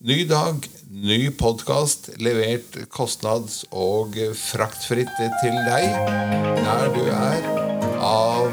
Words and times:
Ny 0.00 0.24
dag, 0.24 0.64
ny 0.88 1.30
podkast, 1.30 2.06
levert 2.24 2.78
kostnads- 2.88 3.66
og 3.68 4.16
fraktfritt 4.32 5.12
til 5.42 5.58
deg 5.66 5.90
der 6.64 6.88
du 6.94 7.02
er, 7.04 7.44
av 8.00 8.48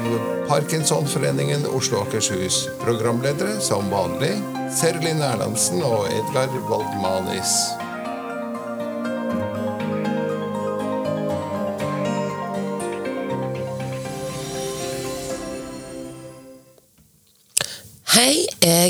Parkinsonforeningen 0.50 1.64
Oslo 1.72 2.02
Akershus. 2.04 2.66
Programledere 2.84 3.56
som 3.64 3.88
vanlig 3.88 4.34
Serlin 4.76 5.24
Erlandsen 5.24 5.80
og 5.88 6.12
Edgar 6.12 6.52
Waldmanis. 6.68 7.56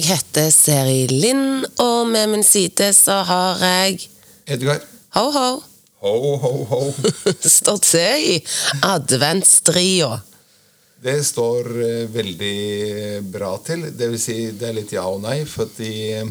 Heter 0.09 0.51
Seri 0.55 1.07
Lind, 1.11 1.67
og 1.83 2.07
med 2.09 2.31
min 2.33 2.45
side 2.47 2.93
så 2.97 3.21
har 3.29 3.61
jeg 3.61 4.09
Edgar. 4.49 4.81
Ho, 5.17 5.27
ho. 5.35 5.49
Ho, 6.01 6.37
ho, 6.41 6.53
ho. 6.71 6.81
Står 7.59 7.79
til 7.85 8.25
i 8.33 8.37
adventstria. 8.87 10.21
Det 10.99 11.19
står 11.27 11.69
eh, 11.85 12.07
veldig 12.11 13.23
bra 13.31 13.53
til. 13.67 13.85
Det 13.95 14.09
vil 14.15 14.21
si, 14.23 14.39
det 14.57 14.71
er 14.71 14.79
litt 14.81 14.95
ja 14.97 15.05
og 15.07 15.21
nei. 15.23 15.43
For 15.47 15.69
i, 15.85 16.23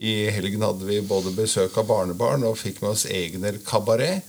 i 0.00 0.14
helgen 0.34 0.64
hadde 0.64 0.88
vi 0.88 1.02
både 1.04 1.34
besøk 1.36 1.76
av 1.78 1.86
barnebarn 1.90 2.46
og 2.48 2.58
fikk 2.58 2.80
med 2.82 2.94
oss 2.94 3.04
Egner 3.06 3.60
kabaret. 3.66 4.24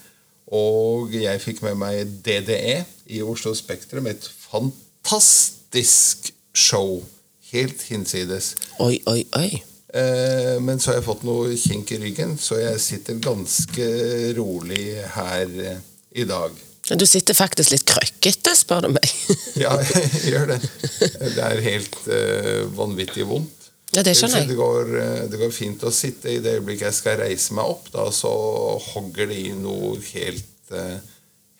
Og 0.54 1.16
jeg 1.16 1.42
fikk 1.42 1.64
med 1.66 1.80
meg 1.82 2.20
DDE 2.26 2.84
i 3.16 3.24
Oslo 3.26 3.56
Spektrum. 3.58 4.12
Et 4.12 4.30
fantastisk 4.52 6.34
show. 6.54 7.00
Helt 7.56 7.88
hinsides. 7.88 8.54
Oi, 8.84 9.00
oi, 9.08 9.22
oi. 9.40 9.50
Eh, 9.96 10.56
men 10.60 10.80
så 10.80 10.92
har 10.92 11.00
jeg 11.00 11.08
fått 11.08 11.24
noe 11.24 11.56
kink 11.60 11.94
i 11.96 12.00
ryggen, 12.02 12.36
så 12.42 12.60
jeg 12.60 12.82
sitter 12.84 13.20
ganske 13.24 13.86
rolig 14.36 14.88
her 15.16 15.60
eh, 15.64 15.84
i 16.20 16.26
dag. 16.28 16.56
Du 16.86 17.06
sitter 17.10 17.34
faktisk 17.34 17.72
litt 17.74 17.86
krøkkete, 17.90 18.54
spør 18.60 18.86
du 18.86 18.92
meg. 18.98 19.14
Ja, 19.64 19.72
jeg 19.80 20.10
gjør 20.34 20.50
det. 20.52 20.58
Det 21.00 21.46
er 21.48 21.62
helt 21.64 21.96
eh, 22.12 22.66
vanvittig 22.76 23.26
vondt. 23.30 23.70
Ja, 23.96 24.04
det 24.04 24.18
skjønner 24.20 24.42
jeg. 24.44 24.50
Det 24.52 24.58
går, 24.60 24.92
eh, 25.00 25.22
det 25.32 25.40
går 25.40 25.54
fint 25.56 25.84
å 25.88 25.94
sitte 25.96 26.34
i 26.34 26.42
det 26.44 26.58
øyeblikket 26.60 26.90
jeg 26.90 26.98
skal 27.00 27.20
reise 27.24 27.56
meg 27.56 27.72
opp. 27.72 27.88
Da 27.94 28.10
så 28.14 28.34
hogger 28.92 29.32
det 29.32 29.40
i 29.48 29.54
noe 29.56 29.96
helt, 30.12 30.74
eh, 30.76 30.98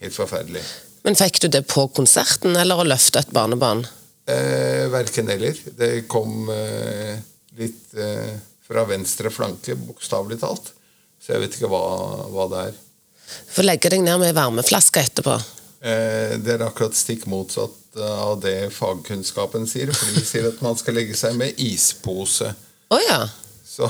helt 0.04 0.18
forferdelig. 0.18 0.66
Men 1.08 1.18
fikk 1.18 1.40
du 1.46 1.48
det 1.54 1.64
på 1.72 1.88
konserten, 1.96 2.58
eller 2.60 2.82
å 2.82 2.88
løfte 2.88 3.22
et 3.24 3.32
barnebarn? 3.34 3.86
Eh, 4.26 4.88
verken 4.90 5.30
eller. 5.30 5.58
Det 5.78 6.08
kom 6.10 6.50
eh, 6.50 7.20
litt 7.58 7.94
eh, 7.94 8.34
fra 8.68 8.86
venstre 8.90 9.30
flanke, 9.30 9.76
bokstavelig 9.76 10.40
talt. 10.42 10.72
Så 11.22 11.36
jeg 11.36 11.44
vet 11.44 11.58
ikke 11.58 11.70
hva, 11.70 11.84
hva 12.34 12.48
det 12.50 12.64
er. 12.70 12.80
Få 13.54 13.66
legge 13.66 13.90
deg 13.94 14.02
ned 14.06 14.22
med 14.22 14.32
ei 14.32 14.38
varmeflaske 14.38 15.04
etterpå. 15.06 15.38
Eh, 15.86 16.36
det 16.42 16.56
er 16.56 16.66
akkurat 16.66 16.98
stikk 16.98 17.28
motsatt 17.30 18.00
av 18.02 18.40
det 18.42 18.72
fagkunnskapen 18.74 19.70
sier. 19.70 19.94
For 19.94 20.18
de 20.18 20.26
sier 20.26 20.50
at 20.50 20.62
man 20.66 20.78
skal 20.80 20.98
legge 20.98 21.18
seg 21.18 21.38
med 21.38 21.62
ispose. 21.62 22.50
Å 22.90 23.02
ja. 23.06 23.22
Så 23.66 23.90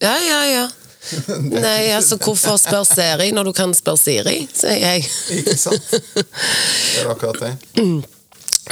Ja, 0.00 0.16
ja, 0.20 0.40
ja. 0.48 0.66
Nei, 1.38 1.92
altså, 1.94 2.16
hvorfor 2.18 2.56
spør 2.58 2.82
Seri 2.88 3.28
når 3.36 3.50
du 3.50 3.52
kan 3.56 3.72
spørre 3.76 4.00
Siri, 4.00 4.40
sier 4.56 4.80
jeg. 4.80 5.06
Ikke 5.36 5.56
sant? 5.60 5.92
Det 5.92 7.04
er 7.04 7.12
akkurat 7.12 7.44
det. 7.44 7.54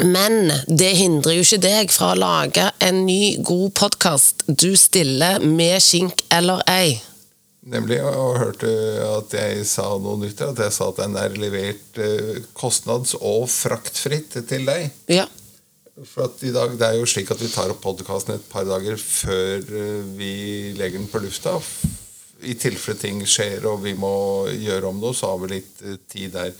Men 0.03 0.51
det 0.67 0.91
hindrer 0.99 1.37
jo 1.37 1.45
ikke 1.45 1.63
deg 1.63 1.93
fra 1.95 2.13
å 2.15 2.19
lage 2.19 2.67
en 2.83 3.05
ny, 3.07 3.37
god 3.47 3.75
podkast. 3.79 4.43
Du 4.49 4.73
stiller 4.79 5.43
med 5.45 5.79
skink 5.83 6.25
eller 6.35 6.65
ei. 6.71 6.97
Nemlig, 7.65 8.01
og 8.05 8.41
hørte 8.43 8.69
at 9.07 9.37
jeg 9.39 9.63
sa 9.69 9.87
noe 10.03 10.19
nytt. 10.21 10.43
At 10.45 10.61
jeg 10.67 10.75
sa 10.75 10.91
at 10.91 10.99
den 11.01 11.15
er 11.17 11.39
levert 11.39 12.03
eh, 12.03 12.43
kostnads- 12.59 13.15
og 13.21 13.47
fraktfritt 13.53 14.37
til 14.51 14.67
deg. 14.69 14.91
Ja. 15.09 15.29
For 16.11 16.27
at 16.27 16.43
i 16.43 16.51
dag, 16.53 16.75
Det 16.77 16.89
er 16.89 16.99
jo 16.99 17.07
slik 17.07 17.31
at 17.31 17.41
vi 17.41 17.49
tar 17.49 17.71
opp 17.71 17.81
podkasten 17.85 18.35
et 18.35 18.49
par 18.51 18.67
dager 18.69 18.99
før 18.99 19.63
eh, 19.63 20.03
vi 20.19 20.35
legger 20.77 20.99
den 20.99 21.09
på 21.09 21.23
lufta. 21.23 21.57
I 22.45 22.59
tilfelle 22.61 22.99
ting 23.01 23.23
skjer 23.25 23.65
og 23.71 23.81
vi 23.87 23.95
må 23.97 24.13
gjøre 24.51 24.91
om 24.91 24.99
noe, 25.01 25.15
så 25.17 25.33
har 25.33 25.41
vi 25.45 25.55
litt 25.55 25.85
eh, 25.87 26.01
tid 26.11 26.35
der. 26.35 26.53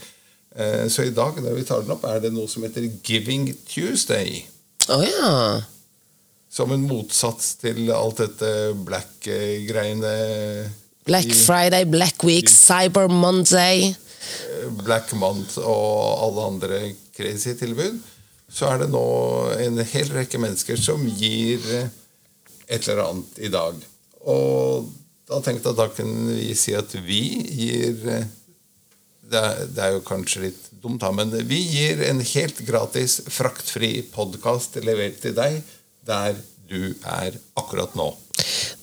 Eh, 0.55 0.87
Så 0.87 1.03
i 1.03 1.13
dag 1.15 1.35
når 1.43 1.55
vi 1.59 1.63
tar 1.67 1.81
den 1.83 1.91
opp, 1.95 2.05
er 2.07 2.21
det 2.23 2.33
noe 2.33 2.47
som 2.47 2.63
heter 2.63 2.87
Giving 3.03 3.49
Tuesday. 3.67 4.45
Å 4.87 4.99
ja. 5.03 5.31
Som 6.49 6.71
en 6.71 6.85
motsats 6.87 7.55
til 7.59 7.89
alt 7.91 8.21
dette 8.23 8.49
black-greiene. 8.87 10.15
Black 11.05 11.33
Friday, 11.35 11.83
Black 11.85 12.23
Week, 12.23 12.47
Cyber 12.49 13.09
Monday. 13.11 13.91
Black 14.81 15.11
Month 15.13 15.59
og 15.61 16.23
alle 16.25 16.45
andre 16.49 16.79
crazy 17.15 17.53
tilbud, 17.59 17.99
så 18.49 18.71
er 18.71 18.81
det 18.83 18.87
nå 18.93 19.03
en 19.61 19.77
hel 19.85 20.09
rekke 20.15 20.39
mennesker 20.41 20.79
som 20.81 21.03
gir 21.05 21.61
eh, 21.75 21.91
et 22.65 22.87
eller 22.87 23.03
annet 23.05 23.37
i 23.45 23.51
dag. 23.53 23.77
Og 24.25 24.89
da 25.29 25.39
tenkte 25.45 25.69
jeg 25.69 25.75
at 25.75 25.81
da 25.83 25.87
kunne 25.93 26.33
vi 26.39 26.55
si 26.57 26.73
at 26.77 26.95
vi 27.05 27.21
gir 27.53 28.09
eh, 28.15 28.25
det 29.31 29.41
er, 29.41 29.63
det 29.71 29.83
er 29.83 29.95
jo 29.95 30.03
kanskje 30.05 30.47
litt 30.47 30.67
dumt, 30.83 31.01
da, 31.01 31.11
men 31.15 31.33
vi 31.49 31.61
gir 31.65 32.03
en 32.09 32.21
helt 32.21 32.59
gratis, 32.67 33.19
fraktfri 33.33 33.97
podkast 34.13 34.77
levert 34.85 35.17
til 35.23 35.35
deg 35.37 35.61
der 36.05 36.37
du 36.69 36.93
er 37.01 37.33
akkurat 37.57 37.95
nå. 37.97 38.11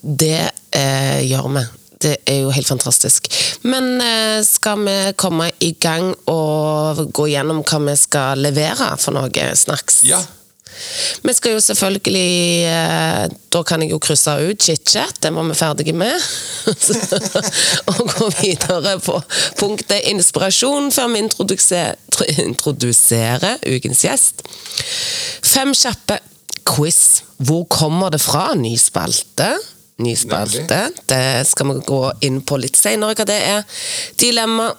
Det 0.03 0.51
eh, 0.75 1.21
gjør 1.27 1.49
vi. 1.55 1.63
Det 2.03 2.17
er 2.27 2.41
jo 2.43 2.51
helt 2.55 2.67
fantastisk. 2.67 3.29
Men 3.63 4.01
eh, 4.03 4.43
skal 4.47 4.83
vi 4.83 4.97
komme 5.19 5.51
i 5.63 5.73
gang 5.79 6.11
og 6.31 7.05
gå 7.15 7.29
gjennom 7.31 7.63
hva 7.63 7.83
vi 7.87 7.97
skal 7.99 8.43
levere 8.43 8.93
for 8.99 9.15
noe 9.15 9.51
snacks? 9.59 10.03
Ja. 10.09 10.19
Vi 11.23 11.35
skal 11.37 11.57
jo 11.57 11.61
selvfølgelig 11.63 12.65
eh, 12.69 13.25
Da 13.53 13.63
kan 13.67 13.83
jeg 13.85 13.93
jo 13.93 13.99
krysse 14.03 14.35
ut 14.49 14.63
chit-chat, 14.63 15.21
den 15.23 15.37
var 15.37 15.49
vi 15.49 15.55
ferdige 15.59 15.95
med. 15.97 16.15
og 17.93 18.01
gå 18.15 18.31
videre 18.41 18.97
på 19.03 19.19
punktet 19.61 20.09
inspirasjon 20.13 20.93
før 20.95 21.13
vi 21.13 21.19
introduserer, 22.47 23.59
ukens 23.69 24.05
gjest. 24.07 24.43
Fem 25.43 25.75
kjappe 25.77 26.19
quiz. 26.69 27.23
Hvor 27.43 27.65
kommer 27.69 28.11
det 28.11 28.23
fra? 28.23 28.55
Ny 28.55 28.77
spalte. 28.79 29.51
Ny 30.03 30.15
spalte. 30.17 30.79
Det 31.07 31.47
skal 31.47 31.73
vi 31.73 31.81
gå 31.87 32.01
inn 32.27 32.41
på 32.47 32.59
litt 32.61 32.79
senere 32.79 33.17
hva 33.19 33.27
det 33.29 33.41
er. 33.57 33.67
Dilemma. 34.21 34.71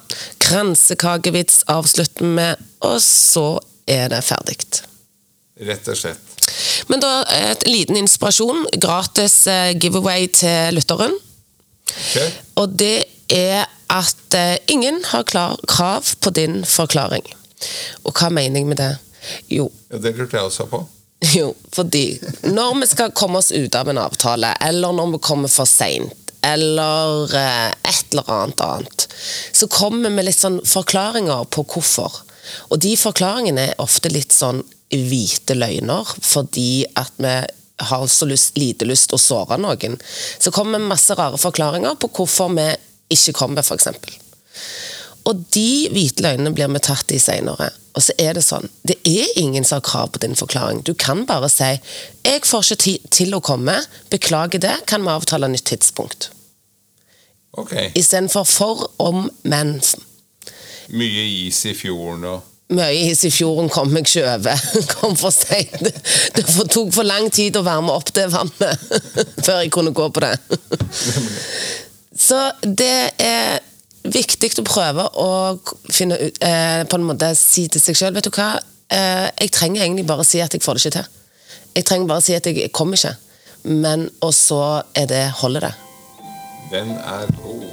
Kransekakevits 0.43 1.63
avslutter 1.71 2.25
vi 2.25 2.33
med, 2.39 2.65
og 2.83 2.97
så 3.03 3.47
er 3.87 4.09
det 4.13 4.23
ferdig. 4.25 4.57
Rett 5.61 5.87
og 5.87 5.97
slett. 5.97 6.33
Men 6.89 7.01
da 7.03 7.11
et 7.29 7.67
liten 7.69 7.97
inspirasjon. 7.99 8.65
Gratis 8.81 9.43
eh, 9.47 9.75
giveaway 9.77 10.27
til 10.33 10.73
lytteren. 10.77 11.13
Okay. 11.93 12.31
Og 12.57 12.73
det 12.79 13.05
er 13.33 13.67
at 13.93 14.37
eh, 14.37 14.57
ingen 14.73 15.03
har 15.11 15.27
klar 15.29 15.59
krav 15.69 16.15
på 16.19 16.33
din 16.33 16.63
forklaring. 16.65 17.25
Og 18.03 18.17
hva 18.17 18.31
mener 18.33 18.61
jeg 18.61 18.69
med 18.71 18.81
det? 18.81 18.93
Jo, 19.53 19.69
Ja, 19.91 20.01
det 20.01 20.17
lurte 20.17 20.37
jeg 20.37 20.49
også 20.49 20.67
på. 20.67 20.81
jo, 21.37 21.53
fordi 21.71 22.19
når 22.51 22.81
vi 22.81 22.89
skal 22.91 23.13
komme 23.15 23.39
oss 23.39 23.53
ut 23.53 23.75
av 23.75 23.89
en 23.89 24.01
avtale, 24.01 24.51
eller 24.59 24.91
når 24.91 25.13
vi 25.15 25.23
kommer 25.23 25.51
for 25.51 25.69
seint, 25.69 26.33
eller 26.43 27.31
eh, 27.39 27.69
et 27.71 28.11
eller 28.11 28.27
annet 28.27 28.61
annet, 28.65 29.07
så 29.55 29.69
kommer 29.71 30.09
vi 30.09 30.15
med 30.17 30.27
litt 30.27 30.41
sånn 30.41 30.59
forklaringer 30.67 31.45
på 31.53 31.63
hvorfor. 31.63 32.23
Og 32.73 32.81
de 32.83 32.97
forklaringene 32.99 33.69
er 33.69 33.79
ofte 33.81 34.11
litt 34.11 34.35
sånn 34.35 34.59
hvite 34.97 35.57
løgner, 35.57 36.15
fordi 36.21 36.85
at 36.99 37.13
vi 37.17 37.35
har 37.83 38.07
så 38.07 38.25
lyst, 38.29 38.57
lite 38.57 38.85
lyst 38.85 39.13
å 39.13 39.19
såre 39.19 39.57
noen. 39.61 39.97
Så 40.39 40.51
kommer 40.53 40.79
det 40.79 40.89
masse 40.91 41.15
rare 41.17 41.39
forklaringer 41.41 41.97
på 41.99 42.11
hvorfor 42.17 42.53
vi 42.55 42.67
ikke 43.13 43.35
kommer, 43.37 43.65
f.eks. 43.65 43.89
Og 45.29 45.45
de 45.55 45.87
hvite 45.93 46.23
løgnene 46.25 46.51
blir 46.55 46.71
vi 46.71 46.83
tatt 46.83 47.11
i 47.15 47.21
senere. 47.21 47.71
Og 47.93 48.03
så 48.03 48.15
er 48.19 48.35
det 48.35 48.43
sånn, 48.43 48.65
det 48.87 48.97
er 49.07 49.37
ingen 49.39 49.65
som 49.65 49.77
har 49.77 49.85
krav 49.85 50.13
på 50.13 50.21
din 50.23 50.35
forklaring. 50.35 50.81
Du 50.83 50.93
kan 50.93 51.25
bare 51.29 51.49
si 51.49 51.79
'Jeg 52.23 52.45
får 52.45 52.63
ikke 52.63 52.83
tid 52.83 52.99
til 53.11 53.35
å 53.35 53.41
komme. 53.41 53.85
Beklager 54.09 54.59
det. 54.59 54.85
Kan 54.87 55.03
vi 55.03 55.09
avtale 55.09 55.47
nytt 55.47 55.65
tidspunkt?' 55.65 56.29
Ok. 57.53 57.73
Istedenfor 57.95 58.43
for, 58.43 58.91
om, 58.97 59.29
men. 59.43 59.81
Mye 60.89 61.47
is 61.47 61.65
i 61.65 61.73
fjorden 61.73 62.25
og 62.25 62.41
Mye 62.73 63.09
is 63.11 63.23
i 63.27 63.31
fjorden 63.33 63.69
kom 63.71 63.91
meg 63.93 64.07
ikke 64.07 64.23
over. 64.31 64.61
Kom 64.95 65.17
for 65.19 65.33
seint. 65.35 65.83
Det 66.33 66.45
tok 66.47 66.93
for 66.95 67.05
lang 67.05 67.29
tid 67.33 67.57
å 67.59 67.63
varme 67.65 67.93
opp 67.93 68.09
det 68.15 68.29
vannet 68.33 68.87
før 69.45 69.61
jeg 69.61 69.71
kunne 69.73 69.93
gå 69.95 70.07
på 70.13 70.23
det. 70.23 70.33
Så 72.25 72.39
det 72.63 73.13
er 73.21 73.59
viktig 74.03 74.51
å 74.61 74.65
prøve 74.67 75.05
å 75.21 75.29
finne 75.89 76.17
ut 76.19 76.39
eh, 76.43 76.83
På 76.85 76.99
en 76.99 77.07
måte 77.07 77.31
si 77.39 77.63
til 77.71 77.81
seg 77.81 77.97
sjøl 77.97 78.13
Vet 78.13 78.27
du 78.27 78.35
hva, 78.35 78.51
eh, 78.93 79.27
jeg 79.39 79.53
trenger 79.55 79.85
egentlig 79.85 80.05
bare 80.09 80.25
å 80.25 80.27
si 80.27 80.41
at 80.43 80.53
jeg 80.53 80.63
får 80.63 80.77
det 80.77 80.83
ikke 80.83 80.97
til. 80.99 81.07
Jeg 81.73 81.87
trenger 81.89 82.09
bare 82.11 82.21
å 82.21 82.25
si 82.25 82.35
at 82.37 82.49
jeg 82.49 82.71
kommer 82.75 82.99
ikke. 82.99 83.15
Men 83.69 84.09
Og 84.21 84.33
så 84.35 84.61
er 84.97 85.09
det 85.09 85.23
holder 85.41 85.69
det. 85.69 85.73
Den 86.73 86.95
er 86.97 87.29
god. 87.41 87.69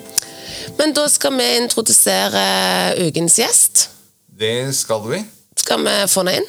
Men 0.79 0.93
da 0.97 1.07
skal 1.13 1.35
vi 1.37 1.47
introdusere 1.61 2.45
ukens 3.01 3.39
gjest. 3.41 3.89
Det 4.41 4.73
skal 4.73 5.03
vi. 5.11 5.19
Skal 5.57 5.83
vi 5.85 5.93
få 6.09 6.23
henne 6.23 6.33
inn? 6.41 6.47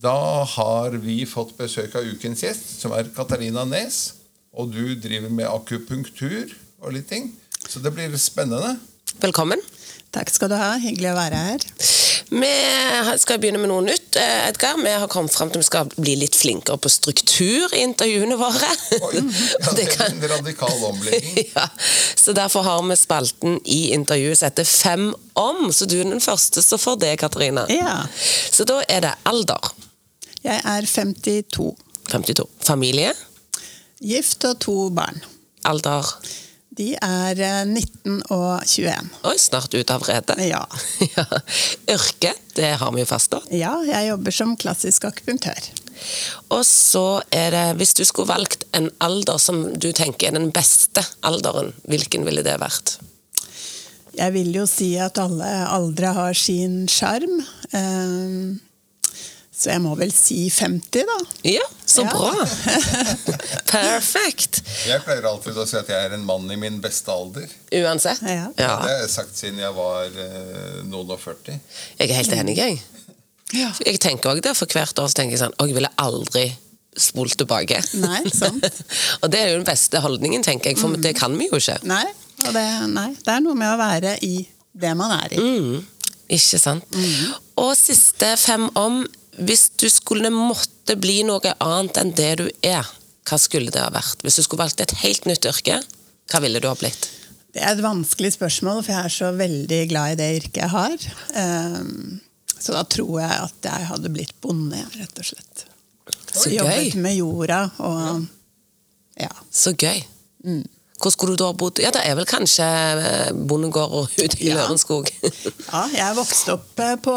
Da 0.00 0.44
har 0.44 0.90
vi 1.00 1.24
fått 1.24 1.56
besøk 1.56 1.96
av 1.96 2.04
ukens 2.04 2.44
gjest, 2.44 2.66
som 2.82 2.92
er 2.92 3.08
Katarina 3.16 3.64
Nes. 3.64 4.02
Og 4.52 4.74
du 4.76 4.92
driver 5.00 5.32
med 5.32 5.48
akupunktur 5.48 6.52
og 6.82 6.92
litt 6.98 7.08
ting. 7.08 7.32
Så 7.64 7.80
det 7.80 7.94
blir 7.96 8.12
spennende. 8.20 8.76
Velkommen. 9.24 9.64
Takk 10.12 10.28
skal 10.36 10.52
du 10.52 10.58
ha. 10.60 10.74
Hyggelig 10.84 11.14
å 11.14 11.16
være 11.22 11.42
her. 11.46 11.68
Vi 12.30 12.50
skal 13.18 13.40
begynne 13.42 13.58
med 13.58 13.70
noe 13.72 13.82
nytt. 13.82 14.16
eh, 14.16 14.48
Edgar. 14.48 14.76
Vi 14.78 14.90
har 14.90 15.08
kommet 15.10 15.34
frem 15.34 15.50
til 15.50 15.58
at 15.58 15.64
vi 15.64 15.66
skal 15.66 15.88
bli 15.96 16.14
litt 16.20 16.36
flinkere 16.38 16.78
på 16.78 16.88
struktur 16.92 17.74
i 17.74 17.82
intervjuene 17.82 18.36
våre. 18.38 18.70
Oi, 19.02 19.18
ja, 19.18 19.72
det 19.76 19.86
er 19.96 20.04
en 20.06 20.22
radikal 20.30 20.84
omlegging. 20.92 21.50
ja, 21.56 21.66
så 22.14 22.32
Derfor 22.36 22.62
har 22.62 22.82
vi 22.86 22.96
spalten 22.96 23.58
i 23.64 23.80
intervjuet 23.96 24.38
som 24.38 24.46
heter 24.50 24.64
Fem 24.64 25.08
om. 25.34 25.72
Så 25.74 25.88
du 25.90 25.98
er 26.00 26.06
den 26.06 26.22
første 26.22 26.62
som 26.62 26.78
får 26.78 27.00
det, 27.02 27.16
Katarina. 27.24 27.66
Ja. 27.68 28.04
Så 28.52 28.64
da 28.68 28.78
er 28.88 29.08
det 29.08 29.16
alder. 29.26 29.72
Jeg 30.44 30.62
er 30.64 30.86
52. 30.86 31.74
52. 32.10 32.46
Familie. 32.64 33.10
Gift 34.00 34.44
og 34.48 34.60
to 34.62 34.76
barn. 34.94 35.18
Alder. 35.68 36.06
De 36.78 36.92
er 37.02 37.40
eh, 37.42 37.64
19 37.66 38.20
og 38.30 38.62
21. 38.62 39.08
Oi, 39.26 39.34
snart 39.42 39.74
ute 39.74 39.94
av 39.96 40.04
redet. 40.06 40.36
Ja. 40.46 40.62
ja. 41.16 41.24
Yrke, 41.90 42.32
det 42.56 42.70
har 42.80 42.92
vi 42.94 43.02
jo 43.02 43.08
fastslått. 43.10 43.50
ja, 43.54 43.72
jeg 43.88 44.10
jobber 44.12 44.34
som 44.36 44.56
klassisk 44.60 45.08
akupunktør. 45.10 45.70
Og 46.54 46.62
så 46.64 47.04
er 47.34 47.50
det, 47.52 47.64
hvis 47.80 47.92
du 47.98 48.04
skulle 48.08 48.30
valgt 48.30 48.62
en 48.78 48.86
alder 49.04 49.36
som 49.42 49.64
du 49.76 49.90
tenker 49.92 50.30
er 50.30 50.38
den 50.38 50.48
beste 50.54 51.02
alderen, 51.26 51.74
hvilken 51.90 52.24
ville 52.24 52.44
det 52.46 52.54
vært? 52.62 52.94
Jeg 54.16 54.32
vil 54.34 54.48
jo 54.56 54.64
si 54.66 54.94
at 54.98 55.18
alle 55.22 55.50
aldre 55.70 56.14
har 56.16 56.34
sin 56.38 56.84
sjarm. 56.90 57.36
Eh, 57.74 58.56
Så 59.60 59.68
jeg 59.74 59.82
må 59.84 59.92
vel 59.98 60.08
si 60.14 60.46
50, 60.48 61.04
da. 61.04 61.18
Ja, 61.44 61.66
så 61.90 62.04
Ja. 62.06 62.12
bra! 62.14 62.46
Perfekt. 63.70 64.60
Jeg 64.86 65.02
pleier 65.04 65.26
alltid 65.30 65.58
å 65.58 65.66
si 65.68 65.76
at 65.78 65.90
jeg 65.90 66.08
er 66.08 66.14
en 66.16 66.24
mann 66.26 66.46
i 66.52 66.56
min 66.60 66.78
beste 66.82 67.12
alder. 67.12 67.50
Uansett. 67.80 68.22
Ja. 68.26 68.48
Det 68.56 68.66
har 68.70 68.94
jeg 69.02 69.10
sagt 69.12 69.36
siden 69.38 69.60
jeg 69.62 69.74
var 69.76 70.08
eh, 70.10 70.80
noen 70.88 71.12
og 71.14 71.20
40. 71.22 71.58
Jeg 71.98 72.08
er 72.10 72.18
helt 72.20 72.34
enig, 72.38 72.56
jeg. 72.58 72.80
Ja. 73.56 73.72
Jeg 73.82 73.98
tenker 74.02 74.30
også 74.32 74.44
det, 74.46 74.56
for 74.58 74.70
hvert 74.78 74.98
år 75.02 75.10
så 75.10 75.18
tenker 75.18 75.34
jeg 75.34 75.40
sånn 75.42 75.56
Å, 75.58 75.66
jeg 75.66 75.74
ville 75.74 75.90
aldri 75.98 76.44
spolt 77.00 77.36
tilbake. 77.38 77.80
Nei, 78.02 78.22
sant. 78.34 78.66
og 79.22 79.30
det 79.32 79.40
er 79.42 79.52
jo 79.52 79.60
den 79.60 79.66
beste 79.68 80.02
holdningen, 80.02 80.42
tenker 80.46 80.72
jeg, 80.72 80.78
for 80.80 80.94
det 80.98 81.14
kan 81.18 81.34
vi 81.38 81.48
jo 81.50 81.58
ikke. 81.58 81.78
Nei, 81.90 82.04
og 82.46 82.52
det, 82.56 82.66
nei, 82.94 83.08
det 83.18 83.34
er 83.36 83.42
noe 83.44 83.58
med 83.58 83.70
å 83.74 83.78
være 83.80 84.16
i 84.26 84.34
det 84.80 84.92
man 84.98 85.14
er 85.18 85.34
i. 85.34 85.40
Mm, 85.42 85.80
ikke 86.38 86.60
sant? 86.62 86.98
Og 87.60 87.72
siste 87.78 88.32
fem 88.38 88.68
om 88.78 89.02
Hvis 89.40 89.68
du 89.80 89.86
skulle 89.92 90.30
måtte 90.34 90.96
bli 91.00 91.22
noe 91.26 91.54
annet 91.64 92.00
enn 92.00 92.12
det 92.16 92.32
du 92.40 92.46
er, 92.66 92.86
hva 93.28 93.38
skulle 93.40 93.72
det 93.72 93.80
ha 93.82 93.90
vært? 93.94 94.22
Hvis 94.24 94.40
du 94.40 94.44
skulle 94.44 94.64
valgt 94.64 94.82
et 94.84 94.96
helt 95.02 95.26
nytt 95.28 95.46
yrke, 95.48 95.80
hva 96.30 96.40
ville 96.44 96.60
du 96.62 96.68
ha 96.68 96.76
blitt? 96.78 97.08
Det 97.50 97.62
er 97.64 97.72
et 97.74 97.82
vanskelig 97.82 98.34
spørsmål, 98.36 98.82
for 98.84 98.94
jeg 98.94 99.08
er 99.08 99.14
så 99.14 99.30
veldig 99.34 99.80
glad 99.90 100.12
i 100.12 100.18
det 100.20 100.28
yrket 100.38 100.60
jeg 100.62 100.70
har. 100.74 101.06
Ehm, 101.40 102.20
Så 102.60 102.74
da 102.76 102.82
tror 102.84 103.14
jeg 103.22 103.30
at 103.32 103.64
jeg 103.64 103.86
hadde 103.88 104.10
blitt 104.12 104.34
bonde, 104.44 104.76
rett 104.98 105.18
og 105.22 105.24
slett. 105.24 105.64
Så 106.30 106.50
gøy. 106.50 106.58
Jobbet 106.58 106.94
med 107.00 107.16
jorda 107.16 107.60
og 107.80 108.26
ja. 109.16 109.30
Så 109.50 109.72
gøy. 109.72 110.02
Hvor 111.00 111.12
skulle 111.14 111.32
du 111.36 111.40
da 111.40 111.52
bodd? 111.56 111.78
Ja, 111.80 111.90
det 111.94 112.02
er 112.04 112.16
vel 112.18 112.26
kanskje 112.28 112.66
eh, 112.66 113.30
bondegård 113.32 114.10
ute 114.18 114.36
i 114.42 114.50
Ja. 114.50 114.58
Lørenskog. 114.60 115.08
ja. 115.72 115.82
Jeg 115.94 116.16
vokste 116.18 116.58
opp 116.58 116.82
eh, 116.84 116.96
på, 117.00 117.14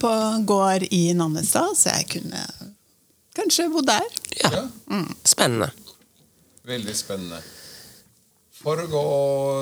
på 0.00 0.12
gård 0.48 0.86
i 0.90 1.02
Nannestad, 1.18 1.74
så 1.76 1.92
jeg 1.98 2.08
kunne 2.16 2.40
kanskje 3.36 3.68
bodd 3.74 3.90
der. 3.90 4.08
ja. 4.42 4.64
Mm. 4.88 5.10
Spennende. 5.28 5.68
Veldig 6.68 6.94
spennende. 6.96 7.42
For 8.58 8.80
å 8.82 8.86
gå 8.90 9.02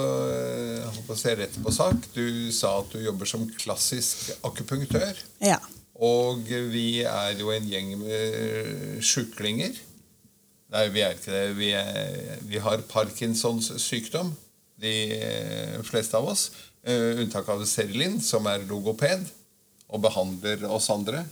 eh, 0.01 0.77
jeg 0.79 0.87
holdt 0.93 1.07
på 1.11 1.17
å 1.17 1.19
se 1.21 1.35
rett 1.37 1.57
på 1.61 1.73
sak 1.75 2.07
Du 2.15 2.23
sa 2.55 2.71
at 2.81 2.95
du 2.95 3.03
jobber 3.03 3.29
som 3.29 3.43
klassisk 3.59 4.31
akupunktør. 4.47 5.19
Ja. 5.45 5.59
Og 5.97 6.47
vi 6.73 7.03
er 7.09 7.35
jo 7.41 7.51
en 7.55 7.67
gjeng 7.69 7.93
med 8.01 9.03
sjuklinger. 9.05 9.75
Nei, 10.75 10.89
vi 10.91 11.03
er 11.05 11.15
ikke 11.15 11.31
det. 11.31 11.45
Vi, 11.59 11.71
er, 11.79 12.41
vi 12.47 12.59
har 12.63 12.83
Parkinsons 12.91 13.71
sykdom, 13.83 14.33
de 14.83 14.95
eh, 15.15 15.77
fleste 15.87 16.19
av 16.19 16.27
oss. 16.33 16.51
Uh, 16.87 17.19
unntak 17.23 17.49
av 17.51 17.65
Serlin, 17.67 18.21
som 18.23 18.47
er 18.47 18.67
logoped 18.67 19.25
og 19.91 20.03
behandler 20.03 20.67
oss 20.71 20.91
andre. 20.95 21.25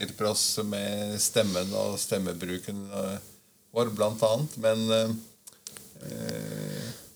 Hjelper 0.00 0.30
oss 0.30 0.44
med 0.66 1.16
stemmen 1.22 1.72
og 1.76 1.98
stemmebruken 2.00 2.84
eh, 2.88 3.18
vår, 3.74 3.92
blant 3.96 4.22
annet. 4.26 4.56
Men 4.60 4.78
eh, 4.94 5.12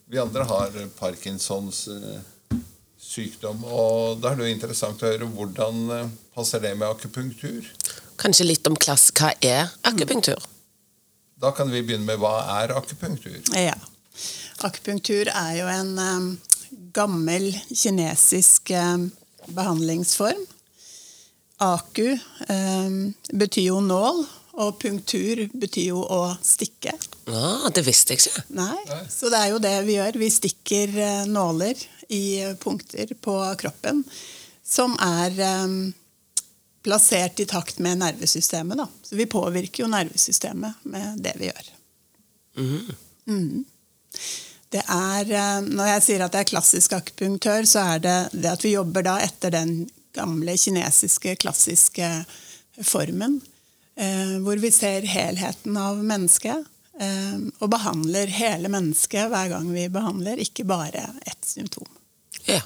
vi 0.08 0.20
andre 0.20 0.44
har 0.48 0.76
Parkinsons 0.96 1.84
uh, 1.92 2.20
sykdom. 2.96 3.64
Og 3.64 4.20
da 4.22 4.32
er 4.32 4.40
det 4.40 4.48
jo 4.48 4.56
interessant 4.56 5.02
å 5.04 5.10
høre 5.10 5.28
hvordan 5.32 6.12
passer 6.36 6.64
det 6.64 6.72
med 6.76 6.88
akupunktur. 6.88 7.68
Kanskje 8.20 8.48
litt 8.48 8.68
om 8.68 8.76
klass. 8.76 9.10
Hva 9.16 9.34
er 9.44 9.68
akupunktur? 9.88 10.40
Da 11.38 11.52
kan 11.54 11.70
vi 11.70 11.82
begynne 11.86 12.06
med 12.08 12.18
hva 12.22 12.34
er 12.58 12.74
akupunktur? 12.78 13.38
ja. 13.54 13.76
Akupunktur 14.66 15.28
er 15.30 15.52
jo 15.60 15.68
en 15.70 15.92
em, 16.02 16.24
gammel 16.96 17.52
kinesisk 17.70 18.72
em, 18.74 19.04
behandlingsform. 19.54 20.40
Aku 21.62 22.08
em, 22.50 22.98
betyr 23.30 23.68
jo 23.68 23.78
nål, 23.82 24.24
og 24.58 24.80
punktur 24.82 25.44
betyr 25.54 25.92
jo 25.92 26.02
å 26.02 26.22
stikke. 26.42 26.96
Ah, 27.30 27.68
det 27.74 27.84
visste 27.86 28.16
jeg 28.16 28.24
ikke. 28.24 28.42
Nei, 28.58 28.82
så 29.06 29.30
det 29.30 29.38
er 29.44 29.52
jo 29.52 29.62
det 29.62 29.76
vi 29.86 29.94
gjør. 30.00 30.18
Vi 30.18 30.30
stikker 30.34 30.98
eh, 31.04 31.22
nåler 31.30 31.78
i 32.10 32.22
eh, 32.42 32.56
punkter 32.58 33.14
på 33.22 33.36
kroppen 33.62 34.02
som 34.66 34.98
er 35.00 35.38
em, 35.46 35.76
plassert 36.88 37.40
i 37.40 37.46
takt 37.48 37.78
med 37.84 38.00
nervesystemet. 38.00 38.80
Da. 38.80 38.88
Så 39.02 39.16
vi 39.18 39.26
påvirker 39.28 39.84
jo 39.84 39.90
nervesystemet 39.92 40.86
med 40.88 41.20
det 41.24 41.34
vi 41.36 41.50
gjør. 41.50 41.68
Mm. 43.28 43.64
Det 44.72 44.80
er, 44.84 45.32
eh, 45.32 45.60
når 45.68 45.90
jeg 45.92 46.04
sier 46.06 46.24
at 46.24 46.34
jeg 46.34 46.46
er 46.46 46.50
klassisk 46.52 46.96
akupunktør, 46.96 47.68
så 47.68 47.84
er 47.94 48.02
det 48.04 48.16
det 48.32 48.50
at 48.52 48.64
vi 48.64 48.74
jobber 48.74 49.04
da 49.04 49.18
etter 49.24 49.52
den 49.52 49.74
gamle 50.16 50.56
kinesiske, 50.56 51.36
klassiske 51.44 52.08
formen. 52.80 53.38
Eh, 53.98 54.34
hvor 54.44 54.60
vi 54.62 54.70
ser 54.72 55.08
helheten 55.08 55.76
av 55.76 56.00
mennesket. 56.04 56.64
Eh, 57.00 57.38
og 57.60 57.70
behandler 57.70 58.32
hele 58.32 58.72
mennesket 58.72 59.28
hver 59.30 59.52
gang 59.52 59.68
vi 59.74 59.86
behandler, 59.92 60.40
ikke 60.42 60.66
bare 60.66 61.04
ett 61.26 61.44
symptom. 61.44 61.88
Ja. 62.48 62.62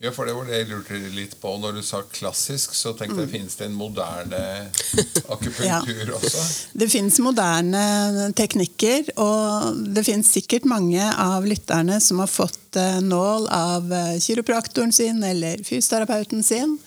Ja, 0.00 0.12
for 0.14 0.26
det 0.26 0.32
var 0.36 0.46
det 0.46 0.60
jeg 0.60 0.68
lurte 0.70 0.98
litt 1.10 1.32
på. 1.42 1.56
Når 1.58 1.80
du 1.80 1.82
sa 1.82 2.04
klassisk, 2.06 2.74
så 2.78 2.92
tenkte 2.94 3.24
jeg 3.24 3.32
finnes 3.32 3.56
det 3.58 3.66
en 3.66 3.74
moderne 3.74 4.42
akupunktur 5.34 6.12
også? 6.14 6.44
Det 6.78 6.86
finnes 6.92 7.18
moderne 7.18 8.28
teknikker, 8.38 9.10
og 9.18 9.80
det 9.96 10.04
finnes 10.06 10.30
sikkert 10.30 10.68
mange 10.70 11.02
av 11.02 11.48
lytterne 11.50 11.98
som 12.04 12.22
har 12.22 12.30
fått 12.30 12.78
eh, 12.78 13.00
nål 13.02 13.50
av 13.50 13.90
eh, 13.90 14.14
kiropraktoren 14.22 14.94
sin 14.94 15.18
eller 15.26 15.66
fysioterapeuten 15.66 16.46
sin, 16.46 16.78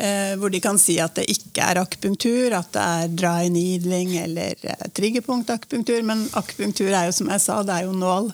eh, 0.00 0.32
hvor 0.40 0.48
de 0.48 0.64
kan 0.64 0.80
si 0.80 0.96
at 1.04 1.20
det 1.20 1.28
ikke 1.36 1.68
er 1.68 1.82
akupunktur, 1.84 2.56
at 2.56 2.72
det 2.72 2.88
er 2.94 3.12
dry 3.12 3.52
needling 3.52 4.16
eller 4.22 4.56
triggerpunkt 4.56 4.96
triggerpunktakupunktur. 4.96 6.00
Men 6.00 6.24
akupunktur 6.32 6.88
er 6.94 7.10
jo 7.10 7.18
som 7.20 7.28
jeg 7.28 7.44
sa, 7.44 7.60
det 7.60 7.76
er 7.76 7.90
jo 7.90 8.00
nål 8.00 8.32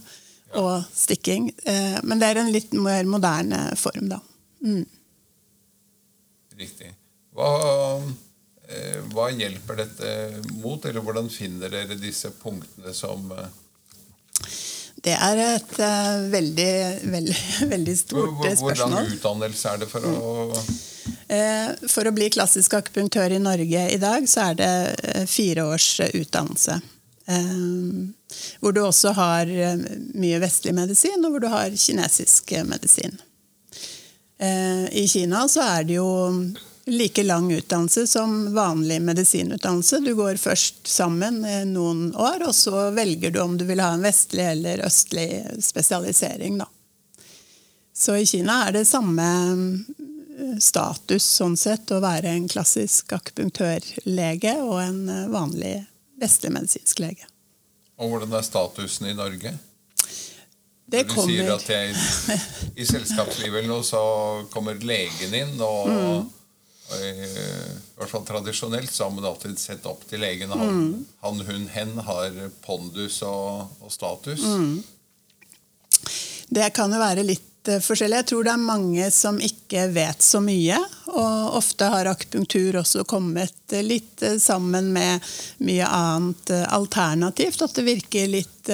og 0.58 0.82
stikking. 0.94 1.50
Eh, 1.64 1.98
Men 2.02 2.18
det 2.18 2.30
er 2.30 2.40
en 2.42 2.52
litt 2.52 2.72
mer 2.72 3.04
moderne 3.04 3.76
form, 3.78 4.08
da. 4.10 4.20
Riktig. 6.60 6.90
Hva, 7.36 8.02
eh, 8.68 8.98
hva 9.14 9.30
hjelper 9.32 9.76
dette 9.84 10.10
mot, 10.60 10.84
eller 10.84 11.00
hvordan 11.06 11.30
finner 11.32 11.70
dere 11.72 11.96
disse 11.96 12.30
punktene 12.42 12.92
som 12.94 13.30
eh, 13.32 13.48
Det 15.00 15.14
er 15.16 15.40
et 15.46 15.78
eh, 15.78 16.26
veldig, 16.34 16.72
veldig, 17.16 17.38
veldig 17.70 17.96
stort 17.96 18.34
Hvordan 18.34 18.56
spørsmål. 18.60 18.94
Hvordan 18.96 19.12
utdannelse 19.16 19.74
er 19.74 19.84
det 19.84 19.90
for 19.92 20.10
å 20.10 20.62
Eh, 21.30 21.70
For 21.88 22.04
å 22.06 22.12
bli 22.12 22.26
klassisk 22.34 22.74
akupunktør 22.74 23.30
i 23.32 23.38
Norge 23.38 23.84
i 23.94 23.98
dag, 24.02 24.24
så 24.28 24.50
er 24.50 24.56
det 24.58 25.26
fire 25.30 25.62
års 25.72 26.00
utdannelse. 26.10 26.80
Eh, 27.30 28.08
hvor 28.60 28.72
du 28.72 28.80
også 28.82 29.12
har 29.14 29.46
eh, 29.46 29.78
mye 30.18 30.40
vestlig 30.42 30.74
medisin, 30.74 31.22
og 31.24 31.34
hvor 31.34 31.44
du 31.44 31.50
har 31.52 31.76
kinesisk 31.76 32.52
eh, 32.52 32.66
medisin. 32.66 33.20
I 34.40 35.02
Kina 35.04 35.42
så 35.52 35.60
er 35.60 35.82
det 35.84 35.98
jo 35.98 36.04
like 36.88 37.22
lang 37.28 37.50
utdannelse 37.52 38.06
som 38.08 38.54
vanlig 38.54 38.96
medisinutdannelse. 39.04 39.98
Du 40.00 40.14
går 40.16 40.40
først 40.40 40.88
sammen 40.88 41.42
noen 41.68 42.06
år, 42.16 42.46
og 42.46 42.54
så 42.56 42.86
velger 42.96 43.34
du 43.34 43.42
om 43.42 43.58
du 43.60 43.66
vil 43.68 43.82
ha 43.84 43.90
en 43.92 44.06
vestlig 44.06 44.46
eller 44.54 44.80
østlig 44.86 45.26
spesialisering. 45.60 46.56
Da. 46.62 46.70
Så 47.92 48.16
i 48.16 48.24
Kina 48.24 48.62
er 48.64 48.78
det 48.78 48.86
samme 48.88 49.28
status 50.56 51.28
sånn 51.36 51.60
sett 51.60 51.92
å 51.92 52.00
være 52.00 52.32
en 52.32 52.48
klassisk 52.48 53.12
akupunktørlege 53.20 54.56
og 54.64 54.80
en 54.86 55.04
vanlig 55.36 55.82
vestlig 56.20 56.52
medisinsk 56.54 57.02
lege. 57.02 57.28
Og 58.00 58.12
hvordan 58.12 58.32
er 58.36 58.44
statusen 58.46 59.10
i 59.10 59.16
Norge? 59.16 59.52
Det 60.90 61.04
du 61.06 61.14
kommer... 61.14 61.30
sier 61.30 61.50
at 61.54 61.68
jeg, 61.70 61.94
i 62.80 62.86
selskapslivet 62.88 63.68
noe, 63.68 63.84
så 63.86 64.00
kommer 64.50 64.78
legen 64.82 65.34
inn, 65.36 65.52
og, 65.62 65.90
mm. 65.90 66.06
og 66.90 66.96
i, 66.96 67.10
i, 67.12 67.44
hvert 68.00 68.10
fall 68.10 68.24
tradisjonelt 68.26 68.90
så 68.90 69.06
har 69.06 69.12
man 69.14 69.28
alltid 69.30 69.60
sett 69.60 69.86
opp 69.86 70.02
til 70.10 70.24
legen. 70.24 70.50
Han, 70.50 70.80
mm. 70.80 71.04
han 71.22 71.44
hun, 71.46 71.68
hen 71.76 71.94
har 72.08 72.40
pondus 72.64 73.20
og, 73.26 73.76
og 73.84 73.94
status. 73.94 74.42
Mm. 74.42 74.80
Det 76.50 76.72
kan 76.74 76.90
jo 76.90 76.98
være 76.98 77.22
litt 77.28 77.49
Eh, 77.68 77.80
forskjellig. 77.80 78.16
Jeg 78.22 78.28
tror 78.30 78.44
det 78.46 78.52
er 78.54 78.62
mange 78.62 79.10
som 79.12 79.40
ikke 79.42 79.86
vet 79.92 80.24
så 80.24 80.40
mye. 80.44 80.78
Og 81.12 81.56
ofte 81.60 81.90
har 81.92 82.08
akupunktur 82.08 82.80
også 82.80 83.04
kommet 83.08 83.74
eh, 83.74 83.84
litt 83.84 84.22
eh, 84.24 84.38
sammen 84.40 84.92
med 84.94 85.20
mye 85.66 85.86
annet 85.86 86.52
alternativt. 86.68 87.62
At 87.66 87.76
det 87.76 87.88
virker 87.88 88.30
litt 88.30 88.70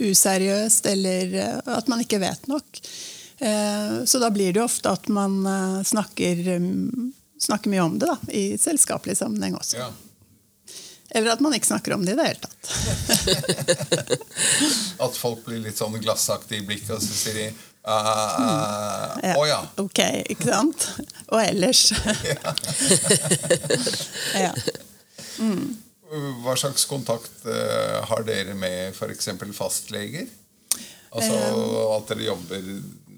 useriøst, 0.00 0.86
eller 0.86 1.32
at 1.66 1.88
man 1.90 2.02
ikke 2.04 2.20
vet 2.22 2.44
nok. 2.50 2.78
Så 4.06 4.20
da 4.20 4.28
blir 4.30 4.52
det 4.54 4.62
ofte 4.62 4.92
at 4.92 5.08
man 5.10 5.40
snakker, 5.88 6.42
um, 6.60 7.08
snakker, 7.40 7.72
mye 7.72 7.82
om 7.82 7.96
det 7.98 8.10
da, 8.10 8.16
i 8.36 8.44
selskapelig 8.60 9.16
sammenheng 9.18 9.56
også. 9.58 9.80
Ja. 9.80 9.88
Eller 11.10 11.32
at 11.32 11.40
man 11.42 11.54
ikke 11.56 11.66
snakker 11.66 11.94
om 11.96 12.04
det 12.06 12.12
i 12.14 12.18
det 12.18 12.26
hele 12.28 12.40
tatt. 12.44 12.70
at 15.06 15.18
folk 15.18 15.42
blir 15.46 15.62
litt 15.64 15.80
sånn 15.80 15.98
glassaktige 16.02 16.62
i 16.62 16.66
blikket, 16.68 16.94
og 16.94 17.02
så 17.02 17.16
sier 17.18 17.38
de 17.40 17.46
uh, 17.50 17.90
uh, 17.90 19.16
ja. 19.24 19.34
Å 19.34 19.46
ja. 19.48 19.60
Ok, 19.82 20.00
ikke 20.30 20.50
sant? 20.52 20.86
Og 21.32 21.42
ellers. 21.42 21.88
ja. 24.44 24.52
Mm. 25.42 25.64
Hva 26.44 26.54
slags 26.58 26.86
kontakt 26.90 27.46
uh, 27.46 28.00
har 28.10 28.26
dere 28.26 28.54
med 28.58 28.94
f.eks. 28.94 29.32
fastleger? 29.56 30.30
Altså 31.10 31.34
at 31.96 32.10
dere 32.12 32.28
jobber 32.28 32.66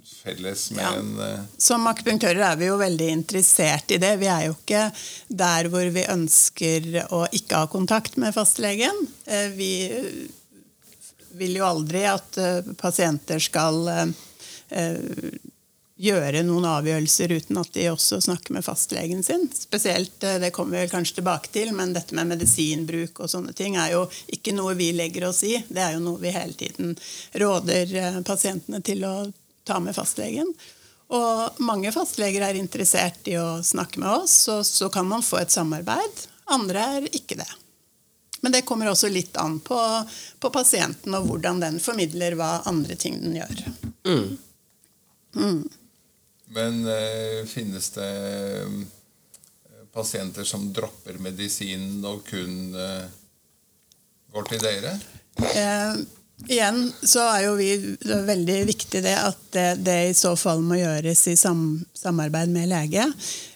felles 0.05 0.71
med 0.77 0.85
ja. 0.85 0.93
en 0.99 1.13
uh... 1.19 1.45
Som 1.59 1.87
akupunktører 1.91 2.43
er 2.53 2.59
vi 2.61 2.69
jo 2.69 2.79
veldig 2.81 3.09
interessert 3.15 3.95
i 3.95 4.01
det. 4.03 4.15
Vi 4.23 4.31
er 4.31 4.49
jo 4.49 4.57
ikke 4.57 4.85
der 5.29 5.71
hvor 5.73 5.89
vi 5.95 6.07
ønsker 6.13 6.91
å 7.15 7.25
ikke 7.33 7.65
ha 7.65 7.71
kontakt 7.73 8.19
med 8.21 8.35
fastlegen. 8.37 9.05
Uh, 9.29 9.49
vi 9.57 9.73
vil 11.33 11.57
jo 11.57 11.65
aldri 11.65 12.05
at 12.05 12.37
pasienter 12.77 13.41
skal 13.41 13.79
gjøre 16.03 16.43
noen 16.47 16.67
avgjørelser 16.67 17.35
uten 17.37 17.61
at 17.61 17.71
de 17.77 17.87
også 17.93 18.19
snakker 18.25 18.55
med 18.57 18.65
fastlegen 18.67 19.23
sin. 19.23 19.49
Spesielt, 19.55 20.21
Det 20.21 20.51
kommer 20.51 20.81
vi 20.81 20.89
kanskje 20.89 21.21
tilbake 21.21 21.53
til, 21.53 21.73
men 21.73 21.93
dette 21.93 22.15
med 22.15 22.31
medisinbruk 22.33 23.21
og 23.21 23.31
sånne 23.31 23.55
ting 23.57 23.77
er 23.77 23.93
jo 23.95 24.07
ikke 24.35 24.55
noe 24.57 24.75
vi 24.79 24.93
legger 24.97 25.29
oss 25.29 25.43
i. 25.47 25.55
Det 25.69 25.83
er 25.83 25.95
jo 25.97 26.03
noe 26.03 26.21
vi 26.23 26.35
hele 26.35 26.57
tiden 26.59 26.97
råder 27.33 28.23
pasientene 28.27 28.83
til 28.83 29.05
å 29.07 29.15
ta 29.65 29.81
med 29.81 29.97
fastlegen. 29.97 30.49
Og 31.13 31.61
mange 31.61 31.93
fastleger 31.93 32.45
er 32.47 32.59
interessert 32.59 33.27
i 33.29 33.37
å 33.37 33.61
snakke 33.65 34.01
med 34.01 34.23
oss, 34.23 34.37
og 34.53 34.63
så 34.67 34.89
kan 34.93 35.09
man 35.09 35.25
få 35.25 35.43
et 35.43 35.53
samarbeid. 35.53 36.25
Andre 36.55 36.87
er 36.97 37.11
ikke 37.13 37.37
det. 37.41 37.51
Men 38.43 38.55
det 38.55 38.65
kommer 38.67 38.91
også 38.91 39.11
litt 39.13 39.37
an 39.39 39.61
på, 39.63 39.79
på 40.43 40.51
pasienten 40.51 41.15
og 41.15 41.29
hvordan 41.29 41.61
den 41.63 41.79
formidler 41.83 42.35
hva 42.39 42.57
andre 42.67 42.97
ting 42.99 43.21
den 43.23 43.37
gjør. 43.39 43.61
Mm. 44.09 44.33
Mm. 45.37 45.61
Men 46.57 46.81
uh, 46.89 47.45
finnes 47.47 47.91
det 47.95 48.09
uh, 48.67 48.81
pasienter 49.95 50.49
som 50.49 50.67
dropper 50.75 51.21
medisinen 51.23 52.03
og 52.09 52.25
kun 52.27 52.75
uh, 52.75 53.07
går 54.35 54.51
til 54.51 54.67
dere? 54.67 54.97
Igjen 56.49 56.85
så 57.03 57.25
er 57.29 57.47
jo 57.47 57.55
vi 57.59 57.71
det 58.03 58.13
er 58.17 58.27
veldig 58.27 58.59
viktig 58.69 59.03
det 59.05 59.15
at 59.19 59.43
det, 59.55 59.67
det, 59.87 59.99
i 60.11 60.17
så 60.17 60.35
fall 60.39 60.63
må 60.65 60.81
gjøres 60.81 61.27
i 61.31 61.37
sam, 61.39 61.83
samarbeid 61.97 62.53
med 62.53 62.71
lege. 62.73 63.07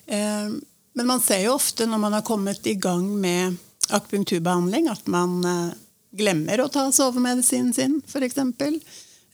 Eh, 0.07 0.53
men 0.97 1.09
man 1.09 1.23
ser 1.25 1.43
jo 1.45 1.57
ofte 1.57 1.89
når 1.89 2.03
man 2.03 2.17
har 2.17 2.27
kommet 2.27 2.67
i 2.67 2.77
gang 2.81 3.09
med 3.21 3.57
akupunkturbehandling, 3.91 4.91
at 4.93 5.09
man 5.13 5.41
eh, 5.45 5.75
glemmer 6.17 6.63
å 6.63 6.71
ta 6.73 6.87
sovemedisinen 6.95 7.75
sin, 7.77 7.99
f.eks. 8.07 8.39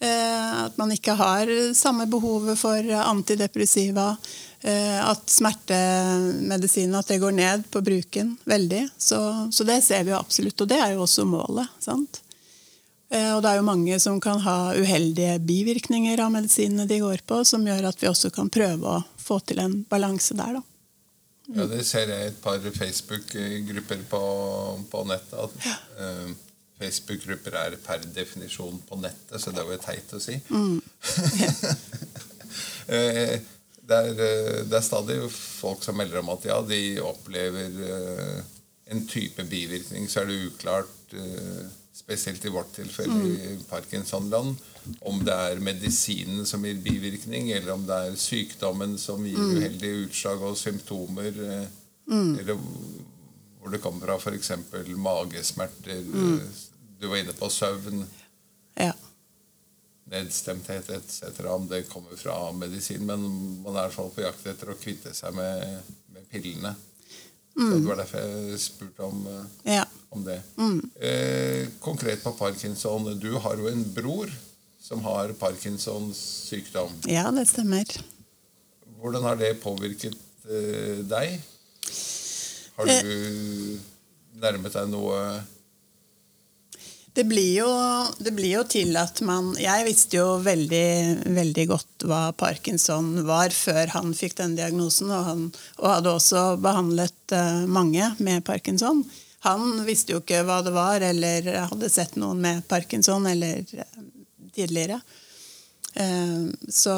Eh, 0.02 0.64
at 0.64 0.80
man 0.80 0.94
ikke 0.94 1.14
har 1.18 1.52
samme 1.78 2.08
behovet 2.10 2.58
for 2.58 2.94
antidepressiva. 3.02 4.14
Eh, 4.62 5.10
at 5.10 5.30
smertemedisinen 5.30 6.94
at 6.94 7.08
det 7.10 7.18
går 7.18 7.34
ned 7.34 7.64
på 7.70 7.80
bruken 7.82 8.36
veldig. 8.46 8.84
Så, 8.98 9.18
så 9.50 9.66
det 9.66 9.80
ser 9.82 10.04
vi 10.06 10.12
jo 10.14 10.20
absolutt, 10.20 10.60
og 10.62 10.70
det 10.70 10.78
er 10.78 10.92
jo 10.94 11.02
også 11.02 11.26
målet. 11.26 11.70
sant? 11.82 12.21
Eh, 13.12 13.30
og 13.36 13.42
det 13.44 13.50
er 13.50 13.58
jo 13.60 13.66
mange 13.66 13.98
som 14.00 14.20
kan 14.24 14.40
ha 14.40 14.72
uheldige 14.72 15.36
bivirkninger 15.44 16.20
av 16.24 16.32
medisinene 16.32 16.88
de 16.88 17.00
går 17.02 17.24
på, 17.28 17.42
som 17.44 17.66
gjør 17.68 17.90
at 17.90 18.00
vi 18.00 18.08
også 18.08 18.32
kan 18.32 18.48
prøve 18.52 18.88
å 18.88 19.02
få 19.20 19.38
til 19.44 19.60
en 19.60 19.82
balanse 19.90 20.36
der. 20.38 20.56
da. 20.56 20.62
Mm. 21.48 21.58
Ja, 21.58 21.66
Det 21.74 21.84
ser 21.84 22.08
jeg 22.08 22.24
i 22.24 22.30
et 22.30 22.40
par 22.40 22.58
Facebook-grupper 22.62 24.06
på, 24.08 24.22
på, 24.90 25.04
nettet. 25.10 25.58
ja. 25.66 25.76
uh, 26.00 26.32
Facebook-grupper 26.80 27.58
er 27.58 27.76
per 27.84 28.00
definisjon 28.14 28.80
på 28.88 28.96
nettet, 29.02 29.36
så 29.42 29.52
det 29.52 29.66
var 29.66 29.76
jo 29.76 29.82
teit 29.84 30.16
å 30.16 30.22
si. 30.22 30.38
Mm. 30.48 30.80
uh, 32.88 33.34
det, 33.92 33.98
er, 33.98 34.16
det, 34.16 34.72
er, 34.72 34.80
stadig 34.88 35.20
folk 35.36 35.84
som 35.84 36.00
melder 36.00 36.22
om 36.22 36.32
at 36.32 36.48
ja, 36.48 36.62
de 36.64 36.80
opplever 37.04 37.76
en 38.88 39.06
type 39.10 39.44
bivirkning, 39.52 40.08
så 40.08 40.22
er 40.22 40.32
det 40.32 40.40
uklart 40.48 41.12
spesielt 41.92 42.44
i 42.44 42.48
vårt 42.48 42.72
tilfelle 42.74 43.24
i 43.28 43.58
Parkinson-land, 43.68 44.56
om 45.00 45.20
det 45.24 45.34
er 45.34 45.60
medisinen 45.62 46.46
som 46.48 46.64
gir 46.66 46.80
bivirkning, 46.82 47.50
eller 47.52 47.74
om 47.76 47.84
det 47.86 47.98
er 48.06 48.18
sykdommen 48.18 48.96
som 48.98 49.26
gir 49.26 49.38
mm. 49.38 49.52
uheldige 49.56 50.06
utslag 50.06 50.42
og 50.48 50.58
symptomer, 50.58 51.28
eh, 51.28 51.66
mm. 52.08 52.38
eller 52.40 52.58
hvor 53.62 53.70
det 53.70 53.82
kommer 53.84 54.06
fra 54.06 54.18
f.eks. 54.18 54.52
magesmerter. 54.96 56.02
Mm. 56.02 56.40
Du 56.98 57.06
var 57.06 57.16
inne 57.22 57.32
på 57.38 57.50
søvn. 57.50 58.04
Ja. 58.74 58.92
Nedstemthet 60.10 60.90
etc. 60.90 61.40
Om 61.46 61.68
det 61.68 61.84
kommer 61.88 62.16
fra 62.16 62.52
medisin. 62.52 63.06
Men 63.06 63.22
man 63.62 63.76
er 63.76 63.84
i 63.84 63.86
hvert 63.86 63.94
fall 63.94 64.10
på 64.14 64.24
jakt 64.24 64.48
etter 64.50 64.72
å 64.72 64.78
kvitte 64.78 65.14
seg 65.14 65.34
med, 65.38 65.92
med 66.14 66.26
pillene. 66.30 66.74
Så 67.52 67.74
Det 67.78 67.88
var 67.88 68.00
derfor 68.00 68.22
jeg 68.22 68.60
spurte 68.60 69.04
om 69.04 69.26
uh, 69.28 69.42
ja 69.68 69.84
om 70.12 70.24
det. 70.24 70.42
Mm. 70.56 70.90
Eh, 71.00 71.68
konkret 71.80 72.22
på 72.24 72.32
parkinson. 72.32 73.18
Du 73.18 73.32
har 73.32 73.56
jo 73.56 73.68
en 73.68 73.84
bror 73.94 74.32
som 74.80 75.00
har 75.04 75.32
Parkinsons 75.40 76.18
sykdom. 76.50 76.92
Ja, 77.08 77.30
det 77.32 77.46
stemmer. 77.48 77.88
Hvordan 79.00 79.24
har 79.24 79.38
det 79.40 79.54
påvirket 79.62 80.18
eh, 80.44 81.00
deg? 81.08 81.38
Har 82.76 82.90
du 82.90 82.92
eh. 82.92 83.80
nærmet 84.42 84.76
deg 84.76 84.90
noe 84.92 85.16
det 87.12 87.24
blir, 87.28 87.58
jo, 87.58 87.70
det 88.24 88.32
blir, 88.32 88.54
jo, 88.56 88.62
til 88.64 88.96
at 88.96 89.20
man 89.26 89.50
Jeg 89.60 89.84
visste 89.84 90.16
jo 90.16 90.38
veldig, 90.40 91.28
veldig 91.36 91.66
godt 91.68 92.06
hva 92.08 92.22
parkinson 92.32 93.18
var 93.28 93.52
før 93.52 93.92
han 93.92 94.14
fikk 94.16 94.38
den 94.38 94.56
diagnosen, 94.56 95.10
og, 95.12 95.26
han, 95.26 95.42
og 95.82 95.90
hadde 95.92 96.14
også 96.16 96.44
behandlet 96.64 97.36
uh, 97.36 97.66
mange 97.68 98.14
med 98.24 98.44
parkinson. 98.48 99.04
Han 99.44 99.82
visste 99.84 100.14
jo 100.14 100.22
ikke 100.22 100.40
hva 100.46 100.62
det 100.64 100.72
var, 100.72 101.04
eller 101.04 101.50
hadde 101.66 101.92
sett 101.92 102.16
noen 102.16 102.40
med 102.40 102.64
parkinson 102.70 103.26
eller 103.26 103.60
eh, 103.74 104.02
tidligere. 104.54 105.00
Eh, 105.98 106.44
så, 106.70 106.94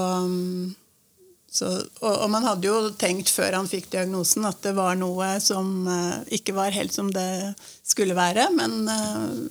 så 1.55 1.69
og, 1.71 2.11
og, 2.11 2.25
man 2.33 2.43
hadde 2.43 2.67
jo 2.67 2.91
tenkt 2.99 3.31
før 3.31 3.61
han 3.61 3.69
fikk 3.71 3.93
diagnosen 3.93 4.47
at 4.49 4.59
det 4.65 4.73
var 4.75 4.97
noe 4.99 5.29
som 5.43 5.87
uh, 5.87 6.21
ikke 6.35 6.57
var 6.57 6.75
helt 6.75 6.95
som 6.95 7.13
det 7.15 7.55
skulle 7.87 8.17
være, 8.17 8.49
men 8.57 8.89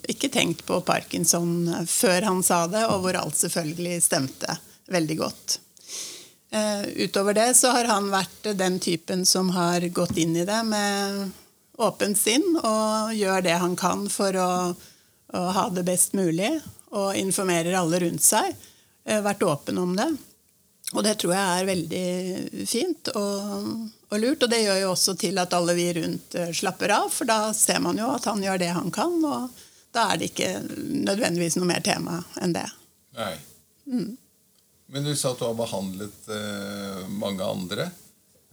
ikke 0.10 0.32
tenkt 0.34 0.66
på 0.68 0.82
parkinson 0.84 1.70
før 1.88 2.26
han 2.28 2.42
sa 2.44 2.66
det, 2.68 2.82
og 2.90 3.06
hvor 3.06 3.20
alt 3.20 3.38
selvfølgelig 3.38 4.02
stemte 4.04 4.58
veldig 4.92 5.18
godt. 5.20 5.60
Utover 6.98 7.38
det 7.38 7.48
så 7.58 7.72
har 7.78 7.88
han 7.90 8.10
vært 8.14 8.50
den 8.58 8.80
typen 8.82 9.24
som 9.26 9.54
har 9.56 9.86
gått 9.94 10.18
inn 10.22 10.36
i 10.38 10.46
det 10.50 10.60
med 10.66 11.32
åpent 11.82 12.18
sinn 12.18 12.46
og 12.60 13.14
gjør 13.16 13.46
det 13.46 13.56
han 13.62 13.76
kan 13.80 14.06
for 14.12 14.38
å, 14.38 14.52
å 15.34 15.44
ha 15.58 15.66
det 15.74 15.86
best 15.88 16.18
mulig. 16.18 16.52
Og 16.94 17.18
informerer 17.18 17.74
alle 17.80 18.04
rundt 18.04 18.22
seg. 18.22 18.54
Eh, 19.06 19.22
vært 19.26 19.44
åpen 19.48 19.80
om 19.82 19.96
det. 19.98 20.12
Og 20.94 21.02
det 21.06 21.16
tror 21.22 21.34
jeg 21.34 21.60
er 21.60 21.68
veldig 21.68 22.66
fint 22.70 23.10
og, 23.18 23.70
og, 24.10 24.18
lurt. 24.22 24.46
Og 24.46 24.52
det 24.52 24.62
gjør 24.62 24.82
jo 24.84 24.92
også 24.94 25.16
til 25.20 25.40
at 25.42 25.54
alle 25.58 25.76
vi 25.78 25.88
rundt 25.98 26.38
eh, 26.38 26.52
slapper 26.54 26.94
av, 27.00 27.08
for 27.14 27.30
da 27.30 27.40
ser 27.58 27.82
man 27.84 27.98
jo 28.00 28.12
at 28.14 28.28
han 28.30 28.44
gjør 28.44 28.62
det 28.62 28.74
han 28.78 28.94
kan. 28.94 29.16
Og 29.26 29.64
da 29.94 30.12
er 30.12 30.22
det 30.22 30.32
ikke 30.32 30.52
nødvendigvis 31.08 31.58
noe 31.58 31.70
mer 31.70 31.82
tema 31.86 32.22
enn 32.42 32.54
det. 32.56 32.68
Nei. 33.18 33.34
Mm. 33.90 34.14
Men 34.94 35.08
du 35.08 35.16
sa 35.18 35.34
at 35.34 35.42
du 35.42 35.48
har 35.48 35.58
behandlet 35.58 36.30
uh, 36.30 37.04
mange 37.10 37.46
andre. 37.46 37.90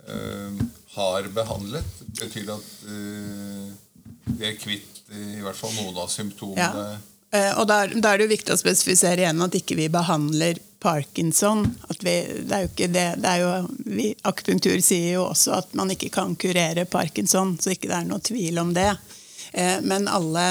Uh, 0.08 0.56
har 0.96 1.28
behandlet. 1.36 2.00
Betyr 2.16 2.48
det 2.48 2.56
at 2.56 2.70
uh, 2.88 3.68
vi 4.32 4.48
er 4.48 4.56
kvitt 4.60 5.04
i 5.10 5.42
hvert 5.42 5.58
fall 5.58 5.72
noen 5.74 5.96
av 5.98 6.08
symptomene? 6.12 6.88
Ja. 7.34 7.54
Og 7.58 7.64
da, 7.66 7.82
da, 7.90 8.12
er 8.12 8.18
det 8.18 8.26
jo 8.28 8.30
viktig 8.32 8.52
å 8.54 8.58
spesifisere 8.58 9.24
igjen 9.24 9.42
at 9.42 9.54
ikke 9.58 9.76
vi 9.78 9.88
behandler 9.90 10.58
parkinson. 10.80 11.64
Vi, 12.00 12.14
det 12.48 12.56
er 12.56 12.64
jo 12.64 12.70
ikke 12.70 12.88
det, 12.92 13.06
det 13.20 13.34
jo, 13.42 13.50
vi, 13.86 14.10
Akupunktur 14.26 14.80
sier 14.84 15.18
jo 15.18 15.26
også 15.28 15.58
at 15.60 15.74
man 15.78 15.92
ikke 15.92 16.10
kan 16.14 16.34
kurere 16.40 16.86
parkinson, 16.88 17.56
så 17.60 17.74
ikke 17.74 17.90
det 17.90 17.98
er 17.98 18.08
noe 18.08 18.24
tvil 18.24 18.60
om 18.62 18.72
det. 18.76 18.90
Eh, 19.52 19.78
men 19.84 20.08
alle 20.08 20.46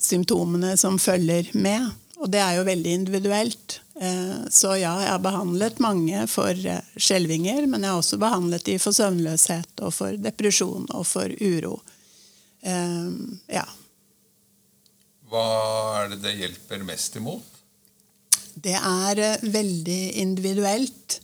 symptomene 0.00 0.76
som 0.80 0.98
følger 0.98 1.52
med, 1.52 1.90
og 2.20 2.32
det 2.32 2.40
er 2.40 2.58
jo 2.58 2.68
veldig 2.68 2.96
individuelt. 3.02 3.80
Eh, 4.00 4.48
så 4.48 4.74
ja, 4.80 4.94
jeg 5.04 5.12
har 5.12 5.24
behandlet 5.24 5.82
mange 5.84 6.24
for 6.32 6.56
skjelvinger, 6.96 7.68
men 7.68 7.84
jeg 7.84 7.92
har 7.92 8.00
også 8.00 8.20
behandlet 8.20 8.64
de 8.68 8.78
for 8.80 8.96
søvnløshet 8.96 9.84
og 9.84 9.92
for 9.96 10.16
depresjon 10.20 10.88
og 10.88 11.04
for 11.08 11.32
uro. 11.40 11.78
Ja. 12.60 13.64
Hva 15.30 15.44
er 16.02 16.10
det 16.12 16.18
det 16.26 16.34
hjelper 16.42 16.82
mest 16.84 17.14
imot? 17.16 17.49
Det 18.54 18.76
er 18.76 19.20
uh, 19.20 19.44
veldig 19.52 20.00
individuelt. 20.22 21.20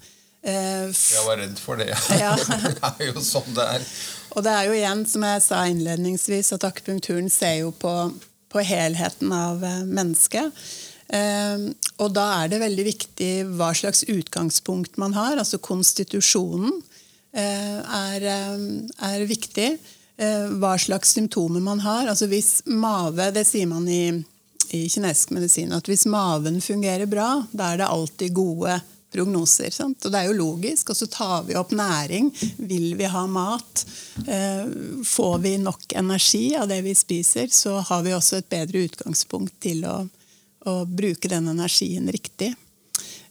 Uh, 0.47 0.89
jeg 0.93 1.25
var 1.27 1.41
redd 1.43 1.59
for 1.61 1.81
det. 1.81 1.91
Ja. 2.21 2.35
det 2.79 2.93
er 2.93 3.11
jo 3.11 3.25
sånn 3.25 3.57
det 3.57 3.67
er. 3.79 3.87
Og 4.37 4.45
det 4.45 4.53
er 4.53 4.69
jo 4.69 4.77
igjen, 4.77 5.05
som 5.09 5.25
jeg 5.27 5.45
sa 5.45 5.63
innledningsvis, 5.71 6.53
at 6.57 6.67
akupunkturen 6.69 7.31
ser 7.33 7.63
jo 7.63 7.73
på, 7.73 7.95
på 8.53 8.65
helheten 8.67 9.33
av 9.33 9.65
uh, 9.65 9.81
mennesket. 9.87 10.67
og 12.03 12.09
da 12.11 12.23
er 12.43 12.49
det 12.51 12.59
veldig 12.59 12.85
viktig 12.89 13.29
hva 13.55 13.69
slags 13.79 14.03
utgangspunkt 14.11 14.97
man 14.99 15.13
har. 15.15 15.37
Altså 15.39 15.61
konstitusjonen 15.63 16.81
er, 17.31 18.27
er 18.27 19.23
viktig. 19.31 19.69
Eh, 20.17 20.47
hva 20.57 20.79
slags 20.81 21.13
symptomer 21.13 21.61
man 21.61 21.83
har. 21.85 22.09
Altså 22.09 22.29
hvis 22.31 22.63
mave, 22.65 23.31
Det 23.33 23.45
sier 23.47 23.67
man 23.69 23.87
i, 23.89 24.25
i 24.75 24.89
kinesisk 24.89 25.31
medisin 25.37 25.75
at 25.77 25.89
hvis 25.89 26.07
maven 26.11 26.61
fungerer 26.65 27.07
bra, 27.07 27.31
da 27.53 27.73
er 27.73 27.83
det 27.83 27.89
alltid 27.91 28.35
gode 28.37 28.81
prognoser. 29.13 29.71
Sant? 29.71 30.05
Og 30.05 30.13
det 30.13 30.19
er 30.19 30.29
jo 30.31 30.37
logisk. 30.37 30.91
Og 30.91 30.99
så 30.99 31.07
tar 31.11 31.47
vi 31.47 31.57
opp 31.57 31.73
næring. 31.77 32.31
Vil 32.57 32.95
vi 32.99 33.09
ha 33.11 33.25
mat? 33.27 33.87
Eh, 34.27 34.67
får 35.05 35.39
vi 35.45 35.57
nok 35.63 35.93
energi 35.97 36.57
av 36.57 36.69
det 36.69 36.83
vi 36.85 36.95
spiser, 36.95 37.49
så 37.51 37.79
har 37.81 38.03
vi 38.03 38.15
også 38.15 38.41
et 38.41 38.51
bedre 38.53 38.85
utgangspunkt 38.89 39.57
til 39.63 39.85
å, 39.89 39.97
å 40.67 40.77
bruke 40.85 41.31
den 41.33 41.49
energien 41.53 42.11
riktig. 42.13 42.53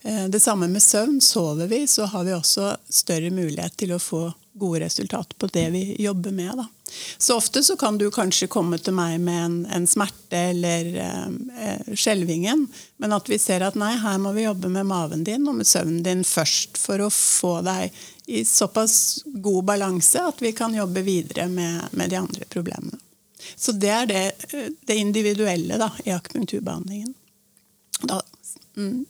Eh, 0.02 0.26
det 0.32 0.40
samme 0.40 0.70
med 0.72 0.84
søvn. 0.84 1.22
Sover 1.22 1.68
vi, 1.68 1.84
så 1.88 2.10
har 2.10 2.24
vi 2.24 2.34
også 2.34 2.76
større 2.90 3.30
mulighet 3.34 3.78
til 3.78 3.96
å 3.96 4.02
få 4.02 4.30
gode 4.56 4.86
resultater 4.86 5.36
på 5.38 5.52
det 5.54 5.70
vi 5.76 5.86
jobber 6.00 6.32
med. 6.32 6.64
Da. 6.64 6.68
Så 7.18 7.38
ofte 7.38 7.64
så 7.64 7.78
kan 7.78 7.98
du 7.98 8.12
kanskje 8.14 8.48
komme 8.52 8.78
til 8.78 8.94
meg 8.94 9.18
med 9.24 9.40
en, 9.42 9.56
en 9.74 9.88
smerte 9.90 10.38
eller 10.52 10.90
eh, 11.02 11.94
skjelvingen, 11.98 12.68
men 13.02 13.16
at 13.16 13.30
vi 13.30 13.40
ser 13.42 13.66
at 13.66 13.78
nei, 13.80 13.96
her 14.02 14.20
må 14.22 14.36
vi 14.36 14.46
jobbe 14.46 14.70
med 14.72 14.86
maven 14.90 15.24
din 15.26 15.48
og 15.50 15.58
med 15.60 15.70
søvnen 15.70 16.04
din 16.06 16.22
først 16.28 16.78
for 16.80 17.02
å 17.02 17.10
få 17.14 17.58
deg 17.66 17.96
i 18.26 18.44
såpass 18.46 19.26
god 19.26 19.66
balanse 19.72 20.22
at 20.22 20.42
vi 20.42 20.54
kan 20.58 20.76
jobbe 20.78 21.02
videre 21.06 21.48
med, 21.50 21.90
med 21.98 22.14
de 22.14 22.22
andre 22.22 22.46
problemene. 22.50 23.02
Så 23.56 23.76
det 23.78 23.92
er 23.94 24.08
det, 24.10 24.24
det 24.86 24.96
individuelle 24.98 25.78
da, 25.82 25.92
i 26.06 26.14
akupunkturbehandlingen. 26.14 27.14
Da, 28.02 28.22
mm. 28.78 29.06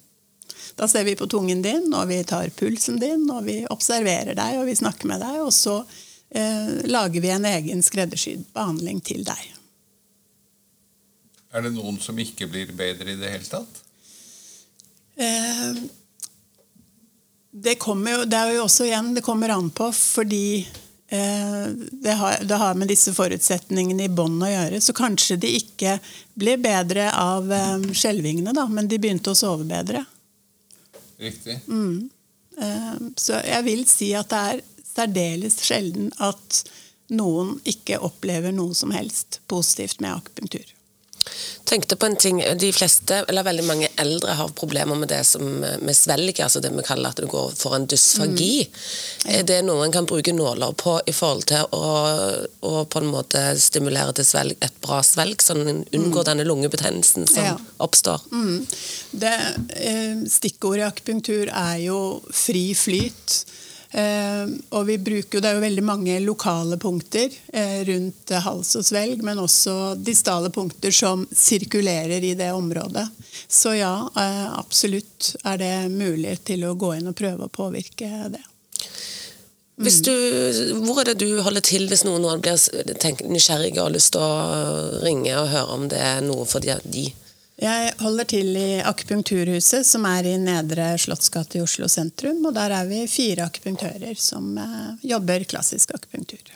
Da 0.76 0.88
ser 0.92 1.04
vi 1.08 1.16
på 1.16 1.28
tungen 1.32 1.62
din, 1.64 1.88
og 1.96 2.10
vi 2.12 2.24
tar 2.28 2.52
pulsen 2.56 3.00
din, 3.00 3.30
og 3.32 3.46
vi 3.48 3.62
observerer 3.72 4.36
deg, 4.36 4.60
og 4.60 4.68
vi 4.68 4.76
snakker 4.76 5.08
med 5.08 5.24
deg, 5.24 5.40
og 5.46 5.54
så 5.56 5.78
eh, 5.84 6.04
lager 6.90 7.22
vi 7.22 7.30
en 7.32 7.46
egen 7.48 7.84
skreddersydd 7.86 8.48
behandling 8.56 8.98
til 9.06 9.22
deg. 9.24 9.44
Er 11.56 11.64
det 11.64 11.72
noen 11.78 12.00
som 12.04 12.18
ikke 12.20 12.50
blir 12.52 12.72
bedre 12.76 13.14
i 13.14 13.20
det 13.20 13.30
hele 13.32 13.48
tatt? 13.48 13.78
Eh, 15.16 15.78
det, 17.56 17.78
jo, 17.80 18.24
det 18.28 18.36
er 18.36 18.50
jo 18.52 18.66
også 18.66 18.84
igjen 18.84 19.14
Det 19.16 19.24
kommer 19.24 19.54
an 19.54 19.70
på, 19.72 19.88
fordi 19.96 20.66
eh, 21.08 21.68
det, 21.92 22.18
har, 22.20 22.42
det, 22.44 22.58
har, 22.60 22.76
med 22.76 22.92
disse 22.92 23.14
forutsetningene 23.16 24.10
i 24.10 24.12
bånn 24.12 24.36
å 24.44 24.52
gjøre. 24.52 24.82
Så 24.84 24.96
kanskje 24.98 25.40
de 25.46 25.54
ikke 25.62 25.96
ble 26.36 26.58
bedre 26.60 27.08
av 27.16 27.48
eh, 27.48 27.88
skjelvingene, 27.96 28.68
men 28.76 28.92
de 28.92 29.00
begynte 29.00 29.32
å 29.32 29.40
sove 29.40 29.64
bedre. 29.70 30.04
Riktig. 31.24 31.62
Mm. 31.72 32.10
Eh, 32.60 32.94
så 33.16 33.40
jeg 33.40 33.68
vil 33.70 33.88
si 33.88 34.12
at 34.20 34.28
det 34.34 34.44
er 34.52 34.64
særdeles 34.96 35.60
sjelden 35.66 36.12
at 36.24 36.64
noen 37.14 37.60
ikke 37.70 38.00
opplever 38.02 38.56
noe 38.56 38.74
som 38.78 38.94
helst 38.96 39.42
positivt 39.52 40.02
med 40.02 40.16
akupunktur 40.16 40.76
tenkte 41.64 41.96
på 41.96 42.06
en 42.06 42.16
ting, 42.16 42.44
De 42.60 42.74
fleste, 42.74 43.24
eller 43.28 43.44
veldig 43.44 43.64
mange 43.66 43.88
eldre 44.02 44.36
har 44.38 44.52
problemer 44.58 44.96
med 44.96 45.10
det 45.10 45.24
som 45.28 45.44
med 45.60 45.98
svelg, 45.98 46.40
altså 46.40 46.62
det 46.62 46.72
vi 46.76 46.86
kaller 46.86 47.14
at 47.14 47.22
det 47.22 47.30
går 47.32 47.54
for 47.58 47.76
en 47.76 47.88
dysfagi. 47.90 48.68
Mm. 48.68 49.32
Er 49.34 49.48
det 49.50 49.60
noe 49.66 49.86
en 49.86 49.96
kan 49.96 50.08
bruke 50.10 50.34
nåler 50.36 50.76
på 50.78 50.98
i 51.10 51.16
forhold 51.16 51.48
til 51.50 51.66
å, 51.76 51.90
å 52.62 52.86
på 52.86 53.02
en 53.02 53.12
måte 53.12 53.42
stimulere 53.62 54.14
til 54.16 54.28
svelg, 54.28 54.58
et 54.62 54.80
bra 54.86 55.02
svelg, 55.06 55.42
sånn 55.42 55.66
en 55.66 55.84
unngår 55.90 56.22
mm. 56.22 56.30
denne 56.30 56.48
lungebetennelsen 56.48 57.30
som 57.32 57.50
ja. 57.50 57.58
oppstår? 57.84 58.22
Mm. 58.32 58.66
Det, 59.26 59.36
eh, 59.82 60.26
stikkordet 60.32 60.84
i 60.84 60.90
akupunktur 60.90 61.50
er 61.50 61.78
jo 61.88 62.00
fri 62.34 62.68
flyt. 62.78 63.42
Eh, 63.92 64.46
og 64.70 64.86
vi 64.88 64.98
bruker, 64.98 65.42
Det 65.42 65.50
er 65.50 65.58
jo 65.58 65.64
veldig 65.64 65.84
mange 65.86 66.18
lokale 66.24 66.78
punkter 66.82 67.30
eh, 67.54 67.84
rundt 67.88 68.34
hals 68.46 68.76
og 68.80 68.86
svelg, 68.88 69.22
men 69.24 69.40
også 69.40 69.96
distale 70.00 70.50
punkter 70.50 70.92
som 70.92 71.26
sirkulerer 71.32 72.24
i 72.24 72.34
det 72.36 72.52
området. 72.52 73.06
Så 73.48 73.76
ja, 73.78 73.94
eh, 74.18 74.48
absolutt 74.58 75.36
er 75.44 75.62
det 75.62 75.76
mulig 75.94 76.40
til 76.44 76.66
å 76.66 76.76
gå 76.76 76.96
inn 76.98 77.12
og 77.12 77.18
prøve 77.18 77.48
å 77.48 77.54
påvirke 77.54 78.10
det. 78.34 78.44
Hvis 79.76 80.00
du, 80.08 80.14
hvor 80.86 81.02
er 81.02 81.10
det 81.10 81.20
du 81.20 81.42
holder 81.44 81.64
til 81.66 81.90
hvis 81.92 82.06
noen 82.08 82.40
blir 82.40 82.56
nysgjerrige 83.28 83.82
og 83.82 83.90
har 83.90 83.96
lyst 83.98 84.14
til 84.16 84.24
å 84.24 85.02
ringe 85.04 85.34
og 85.36 85.52
høre 85.52 85.76
om 85.76 85.90
det 85.92 86.00
er 86.00 86.24
noe 86.24 86.48
for 86.48 86.64
de? 86.64 87.10
Jeg 87.56 87.94
holder 88.02 88.28
til 88.28 88.50
i 88.60 88.82
Akupunkturhuset, 88.84 89.88
som 89.88 90.04
er 90.10 90.28
i 90.28 90.36
Nedre 90.42 90.90
Slottsgate 91.00 91.60
i 91.60 91.64
Oslo 91.64 91.88
sentrum. 91.92 92.42
Og 92.50 92.56
der 92.58 92.74
er 92.76 92.90
vi 92.90 93.06
fire 93.08 93.48
akupunktører 93.48 94.20
som 94.20 94.58
eh, 94.60 95.06
jobber 95.14 95.46
klassisk 95.48 95.94
akupunktur. 95.96 96.52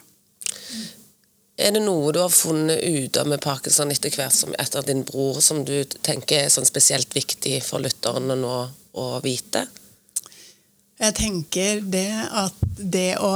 Er 1.59 1.71
det 1.75 1.83
noe 1.83 2.11
du 2.15 2.19
har 2.19 2.31
funnet 2.31 2.83
ut 2.83 3.17
av 3.19 3.31
med 3.31 3.39
parkinson 3.43 3.91
etter 3.91 4.11
hvert 4.15 4.35
som 4.35 4.51
etter 4.59 4.83
din 4.87 5.05
bror, 5.07 5.39
som 5.43 5.63
du 5.67 5.77
tenker 6.03 6.45
er 6.45 6.51
sånn 6.51 6.67
spesielt 6.67 7.15
viktig 7.15 7.57
for 7.63 7.83
lytterne 7.83 8.35
nå 8.39 8.59
å 8.99 9.07
vite? 9.23 9.65
Jeg 10.99 11.15
tenker 11.15 11.83
det 11.87 12.11
at 12.27 12.55
det 12.79 13.13
å 13.23 13.33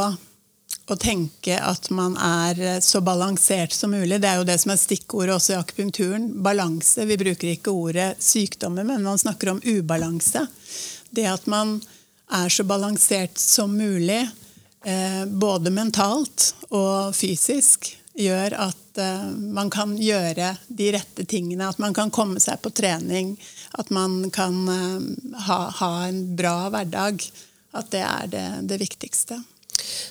å 0.92 0.98
tenke 1.00 1.56
at 1.64 1.88
man 1.96 2.16
er 2.20 2.60
eh, 2.60 2.80
så 2.84 3.02
balansert 3.02 3.74
som 3.76 3.94
mulig. 3.96 4.20
Det 4.22 4.30
er 4.30 4.42
jo 4.42 4.48
det 4.48 4.58
som 4.60 4.74
er 4.74 4.82
stikkordet 4.82 5.36
også 5.38 5.56
i 5.56 5.60
akupunkturen. 5.62 6.30
Balanse. 6.44 7.06
Vi 7.08 7.20
bruker 7.20 7.54
ikke 7.54 7.72
ordet 7.74 8.14
sykdommer, 8.24 8.86
men 8.88 9.06
man 9.06 9.20
snakker 9.20 9.54
om 9.54 9.62
ubalanse. 9.64 10.46
Det 11.14 11.28
at 11.30 11.48
man 11.48 11.78
er 12.34 12.52
så 12.52 12.66
balansert 12.68 13.40
som 13.40 13.76
mulig, 13.78 14.26
eh, 14.84 15.24
både 15.28 15.72
mentalt 15.72 16.52
og 16.74 17.16
fysisk, 17.16 17.94
gjør 18.20 18.58
at 18.68 19.00
eh, 19.02 19.32
man 19.56 19.72
kan 19.74 19.96
gjøre 19.98 20.52
de 20.68 20.92
rette 20.98 21.24
tingene. 21.30 21.70
At 21.70 21.80
man 21.80 21.96
kan 21.96 22.12
komme 22.12 22.44
seg 22.44 22.60
på 22.62 22.74
trening. 22.76 23.38
At 23.80 23.88
man 23.90 24.28
kan 24.36 24.68
ha, 25.48 25.60
ha 25.80 25.94
en 26.10 26.22
bra 26.36 26.68
hverdag. 26.76 27.24
At 27.74 27.90
det 27.96 28.04
er 28.06 28.30
det, 28.30 28.46
det 28.70 28.84
viktigste. 28.84 29.40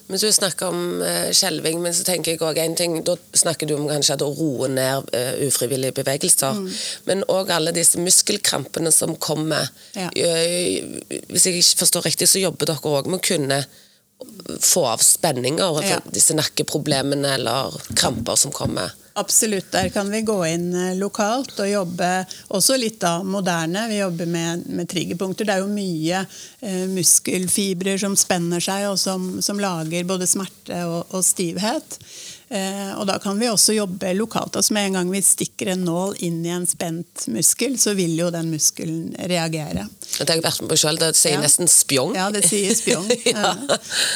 Men 0.08 0.22
Du 0.22 0.26
snakker 0.32 0.72
om 0.72 1.02
uh, 1.02 1.30
skjelving, 1.34 1.80
men 1.82 1.94
så 1.94 2.04
tenker 2.06 2.34
jeg 2.34 2.42
også 2.42 2.64
en 2.64 2.76
ting, 2.78 2.98
da 3.06 3.16
snakker 3.34 3.68
du 3.68 3.76
om 3.76 3.88
kanskje 3.90 4.18
å 4.22 4.32
roe 4.36 4.68
ned 4.72 5.12
uh, 5.14 5.32
ufrivillige 5.46 5.96
bevegelser. 6.00 6.58
Mm. 6.58 6.68
Men 7.08 7.24
òg 7.32 7.52
alle 7.54 7.74
disse 7.76 8.00
muskelkrampene 8.00 8.92
som 8.94 9.16
kommer. 9.16 9.70
Ja. 9.96 10.10
Uh, 10.12 11.00
hvis 11.32 11.48
jeg 11.48 11.62
ikke 11.62 11.84
forstår 11.84 12.10
riktig, 12.10 12.30
så 12.30 12.42
jobber 12.42 12.70
dere 12.70 12.94
òg 12.98 13.10
med 13.10 13.20
å 13.20 13.26
kunne 13.26 13.62
få 14.60 14.86
av 14.86 14.98
spenninger, 15.04 15.82
Ja. 15.82 16.00
disse 16.12 16.34
nakkeproblemene 16.34 17.34
eller 17.34 17.72
kramper 17.94 18.36
som 18.36 18.52
kommer. 18.52 18.90
Absolutt, 19.14 19.70
der 19.72 19.90
kan 19.92 20.08
vi 20.10 20.22
gå 20.24 20.38
inn 20.48 20.70
eh, 20.74 20.94
lokalt 20.96 21.58
og 21.60 21.68
jobbe 21.68 22.06
også 22.48 22.78
litt 22.80 23.00
da 23.02 23.18
moderne. 23.22 23.84
Vi 23.90 23.98
jobber 23.98 24.26
med, 24.26 24.62
med 24.72 24.88
triggerpunkter. 24.88 25.44
Det 25.44 25.52
er 25.52 25.60
jo 25.60 25.68
mye 25.68 26.22
eh, 26.64 26.86
muskelfibrer 26.88 28.00
som 28.00 28.16
spenner 28.16 28.62
seg, 28.64 28.86
og 28.88 28.96
som, 28.98 29.42
som 29.44 29.60
lager 29.60 30.08
både 30.08 30.26
smerte 30.30 30.80
og, 30.88 31.12
og 31.12 31.24
stivhet. 31.28 31.98
Eh, 32.52 32.90
og 33.00 33.06
da 33.08 33.14
kan 33.22 33.38
vi 33.40 33.46
også 33.48 33.72
jobbe 33.72 34.10
lokalt. 34.18 34.58
Altså 34.60 34.74
Med 34.76 34.90
en 34.90 34.96
gang 34.98 35.10
vi 35.12 35.22
stikker 35.24 35.70
en 35.72 35.86
nål 35.86 36.18
inn 36.26 36.42
i 36.44 36.50
en 36.52 36.66
spent 36.68 37.24
muskel, 37.32 37.78
så 37.80 37.94
vil 37.96 38.12
jo 38.18 38.26
den 38.34 38.50
muskelen 38.52 39.14
reagere. 39.30 39.86
Det 40.18 40.26
har 40.28 40.34
jeg 40.36 40.44
vært 40.44 40.60
med 40.60 40.72
på 40.74 40.76
selv, 40.82 41.00
det 41.00 41.14
sier 41.16 41.38
Ja. 41.38 41.40
nesten 41.46 41.70
spjong. 41.72 42.12
Ja, 42.18 42.26
det 42.34 42.42
sier 42.44 42.74
spjong. 42.76 43.08
ja. 43.32 43.54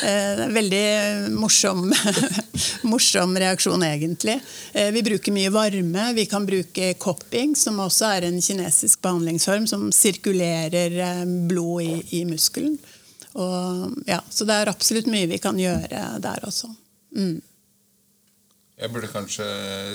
Eh, 0.05 0.35
det 0.37 0.45
er 0.51 0.53
Veldig 0.57 0.85
morsom, 1.41 1.87
morsom 2.93 3.33
reaksjon, 3.41 3.83
egentlig. 3.89 4.37
Eh, 4.77 4.91
Vi 4.93 5.03
bruker 5.09 5.33
mye 5.33 5.55
varme. 5.57 6.13
Vi 6.21 6.27
kan 6.29 6.45
bruke 6.47 6.93
kopping, 7.01 7.57
som 7.57 7.81
også 7.81 8.13
er 8.19 8.29
en 8.29 8.41
kinesisk 8.43 9.01
behandlingsform 9.05 9.67
som 9.67 9.89
sirkulerer 9.93 11.25
blod 11.49 11.83
i, 11.89 12.21
i 12.21 12.25
muskelen. 12.29 12.77
Og, 13.37 13.97
ja, 14.09 14.21
så 14.33 14.45
det 14.49 14.55
er 14.61 14.71
absolutt 14.77 15.09
mye 15.13 15.29
vi 15.29 15.41
kan 15.41 15.57
gjøre 15.61 16.07
der 16.25 16.45
også. 16.49 16.69
Mm. 17.17 17.41
Jeg 18.77 18.93
burde 18.93 19.09
kanskje 19.09 19.47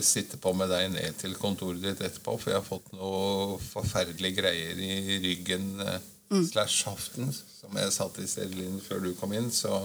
sitte 0.02 0.40
på 0.42 0.54
med 0.58 0.72
deg 0.74 0.88
ned 0.96 1.18
til 1.22 1.36
kontoret 1.38 1.84
ditt 1.84 2.02
etterpå, 2.02 2.34
for 2.42 2.50
jeg 2.50 2.58
har 2.58 2.66
fått 2.66 2.88
noe 2.98 3.60
forferdelige 3.62 4.40
greier 4.42 4.80
i 4.82 5.20
ryggen 5.28 5.76
eh, 5.86 6.00
Mm. 6.32 6.46
slash 6.48 6.86
haften 6.88 7.28
som 7.36 7.76
jeg 7.76 7.92
satt 7.92 8.16
i 8.24 8.28
stedet 8.28 8.68
før 8.86 9.02
du 9.04 9.10
kom 9.20 9.34
inn. 9.36 9.50
Så, 9.52 9.82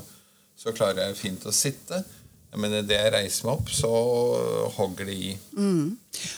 så 0.55 0.71
klarer 0.71 1.09
jeg 1.09 1.17
fint 1.19 1.47
å 1.47 1.51
sitte. 1.51 1.99
Men 2.55 2.73
idet 2.79 2.95
jeg 3.01 3.11
reiser 3.13 3.49
meg 3.49 3.57
opp, 3.59 3.73
så 3.75 3.91
hogger 4.77 5.09
det 5.11 5.17
i. 5.19 5.33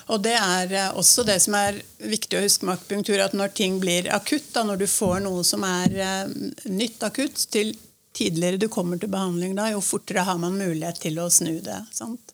Og 0.09 0.23
det 0.25 0.33
er 0.33 0.73
eh, 0.73 0.97
også 0.99 1.27
det 1.29 1.37
som 1.45 1.55
er 1.61 1.77
viktig 2.01 2.39
å 2.39 2.43
huske 2.43 2.65
med 2.65 2.79
akupunktur, 2.79 3.21
at 3.21 3.37
når 3.37 3.53
ting 3.61 3.77
blir 3.83 4.09
akutt, 4.17 4.49
da, 4.57 4.65
når 4.67 4.81
du 4.81 4.87
får 4.91 5.21
noe 5.29 5.45
som 5.47 5.63
er 5.69 5.95
eh, 6.01 6.33
nytt 6.73 7.05
akutt, 7.07 7.45
til 7.53 7.77
tidligere 8.17 8.59
du 8.59 8.67
kommer 8.73 8.99
til 8.99 9.13
behandling, 9.13 9.53
da, 9.61 9.69
jo 9.71 9.85
fortere 9.85 10.25
har 10.27 10.41
man 10.41 10.57
mulighet 10.59 10.99
til 11.05 11.21
å 11.23 11.29
snu 11.31 11.59
det. 11.63 11.83
sant? 11.95 12.33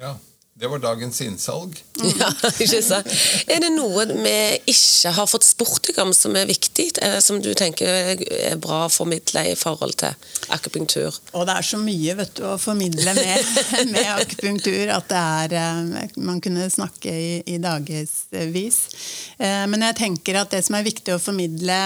Ja, 0.00 0.16
Det 0.58 0.66
var 0.66 0.80
dagens 0.82 1.20
innsalg. 1.22 1.76
Ja, 2.18 2.32
ikke 2.58 2.80
sant? 2.82 3.06
Er 3.46 3.60
det 3.62 3.68
noe 3.76 4.08
vi 4.10 4.32
ikke 4.72 5.12
har 5.14 5.28
fått 5.30 5.46
spurt 5.46 5.86
deg 5.86 6.00
om 6.02 6.10
som 6.12 6.34
er 6.34 6.48
viktig, 6.50 6.88
eh, 6.98 7.20
som 7.22 7.38
du 7.38 7.52
tenker 7.54 8.18
er 8.18 8.56
bra 8.58 8.80
å 8.88 8.90
formidle 8.90 9.44
i 9.52 9.54
forhold 9.54 9.94
til 10.02 10.16
akupunktur? 10.50 11.14
Og 11.38 11.46
det 11.46 11.54
er 11.60 11.68
så 11.68 11.78
mye 11.78 12.16
vet 12.18 12.34
du, 12.40 12.42
å 12.50 12.56
formidle 12.58 13.14
med, 13.14 13.52
med 13.94 14.10
akupunktur 14.16 14.90
at 14.96 15.06
det 15.14 15.22
er 15.22 15.54
eh, 15.62 16.16
Man 16.26 16.42
kunne 16.42 16.66
snakke 16.74 17.06
i, 17.14 17.30
i 17.54 17.60
dagevis. 17.62 18.82
Eh, 19.38 19.62
Men 19.70 19.86
jeg 19.86 20.00
tenker 20.02 20.42
at 20.42 20.50
det 20.50 20.64
som 20.66 20.74
er 20.74 20.90
viktig 20.90 21.14
å 21.14 21.22
formidle 21.22 21.78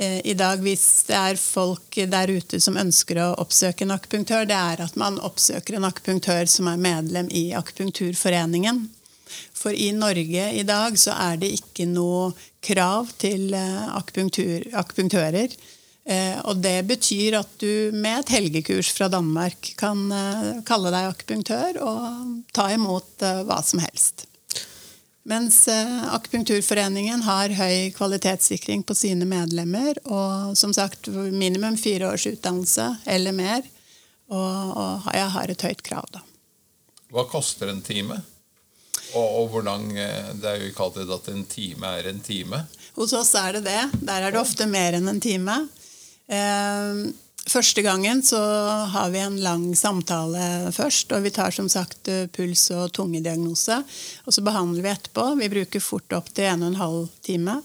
i 0.00 0.32
dag, 0.32 0.62
hvis 0.64 1.04
det 1.04 1.16
er 1.18 1.36
folk 1.36 1.98
der 2.08 2.30
ute 2.32 2.56
som 2.64 2.78
ønsker 2.80 3.18
å 3.20 3.26
oppsøke 3.42 3.84
en 3.84 3.92
akupunktør, 3.92 4.46
det 4.48 4.56
er 4.56 4.80
at 4.80 4.96
man 4.96 5.18
oppsøker 5.20 5.76
en 5.76 5.84
akupunktør 5.84 6.48
som 6.48 6.70
er 6.70 6.80
medlem 6.80 7.28
i 7.28 7.50
Akupunkturforeningen. 7.58 8.86
For 9.52 9.76
i 9.76 9.90
Norge 9.96 10.48
i 10.56 10.64
dag 10.66 10.96
så 11.00 11.14
er 11.16 11.38
det 11.42 11.52
ikke 11.58 11.86
noe 11.90 12.32
krav 12.64 13.12
til 13.20 13.52
eh, 13.56 13.84
akupunktur, 13.96 14.66
akupunktører. 14.80 15.54
Eh, 16.04 16.38
og 16.50 16.58
det 16.64 16.80
betyr 16.88 17.38
at 17.38 17.52
du 17.62 17.94
med 17.94 18.24
et 18.24 18.34
helgekurs 18.34 18.90
fra 18.94 19.06
Danmark 19.12 19.72
kan 19.78 20.02
eh, 20.10 20.62
kalle 20.66 20.90
deg 20.94 21.12
akupunktør 21.12 21.78
og 21.84 22.52
ta 22.54 22.68
imot 22.74 23.22
eh, 23.22 23.44
hva 23.46 23.60
som 23.66 23.82
helst. 23.84 24.26
Mens 25.22 25.68
eh, 25.70 26.14
Akupunkturforeningen 26.14 27.22
har 27.22 27.54
høy 27.54 27.92
kvalitetssikring 27.94 28.82
på 28.82 28.96
sine 28.98 29.26
medlemmer, 29.28 30.00
og 30.10 30.56
som 30.58 30.74
sagt 30.74 31.06
minimum 31.12 31.76
fire 31.78 32.10
års 32.10 32.26
utdannelse 32.26 32.88
eller 33.06 33.36
mer. 33.36 33.62
Og, 34.32 34.76
og 34.80 35.08
jeg 35.14 35.30
har 35.36 35.52
et 35.52 35.64
høyt 35.68 35.82
krav, 35.86 36.08
da. 36.10 36.24
Hva 37.12 37.26
koster 37.30 37.70
en 37.70 37.82
time? 37.84 38.18
Og, 39.12 39.26
og 39.26 39.48
hvordan 39.52 39.90
lang 39.92 40.38
Det 40.40 40.48
er 40.48 40.62
jo 40.62 40.70
alltid 40.86 41.10
at 41.12 41.28
en 41.28 41.44
time 41.44 41.90
er 41.98 42.08
en 42.08 42.22
time. 42.24 42.62
Hos 42.96 43.12
oss 43.16 43.34
er 43.36 43.58
det 43.58 43.66
det. 43.66 43.82
Der 44.00 44.24
er 44.24 44.32
det 44.32 44.40
ofte 44.40 44.66
mer 44.66 44.96
enn 44.96 45.10
en 45.12 45.20
time. 45.20 45.58
Eh, 46.26 47.02
første 47.46 47.82
gangen 47.82 48.22
så 48.22 48.38
har 48.92 49.10
vi 49.10 49.18
en 49.22 49.38
lang 49.42 49.64
samtale 49.76 50.72
først, 50.74 51.12
og 51.12 51.24
vi 51.24 51.32
tar 51.34 51.50
som 51.54 51.68
sagt 51.68 52.08
eh, 52.08 52.26
puls- 52.32 52.70
og 52.74 52.92
tungediagnose. 52.96 53.80
Og 54.26 54.34
så 54.34 54.44
behandler 54.44 54.82
vi 54.84 54.92
etterpå. 54.92 55.26
Vi 55.40 55.48
bruker 55.52 55.82
fort 55.82 56.12
opp 56.16 56.30
til 56.34 56.48
1 56.50 56.64
12 56.78 57.08
time, 57.26 57.58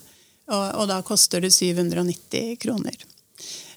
og, 0.47 0.65
og 0.81 0.87
da 0.91 1.01
koster 1.05 1.43
det 1.43 1.53
790 1.55 2.57
kroner. 2.63 2.97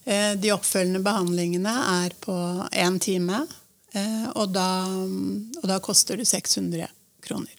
Eh, 0.04 0.32
De 0.40 0.52
oppfølgende 0.54 1.02
behandlingene 1.04 1.76
er 2.04 2.16
på 2.22 2.36
én 2.72 2.98
time, 3.02 3.44
eh, 3.92 4.26
og 4.34 4.54
da, 4.56 4.68
og 5.60 5.68
da 5.68 5.78
koster 5.84 6.20
det 6.20 6.28
600 6.30 6.88
kroner. 7.26 7.56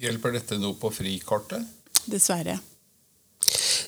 Hjelper 0.00 0.32
dette 0.38 0.56
noe 0.56 0.78
på 0.80 0.88
frikortet? 0.96 1.66
Dessverre. 2.08 2.56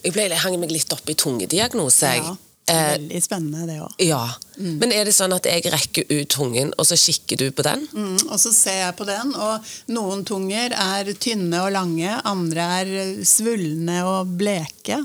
Jeg 0.02 0.12
ble, 0.12 0.26
hang 0.34 0.58
meg 0.60 0.72
litt 0.74 0.92
opp 0.92 1.08
i 1.08 1.14
tungediagnose. 1.16 2.10
Ja, 2.18 2.34
veldig 2.68 3.22
spennende 3.24 3.66
det 3.66 3.80
òg. 3.82 3.96
ja. 4.06 4.22
Men 4.62 4.92
er 4.94 5.08
det 5.08 5.14
sånn 5.16 5.32
at 5.34 5.46
jeg 5.48 5.64
rekker 5.72 6.04
ut 6.12 6.28
tungen, 6.30 6.70
og 6.78 6.86
så 6.86 6.96
kikker 7.00 7.40
du 7.40 7.46
på 7.56 7.64
den? 7.66 7.82
Mm, 7.96 8.28
og 8.28 8.38
så 8.38 8.52
ser 8.54 8.78
jeg 8.84 8.96
på 8.98 9.06
den, 9.08 9.32
og 9.34 9.72
noen 9.90 10.22
tunger 10.28 10.74
er 10.76 11.10
tynne 11.18 11.64
og 11.64 11.72
lange, 11.74 12.20
andre 12.28 12.66
er 12.80 12.92
eh, 13.02 13.22
svulne 13.26 14.02
og 14.06 14.36
bleke. 14.38 15.00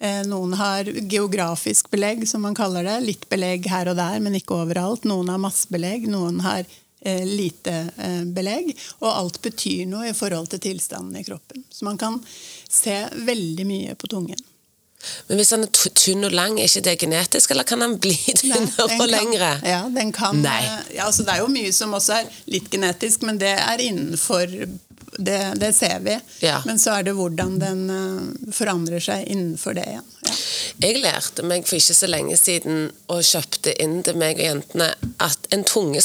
Eh, 0.00 0.22
Noen 0.28 0.54
har 0.56 0.84
geografisk 0.84 1.90
belegg, 1.92 2.28
som 2.28 2.42
man 2.46 2.54
kaller 2.56 2.86
det. 2.86 3.00
Litt 3.04 3.26
belegg 3.28 3.66
her 3.68 3.90
og 3.92 3.98
der, 3.98 4.20
men 4.24 4.38
ikke 4.38 4.56
overalt. 4.62 5.04
Noen 5.08 5.28
har 5.28 5.42
masse 5.42 5.68
belegg, 5.68 6.06
noen 6.08 6.40
har 6.40 6.62
eh, 6.64 7.26
lite 7.28 7.74
eh, 7.96 8.22
belegg. 8.24 8.70
Og 9.00 9.10
alt 9.10 9.42
betyr 9.44 9.84
noe 9.90 10.08
i 10.08 10.16
forhold 10.16 10.48
til 10.54 10.62
tilstanden 10.70 11.20
i 11.20 11.24
kroppen. 11.26 11.66
Så 11.68 11.84
man 11.84 12.00
kan 12.00 12.16
se 12.70 12.96
veldig 13.28 13.66
mye 13.68 13.98
på 14.00 14.08
tungen. 14.08 14.40
Men 15.28 15.40
hvis 15.40 15.50
han 15.54 15.64
er 15.64 15.70
tynn 15.96 16.26
og 16.28 16.34
lang, 16.36 16.58
er 16.60 16.68
ikke 16.68 16.84
det 16.84 16.96
genetisk, 17.00 17.50
eller 17.54 17.66
kan 17.68 17.80
han 17.84 17.96
bli 18.02 18.14
tynnere 18.42 18.86
og 18.98 19.08
lengre? 19.08 19.50
Ja, 19.66 19.82
den 19.94 20.12
kan, 20.12 20.44
eh, 20.44 20.70
Ja, 20.96 21.06
altså 21.06 21.24
det 21.24 21.34
er 21.36 21.44
jo 21.44 21.50
mye 21.52 21.72
som 21.72 21.94
også 21.96 22.20
er 22.20 22.30
litt 22.52 22.70
genetisk, 22.72 23.24
men 23.26 23.40
det 23.40 23.56
er 23.56 23.82
innenfor 23.84 24.46
Det, 25.10 25.38
det 25.58 25.72
ser 25.74 25.98
vi. 26.04 26.14
Ja. 26.40 26.60
Men 26.64 26.78
så 26.78 26.92
er 26.94 27.02
det 27.08 27.16
hvordan 27.18 27.56
den 27.58 27.80
eh, 27.90 28.52
forandrer 28.54 29.02
seg 29.02 29.24
innenfor 29.26 29.74
det 29.74 29.88
igjen. 29.90 30.06
Ja. 30.28 30.34
Jeg 30.80 31.00
lærte 31.02 31.42
meg 31.44 31.66
for 31.66 31.76
ikke 31.80 31.96
så 31.98 32.08
lenge 32.08 32.36
siden 32.38 32.86
og 33.10 33.24
kjøpte 33.26 33.74
inn 33.82 33.98
til 34.06 34.16
meg 34.20 34.38
og 34.38 34.46
jentene 34.46 34.92
at 35.20 35.50
en 35.52 35.66
tunge 35.66 36.00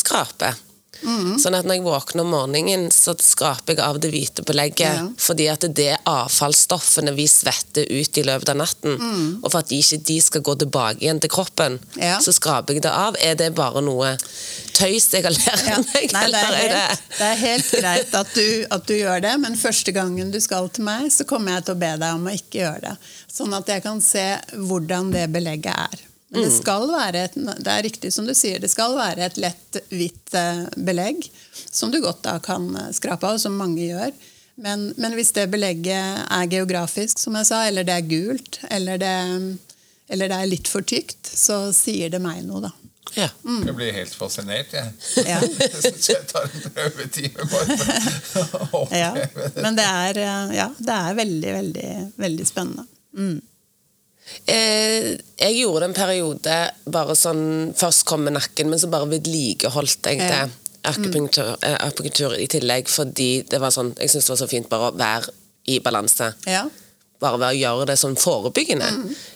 Mhm. 1.02 1.36
Sånn 1.42 1.56
at 1.58 1.66
når 1.68 1.76
jeg 1.80 1.84
våkner 1.86 2.22
om 2.24 2.32
morgenen, 2.32 2.86
så 2.92 3.14
skraper 3.20 3.76
jeg 3.76 3.84
av 3.84 4.00
det 4.00 4.12
hvite 4.14 4.44
belegget. 4.48 4.80
Ja. 5.00 5.08
Fordi 5.18 5.48
at 5.52 5.66
det 5.76 5.88
er 5.96 6.00
avfallsstoffene 6.08 7.14
vi 7.16 7.28
svetter 7.28 7.86
ut 7.90 8.18
i 8.18 8.24
løpet 8.24 8.50
av 8.54 8.58
natten. 8.62 8.96
Og 9.44 9.50
for 9.52 9.60
at 9.60 9.70
de 9.70 9.80
ikke 9.82 10.00
de 10.08 10.18
skal 10.22 10.42
gå 10.46 10.56
tilbake 10.64 11.02
igjen 11.04 11.20
til 11.22 11.30
kroppen. 11.30 11.80
Ja. 12.00 12.20
så 12.20 12.34
skraper 12.34 12.74
jeg 12.76 12.84
det 12.86 12.92
av. 12.92 13.16
Er 13.22 13.36
det 13.36 13.52
bare 13.56 13.82
noe 13.84 14.16
tøys 14.76 15.10
jeg 15.14 15.24
har 15.26 15.32
lært 15.36 15.66
Ja. 15.68 15.78
meg? 15.78 16.12
Nei, 16.14 16.26
det, 16.32 16.42
er 16.42 16.58
helt, 16.62 17.06
det 17.18 17.28
er 17.28 17.40
helt 17.44 17.72
greit 17.72 18.16
at 18.22 18.34
du, 18.36 18.66
at 18.72 18.86
du 18.88 18.94
gjør 18.96 19.22
det, 19.26 19.36
men 19.42 19.56
første 19.60 19.92
gangen 19.96 20.32
du 20.32 20.40
skal 20.44 20.70
til 20.70 20.84
meg, 20.88 21.12
så 21.12 21.26
kommer 21.28 21.58
jeg 21.58 21.66
til 21.70 21.76
å 21.78 21.80
be 21.82 21.94
deg 22.02 22.18
om 22.20 22.28
å 22.30 22.34
ikke 22.36 22.62
gjøre 22.64 22.82
det. 22.90 22.96
Sånn 23.36 23.54
at 23.58 23.68
jeg 23.72 23.84
kan 23.84 24.02
se 24.04 24.26
hvordan 24.56 25.12
det 25.16 25.28
belegget 25.34 25.74
er. 25.76 26.05
Men 26.34 26.48
det 26.48 26.54
skal 26.56 26.88
være 26.90 27.26
et, 27.28 27.36
det 27.38 27.72
er 27.72 27.84
riktig 27.86 28.10
som 28.14 28.26
du 28.26 28.34
sier, 28.36 28.58
det 28.60 28.72
skal 28.72 28.96
være 28.98 29.28
et 29.28 29.36
lett 29.38 29.78
hvitt 29.94 30.34
eh, 30.36 30.64
belegg, 30.88 31.28
som 31.70 31.92
du 31.94 32.00
godt 32.04 32.24
da 32.26 32.40
kan 32.44 32.66
eh, 32.80 32.90
skrape 32.98 33.30
av, 33.30 33.38
som 33.42 33.56
mange 33.60 33.86
gjør. 33.86 34.16
Men, 34.56 34.88
men 34.98 35.14
hvis 35.18 35.34
det 35.36 35.50
belegget 35.52 36.26
er 36.32 36.50
geografisk, 36.50 37.20
som 37.22 37.36
jeg 37.38 37.50
sa, 37.52 37.62
eller 37.68 37.86
det 37.88 37.94
er 38.00 38.10
gult, 38.10 38.60
eller 38.72 38.98
det, 39.02 39.14
eller 40.10 40.32
det 40.32 40.40
er 40.42 40.50
litt 40.50 40.72
for 40.72 40.86
tykt, 40.88 41.28
så 41.28 41.68
sier 41.76 42.10
det 42.14 42.24
meg 42.24 42.42
noe, 42.48 42.64
da. 42.70 42.74
Ja. 43.16 43.30
Jeg 43.46 43.76
blir 43.78 43.94
helt 43.96 44.16
fascinert, 44.18 44.74
jeg. 44.76 44.92
Ja. 45.30 45.38
Så 45.80 46.16
jeg 46.16 46.26
tar 46.28 46.50
en 46.50 46.64
prøvetime 46.74 47.46
bare 47.48 47.78
for 47.78 48.56
å 48.74 48.82
Ja, 48.92 49.12
oppleve 49.14 49.52
det. 49.54 49.62
men 49.64 49.78
det 49.78 49.86
er, 49.88 50.20
eh, 50.26 50.56
ja, 50.58 50.66
det 50.80 50.96
er 50.96 51.20
veldig, 51.22 51.52
veldig, 51.60 51.92
veldig 52.26 52.48
spennende. 52.50 52.88
Mm. 53.16 53.38
Eh, 54.46 55.16
jeg 55.38 55.58
gjorde 55.60 55.86
en 55.90 55.94
periode 55.94 56.54
bare 56.90 57.14
sånn 57.18 57.74
Først 57.78 58.06
kom 58.10 58.24
med 58.26 58.34
nakken, 58.34 58.70
men 58.72 58.80
så 58.82 58.90
bare 58.90 59.10
vedlikeholdt 59.12 60.10
jeg 60.10 60.22
det. 60.24 60.40
Akupunktur, 60.86 61.56
eh, 61.66 61.78
akupunktur 61.86 62.34
i 62.38 62.48
tillegg, 62.50 62.90
fordi 62.90 63.44
det 63.50 63.60
var 63.62 63.74
sånn 63.74 63.94
Jeg 63.98 64.10
syntes 64.10 64.26
det 64.28 64.34
var 64.36 64.42
så 64.42 64.50
fint 64.50 64.70
bare 64.70 64.90
å 64.92 64.98
være 64.98 65.34
i 65.68 65.80
balanse. 65.82 66.34
Ja. 66.46 66.68
bare 67.20 67.40
ved 67.40 67.48
å 67.48 67.58
gjøre 67.58 67.86
det 67.90 67.96
sånn 67.98 68.18
forebyggende. 68.20 68.90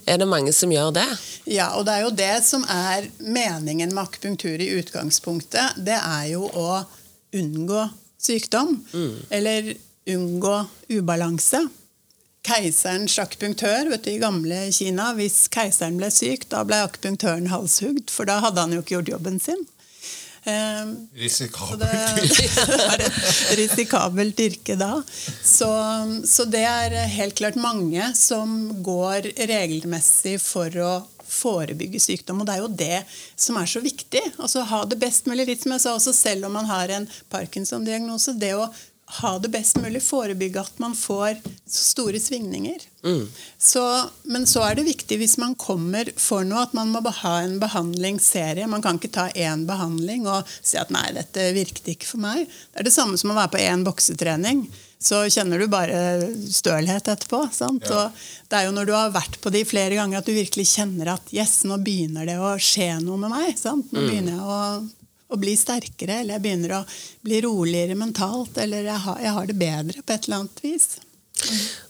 Er 0.05 0.17
det 0.21 0.27
mange 0.27 0.51
som 0.53 0.69
gjør 0.69 0.91
det? 0.93 1.07
Ja, 1.49 1.71
og 1.79 1.85
det 1.87 1.93
er 1.95 2.03
jo 2.03 2.11
det 2.13 2.43
som 2.45 2.65
er 2.69 3.07
meningen 3.19 3.93
med 3.95 4.03
akupunktur 4.03 4.61
i 4.61 4.67
utgangspunktet. 4.77 5.79
Det 5.85 5.95
er 5.97 6.25
jo 6.33 6.43
å 6.53 6.83
unngå 7.33 7.87
sykdom. 8.21 8.75
Eller 9.31 9.73
unngå 10.05 10.67
ubalanse. 10.91 11.63
Keiserens 12.47 13.17
akupunktør 13.19 13.89
vet 13.91 14.05
du, 14.05 14.13
i 14.13 14.21
gamle 14.21 14.61
Kina, 14.75 15.11
hvis 15.17 15.47
keiseren 15.51 15.99
ble 15.99 16.07
syk, 16.13 16.47
da 16.51 16.63
ble 16.67 16.79
akupunktøren 16.85 17.49
halshugd, 17.51 18.07
for 18.13 18.29
da 18.29 18.39
hadde 18.45 18.63
han 18.63 18.73
jo 18.75 18.83
ikke 18.83 18.95
gjort 18.97 19.13
jobben 19.17 19.43
sin. 19.43 19.67
Eh, 20.47 20.85
risikabelt 21.19 21.83
yrke. 22.23 22.47
det 22.55 22.77
var 22.79 23.03
et 23.05 23.57
risikabelt 23.59 24.39
yrke 24.39 24.77
da. 24.79 24.91
Så, 25.43 25.69
så 26.25 26.47
det 26.47 26.63
er 26.63 26.95
helt 27.11 27.35
klart 27.39 27.59
mange 27.59 28.11
som 28.17 28.69
går 28.85 29.33
regelmessig 29.49 30.37
for 30.41 30.79
å 30.79 30.93
forebygge 31.29 32.01
sykdom. 32.01 32.41
Og 32.41 32.47
det 32.47 32.55
er 32.55 32.63
jo 32.63 32.71
det 32.81 33.01
som 33.39 33.59
er 33.59 33.69
så 33.69 33.83
viktig. 33.83 34.23
Altså 34.39 34.63
Ha 34.69 34.83
det 34.89 34.99
best 35.01 35.27
mulig. 35.29 35.47
Litt 35.49 35.65
som 35.65 35.75
jeg 35.75 35.83
sa 35.85 35.95
også, 35.97 36.15
selv 36.15 36.49
om 36.49 36.55
man 36.57 36.69
har 36.69 36.95
en 36.95 37.09
Parkinson-diagnose. 37.29 38.37
Det 38.39 38.55
å 38.57 38.69
ha 39.09 39.31
det 39.41 39.49
best 39.49 39.77
mulig, 39.81 40.01
forebygge 40.05 40.61
at 40.61 40.81
man 40.81 40.93
får 40.97 41.39
store 41.65 42.19
svingninger. 42.21 42.83
Så, 43.57 43.83
men 44.29 44.45
så 44.47 44.63
er 44.67 44.77
det 44.77 44.85
viktig 44.85 45.17
hvis 45.21 45.37
man 45.41 45.55
kommer 45.59 46.11
for 46.19 46.45
noe, 46.45 46.65
at 46.67 46.75
man 46.77 46.91
må 46.93 47.01
ha 47.01 47.35
en 47.41 47.57
behandlingsserie. 47.61 48.67
Man 48.69 48.83
kan 48.85 48.99
ikke 48.99 49.13
ta 49.15 49.29
én 49.33 49.65
behandling 49.69 50.27
og 50.29 50.45
si 50.61 50.77
at 50.77 50.93
'nei, 50.93 51.07
dette 51.17 51.49
virket 51.57 51.89
ikke 51.95 52.11
for 52.11 52.21
meg'. 52.21 52.45
Det 52.45 52.83
er 52.83 52.89
det 52.89 52.93
samme 52.93 53.17
som 53.17 53.33
å 53.33 53.39
være 53.39 53.55
på 53.55 53.63
én 53.65 53.87
boksetrening. 53.87 54.67
Så 54.99 55.23
kjenner 55.31 55.59
du 55.59 55.69
bare 55.71 56.27
stølhet 56.51 57.07
etterpå. 57.07 57.45
Sant? 57.55 57.87
Ja. 57.87 58.09
Det 58.51 58.57
er 58.57 58.67
jo 58.67 58.75
når 58.75 58.89
du 58.89 58.93
har 58.93 59.13
vært 59.15 59.39
på 59.39 59.49
de 59.49 59.63
flere 59.63 59.95
ganger 59.95 60.19
at 60.19 60.27
du 60.27 60.35
virkelig 60.35 60.67
kjenner 60.75 61.15
at 61.15 61.33
'yes, 61.33 61.63
nå 61.65 61.79
begynner 61.81 62.27
det 62.27 62.37
å 62.37 62.57
skje 62.59 62.99
noe 63.01 63.17
med 63.17 63.31
meg'. 63.31 63.57
Sant? 63.57 63.89
Nå 63.95 64.05
begynner 64.05 64.35
jeg 64.35 64.43
å 64.43 64.98
å 65.29 65.37
bli 65.37 65.53
sterkere, 65.57 66.21
eller 66.23 66.37
jeg 66.37 66.41
begynner 66.45 66.73
å 66.79 66.85
bli 67.25 67.41
roligere 67.45 67.95
mentalt, 67.99 68.57
eller 68.57 68.87
jeg 68.89 69.03
har, 69.05 69.19
jeg 69.21 69.35
har 69.37 69.45
det 69.51 69.57
bedre 69.61 70.01
på 70.01 70.15
et 70.15 70.25
eller 70.27 70.41
annet 70.43 70.63
vis. 70.65 70.87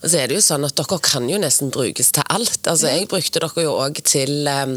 Og 0.04 0.10
så 0.12 0.20
er 0.20 0.28
det 0.30 0.36
jo 0.38 0.44
sånn 0.46 0.68
at 0.68 0.76
Dere 0.78 1.00
kan 1.02 1.26
jo 1.32 1.40
nesten 1.42 1.72
brukes 1.74 2.12
til 2.14 2.26
alt. 2.30 2.60
Altså, 2.70 2.92
Jeg 2.94 3.08
brukte 3.10 3.42
dere 3.42 3.64
jo 3.66 3.72
òg 3.82 3.98
til 4.06 4.46
eh, 4.48 4.76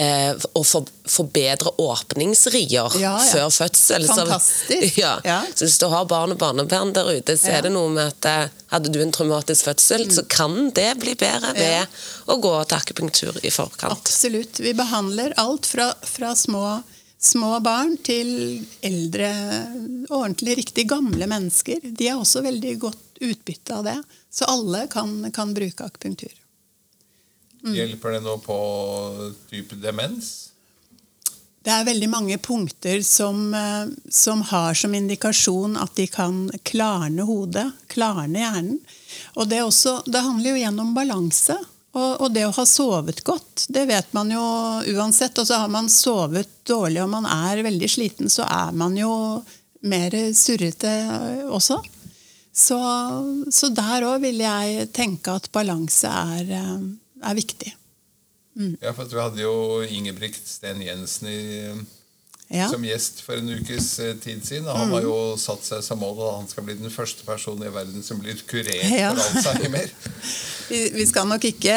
eh, 0.00 0.46
å 0.56 0.62
for, 0.64 0.86
forbedre 1.04 1.74
åpningsrier 1.82 2.96
Ja, 2.96 3.12
ja. 3.18 3.26
før 3.28 3.50
fødsel. 3.52 4.06
Så- 4.08 4.16
Fantastisk. 4.22 4.96
Ja. 5.04 5.18
Ja. 5.24 5.42
Så 5.54 5.66
hvis 5.68 5.76
du 5.82 5.86
har 5.92 6.06
barn 6.08 6.32
og 6.32 6.38
barnebarn 6.40 6.94
der 6.96 7.10
ute, 7.18 7.36
så 7.36 7.52
er 7.58 7.66
det 7.66 7.72
noe 7.74 7.90
med 7.92 8.14
at 8.14 8.30
eh, 8.30 8.56
hadde 8.72 8.88
du 8.94 9.00
en 9.02 9.12
traumatisk 9.12 9.68
fødsel, 9.68 10.06
så 10.14 10.24
kan 10.32 10.70
det 10.76 10.94
bli 11.02 11.14
bedre 11.20 11.52
ved 11.58 12.00
å 12.30 12.38
gå 12.40 12.54
til 12.70 12.78
akupunktur 12.80 13.36
i 13.44 13.52
forkant. 13.52 13.92
Absolutt. 13.92 14.62
Vi 14.64 14.72
behandler 14.78 15.36
alt 15.36 15.66
fra, 15.68 15.92
fra 16.08 16.32
små, 16.38 16.80
små 17.20 17.58
barn 17.60 17.96
til 18.04 18.30
eldre, 18.86 19.30
ordentlig 20.08 20.56
riktig 20.62 20.86
gamle 20.88 21.28
mennesker. 21.30 21.82
De 21.84 22.08
er 22.08 22.18
også 22.18 22.42
veldig 22.44 22.76
godt 22.80 23.20
utbytte 23.20 23.76
av 23.76 23.88
det. 23.88 23.98
Så 24.32 24.48
alle 24.48 24.86
kan, 24.90 25.12
kan 25.34 25.52
bruke 25.54 25.84
akupunktur. 25.84 26.32
Hjelper 27.60 28.16
det 28.16 28.22
nå 28.24 28.38
på 28.40 28.56
type 29.50 29.76
demens? 29.82 30.50
Det 31.60 31.72
er 31.74 31.84
veldig 31.84 32.08
mange 32.08 32.38
punkter 32.40 33.02
som, 33.04 33.52
eh, 33.54 33.90
som 34.08 34.40
har 34.48 34.74
som 34.74 34.94
indikasjon 34.96 35.76
at 35.76 35.92
de 35.98 36.06
kan 36.08 36.46
klarne 36.64 37.26
hodet, 37.28 37.66
klarne 37.92 38.40
hjernen. 38.40 38.78
Og 39.36 39.50
det, 39.50 39.60
også, 39.66 39.98
det 40.08 40.24
handler 40.24 40.54
jo 40.54 40.60
igjen 40.62 40.80
om 40.80 40.94
balanse. 40.96 41.58
Og, 41.90 42.10
og 42.22 42.28
det 42.30 42.44
å 42.46 42.54
ha 42.54 42.64
sovet 42.68 43.24
godt, 43.26 43.64
det 43.72 43.88
vet 43.90 44.12
man 44.14 44.30
jo 44.30 44.42
uansett. 44.94 45.38
Og 45.42 45.48
så 45.48 45.62
har 45.64 45.72
man 45.72 45.90
sovet 45.90 46.50
dårlig 46.68 47.02
og 47.02 47.10
man 47.16 47.26
er 47.26 47.64
veldig 47.66 47.90
sliten, 47.90 48.30
så 48.30 48.46
er 48.46 48.76
man 48.76 48.94
jo 48.98 49.12
mer 49.90 50.14
surrete 50.36 50.92
også. 51.50 51.80
Så, 52.52 52.78
så 53.54 53.70
der 53.74 54.06
òg 54.06 54.22
vil 54.24 54.42
jeg 54.42 54.90
tenke 54.94 55.34
at 55.38 55.48
balanse 55.54 56.10
er, 56.10 56.50
eh, 56.50 56.80
er 57.30 57.38
viktig. 57.38 57.74
Ja, 58.82 58.92
for 58.92 59.06
du 59.08 59.14
hadde 59.20 59.40
jo 59.40 59.80
Ingebrigt 59.86 60.42
Sten 60.50 60.82
Jensen 60.82 61.30
i, 61.30 61.40
Ja. 62.50 62.66
som 62.68 62.82
gjest 62.82 63.20
for 63.22 63.38
en 63.38 63.48
ukes 63.48 63.92
eh, 64.02 64.16
tid 64.18 64.40
siden. 64.42 64.66
og 64.66 64.74
Han 64.74 64.90
har 64.90 65.04
jo 65.06 65.16
satt 65.38 65.62
seg 65.62 65.84
som 65.86 66.00
mål 66.02 66.16
at 66.18 66.32
han 66.40 66.48
skal 66.50 66.64
bli 66.66 66.74
den 66.80 66.90
første 66.90 67.22
personen 67.22 67.68
i 67.68 67.70
verden 67.70 68.02
som 68.02 68.18
blir 68.18 68.40
kurert 68.50 68.88
Ja. 68.90 69.12
for 69.14 69.22
Alzheimer. 69.38 69.92
Vi, 70.70 70.80
vi 70.94 71.02
skal 71.06 71.26
nok 71.26 71.42
ikke 71.48 71.76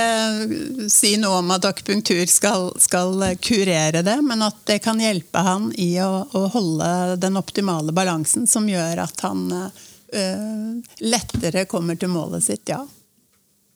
si 0.94 1.16
noe 1.18 1.40
om 1.42 1.52
at 1.56 1.66
akupunktur 1.66 2.28
skal, 2.30 2.68
skal 2.78 3.24
kurere 3.42 4.04
det, 4.06 4.20
men 4.22 4.44
at 4.46 4.60
det 4.70 4.76
kan 4.86 5.00
hjelpe 5.02 5.42
han 5.42 5.72
i 5.82 5.96
å, 6.02 6.28
å 6.30 6.42
holde 6.54 6.90
den 7.18 7.40
optimale 7.40 7.90
balansen 7.94 8.46
som 8.46 8.68
gjør 8.70 9.02
at 9.08 9.24
han 9.26 9.48
øh, 9.56 10.68
lettere 11.10 11.66
kommer 11.66 11.98
til 11.98 12.14
målet 12.14 12.46
sitt, 12.46 12.70
ja. 12.70 12.84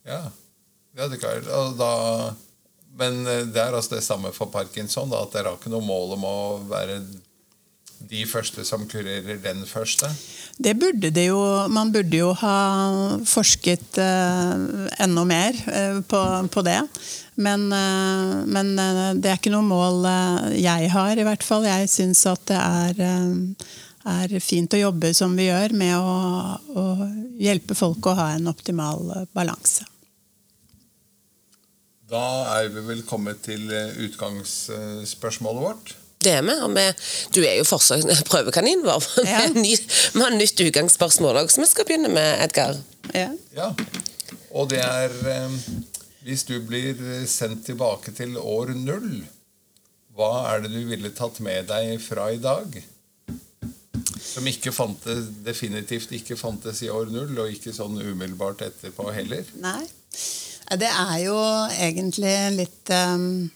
Ja, 0.05 0.21
ja 0.93 1.07
det 1.09 1.17
er 1.17 1.23
klart. 1.25 1.49
Og 1.49 1.73
da, 1.81 1.91
men 2.99 3.23
eh, 3.25 3.45
det 3.45 3.61
er 3.63 3.77
altså 3.77 3.97
det 3.97 4.03
samme 4.05 4.33
for 4.35 4.51
parkinson. 4.53 5.09
Da, 5.13 5.23
at 5.23 5.35
dere 5.35 5.53
har 5.53 5.59
ikke 5.59 5.73
noe 5.73 5.85
mål 5.85 6.17
om 6.17 6.27
å 6.27 6.37
være 6.69 7.01
de 7.97 8.23
første 8.29 8.63
som 8.67 8.85
kurerer 8.89 9.39
den 9.41 9.63
første. 9.67 10.09
Det 10.57 10.73
burde 10.77 11.09
det 11.13 11.27
jo 11.27 11.39
Man 11.69 11.91
burde 11.93 12.17
jo 12.17 12.31
ha 12.41 12.57
forsket 13.27 13.97
eh, 14.01 14.53
enda 15.03 15.25
mer 15.27 15.57
eh, 15.71 15.99
på, 16.07 16.21
på 16.53 16.63
det. 16.65 16.79
Men, 17.35 17.67
eh, 17.73 18.37
men 18.45 18.71
det 19.21 19.31
er 19.31 19.37
ikke 19.37 19.53
noe 19.53 19.65
mål 19.65 20.07
jeg 20.57 20.93
har, 20.93 21.17
i 21.17 21.27
hvert 21.27 21.45
fall. 21.45 21.67
Jeg 21.67 21.91
syns 21.93 22.25
at 22.29 22.47
det 22.49 22.61
er, 22.61 23.03
er 24.07 24.39
fint 24.41 24.73
å 24.73 24.81
jobbe 24.87 25.13
som 25.17 25.35
vi 25.37 25.49
gjør, 25.49 25.75
med 25.77 25.97
å, 25.97 26.57
å 26.73 26.87
hjelpe 27.41 27.77
folk 27.77 28.09
å 28.09 28.17
ha 28.17 28.31
en 28.37 28.49
optimal 28.49 29.27
balanse. 29.37 29.85
Da 32.07 32.23
er 32.61 32.69
vi 32.71 32.83
vel 32.87 33.01
kommet 33.07 33.41
til 33.43 33.65
eh, 33.73 33.89
utgangsspørsmålet 34.07 35.63
vårt. 35.63 35.93
Det 36.23 36.31
er 36.33 36.41
vi. 36.47 36.53
og 36.65 36.71
vi 36.73 36.85
du 37.35 37.41
er 37.45 37.57
jo 37.59 37.65
forsøk, 37.67 38.05
prøvekanin 38.31 38.81
vår. 38.85 39.03
Ja. 39.19 39.23
Vi 39.27 39.33
har 39.35 39.53
ny- 39.53 39.89
vi 40.15 40.21
har 40.23 40.33
nytt 40.33 40.63
utgangsspørsmål 40.63 41.41
òg, 41.43 41.51
så 41.53 41.61
vi 41.61 41.67
skal 41.69 41.85
begynne 41.89 42.09
med 42.13 42.41
Edgar. 42.47 42.77
Ja. 43.13 43.27
Ja, 43.55 43.67
og 44.51 44.69
det 44.71 44.79
er 44.83 45.13
eh, 45.33 45.57
Hvis 46.27 46.43
du 46.47 46.57
blir 46.67 46.97
sendt 47.29 47.65
tilbake 47.67 48.11
til 48.17 48.33
år 48.39 48.71
null, 48.75 49.21
hva 50.17 50.31
er 50.55 50.63
det 50.65 50.71
du 50.73 50.81
ville 50.89 51.11
tatt 51.15 51.37
med 51.45 51.67
deg 51.69 51.99
fra 52.03 52.25
i 52.33 52.39
dag? 52.41 52.73
Som 54.17 54.47
ikke 54.49 54.73
fantes, 54.75 55.29
definitivt 55.45 56.11
ikke 56.17 56.35
fantes 56.39 56.81
i 56.83 56.89
år 56.91 57.11
null, 57.13 57.31
og 57.39 57.53
ikke 57.53 57.71
sånn 57.75 57.95
umiddelbart 58.01 58.63
etterpå 58.65 59.07
heller. 59.15 59.45
Nei. 59.63 59.85
Det 60.75 60.89
er 60.89 61.19
jo 61.23 61.37
egentlig 61.77 62.35
litt 62.57 62.91
um, 62.91 63.47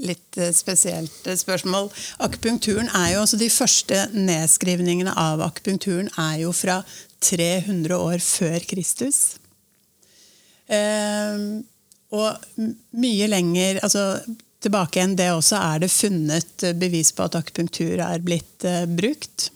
Litt 0.00 0.38
eh, 0.40 0.54
spesielt 0.56 1.26
spørsmål. 1.36 1.90
Akupunkturen 2.24 2.88
er 2.96 3.10
jo, 3.12 3.24
altså 3.26 3.36
De 3.36 3.50
første 3.52 3.98
nedskrivningene 4.16 5.12
av 5.20 5.42
akupunkturen 5.44 6.08
er 6.16 6.38
jo 6.46 6.52
fra 6.56 6.78
300 7.20 7.98
år 7.98 8.22
før 8.24 8.64
Kristus. 8.70 9.18
Ehm, 10.72 11.60
og 12.08 12.40
mye 12.96 13.28
lenger 13.28 13.82
altså 13.82 14.06
Tilbake 14.62 15.00
enn 15.02 15.16
det 15.18 15.26
også 15.34 15.58
er 15.58 15.80
det 15.82 15.88
funnet 15.90 16.64
bevis 16.78 17.08
på 17.16 17.24
at 17.26 17.34
akupunktur 17.34 17.98
er 17.98 18.22
blitt 18.22 18.62
eh, 18.62 18.84
brukt. 18.86 19.48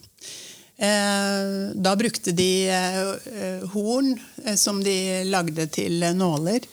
Eh, 0.77 1.73
da 1.75 1.95
brukte 1.97 2.35
de 2.37 2.69
eh, 2.69 3.67
horn 3.73 4.13
eh, 4.45 4.57
som 4.61 4.83
de 4.85 5.25
lagde 5.25 5.67
til 5.73 6.05
nåler. 6.17 6.65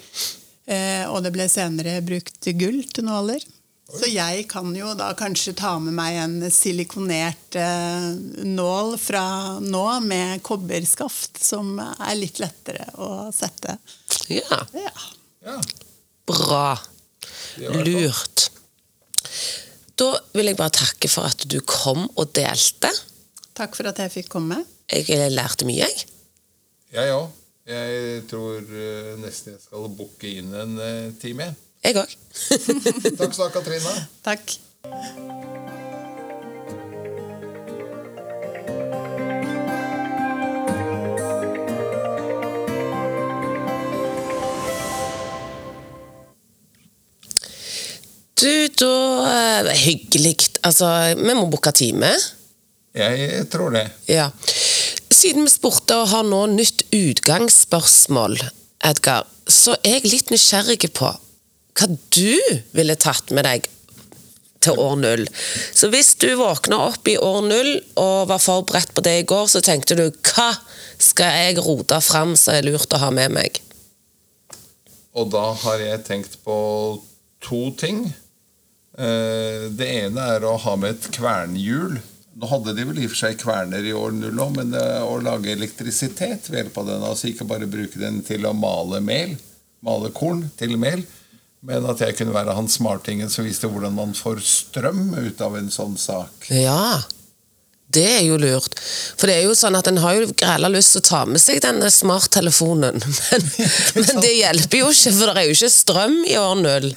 Eh, 0.65 1.03
og 1.07 1.23
det 1.23 1.31
ble 1.35 1.47
senere 1.51 2.01
brukt 2.03 2.49
gull 2.59 2.81
til 2.91 3.07
nåler. 3.07 3.43
Så 3.93 4.07
jeg 4.09 4.47
kan 4.49 4.71
jo 4.73 4.93
da 4.97 5.11
kanskje 5.13 5.53
ta 5.59 5.75
med 5.79 5.93
meg 5.93 6.15
en 6.17 6.35
silikonert 6.51 7.57
eh, 7.59 8.07
nål 8.47 8.95
fra 8.97 9.25
nå 9.61 9.83
med 10.07 10.41
kobberskaft, 10.45 11.37
som 11.43 11.75
er 11.83 12.15
litt 12.17 12.41
lettere 12.41 12.87
å 12.97 13.29
sette. 13.35 13.77
Ja, 14.33 14.63
Ja. 14.73 14.95
Ja, 15.43 15.57
bra. 16.23 16.77
Lurt. 17.83 18.45
Da 19.99 20.05
vil 20.31 20.47
jeg 20.47 20.55
bare 20.55 20.71
takke 20.71 21.09
for 21.11 21.27
at 21.27 21.43
du 21.51 21.57
kom 21.67 22.05
og 22.15 22.31
delte. 22.31 22.87
Takk 23.53 23.75
for 23.77 23.85
at 23.89 23.99
jeg 24.01 24.11
fikk 24.11 24.31
komme. 24.33 24.63
Jeg 24.89 25.29
lærte 25.31 25.65
mye, 25.69 25.85
jeg. 25.85 26.05
Jeg 26.93 27.09
ja, 27.09 27.17
òg. 27.19 27.29
Ja. 27.29 27.39
Jeg 27.69 28.23
tror 28.27 28.57
eh, 28.59 29.13
nesten 29.21 29.53
jeg 29.53 29.61
skal 29.63 29.85
booke 29.93 30.27
inn 30.27 30.49
en 30.57 30.73
eh, 30.81 31.13
time. 31.21 31.53
Jeg 31.85 32.01
òg. 32.01 32.17
takk 33.19 33.33
skal 33.37 33.37
du 33.37 33.45
ha, 33.45 33.51
Katrine. 33.53 33.95
Takk. 34.25 34.57
Du, 48.43 48.53
da 48.81 48.93
eh, 49.29 49.75
Hyggelig. 49.85 50.39
Altså, 50.65 50.89
vi 51.21 51.37
må 51.37 51.45
booke 51.53 51.71
time. 51.71 52.09
Jeg 52.93 53.47
tror 53.49 53.73
det. 53.73 53.87
Ja. 54.11 54.29
Siden 55.13 55.47
vi 55.47 55.51
spurte 55.53 55.97
og 56.03 56.11
har 56.11 56.25
nå 56.27 56.45
nytt 56.53 56.85
utgangsspørsmål, 56.93 58.37
Edgar, 58.83 59.25
så 59.47 59.75
er 59.81 59.99
jeg 59.99 60.11
litt 60.11 60.33
nysgjerrig 60.33 60.91
på 60.93 61.09
hva 61.73 61.87
du 62.13 62.59
ville 62.75 62.95
tatt 62.99 63.31
med 63.33 63.47
deg 63.47 63.69
til 64.63 64.79
år 64.79 64.95
null. 64.99 65.25
Så 65.75 65.89
hvis 65.91 66.13
du 66.21 66.29
våkna 66.39 66.79
opp 66.89 67.07
i 67.09 67.17
år 67.19 67.41
null 67.45 67.71
og 67.99 68.29
var 68.29 68.41
forberedt 68.43 68.93
på 68.95 69.03
det 69.05 69.15
i 69.21 69.27
går, 69.27 69.49
så 69.51 69.61
tenkte 69.63 69.97
du 69.99 70.05
hva 70.07 70.51
skal 71.01 71.33
jeg 71.47 71.63
rote 71.65 71.99
fram 72.03 72.35
som 72.39 72.55
er 72.55 72.67
lurt 72.67 72.93
å 72.93 73.01
ha 73.01 73.09
med 73.15 73.33
meg? 73.35 73.59
Og 75.13 75.29
da 75.33 75.49
har 75.65 75.81
jeg 75.83 76.05
tenkt 76.07 76.39
på 76.45 76.55
to 77.43 77.63
ting. 77.77 78.05
Eh, 78.97 79.69
Det 79.73 79.89
ene 80.05 80.29
er 80.37 80.45
å 80.47 80.55
ha 80.57 80.75
med 80.79 80.95
et 80.95 81.11
kvernhjul. 81.17 81.99
Nå 82.33 82.49
hadde 82.49 82.73
de 82.73 82.85
vel 82.89 83.01
i 83.01 83.05
og 83.05 83.11
for 83.13 83.19
seg 83.19 83.39
kverner 83.41 83.85
i 83.85 83.93
år 83.93 84.13
null 84.17 84.39
òg, 84.41 84.55
men 84.57 84.73
er 84.77 85.03
å 85.05 85.19
lage 85.21 85.51
elektrisitet 85.53 86.49
ved 86.49 86.63
hjelp 86.63 86.79
av 86.81 86.87
den. 86.89 87.03
Altså 87.05 87.29
ikke 87.29 87.47
bare 87.49 87.69
bruke 87.69 88.01
den 88.01 88.23
til 88.25 88.47
å 88.49 88.55
male 88.57 89.01
mel, 89.05 89.35
male 89.85 90.09
korn 90.15 90.47
til 90.57 90.73
mel, 90.81 91.03
men 91.63 91.85
at 91.87 92.01
jeg 92.01 92.17
kunne 92.17 92.35
være 92.35 92.55
han 92.57 92.69
smartingen 92.71 93.29
som 93.31 93.45
viste 93.45 93.69
hvordan 93.69 93.93
man 93.95 94.15
får 94.17 94.41
strøm 94.47 95.13
ut 95.13 95.43
av 95.45 95.59
en 95.59 95.69
sånn 95.71 95.93
sak. 96.01 96.49
Ja, 96.49 97.03
det 97.93 98.05
er 98.09 98.23
jo 98.25 98.37
lurt. 98.41 98.77
For 99.19 99.29
det 99.29 99.35
er 99.37 99.43
jo 99.47 99.57
sånn 99.57 99.77
at 99.77 99.89
en 99.89 99.99
har 100.01 100.15
jo 100.17 100.31
græla 100.39 100.71
lyst 100.71 100.95
til 100.95 101.03
å 101.03 101.09
ta 101.09 101.19
med 101.29 101.41
seg 101.41 101.61
denne 101.65 101.91
smarttelefonen, 101.93 103.03
men, 103.19 103.51
men 103.99 104.23
det 104.23 104.33
hjelper 104.39 104.81
jo 104.81 104.89
ikke, 104.93 105.13
for 105.19 105.29
det 105.29 105.43
er 105.43 105.49
jo 105.49 105.59
ikke 105.59 105.75
strøm 105.75 106.17
i 106.25 106.39
år 106.41 106.57
null. 106.63 106.89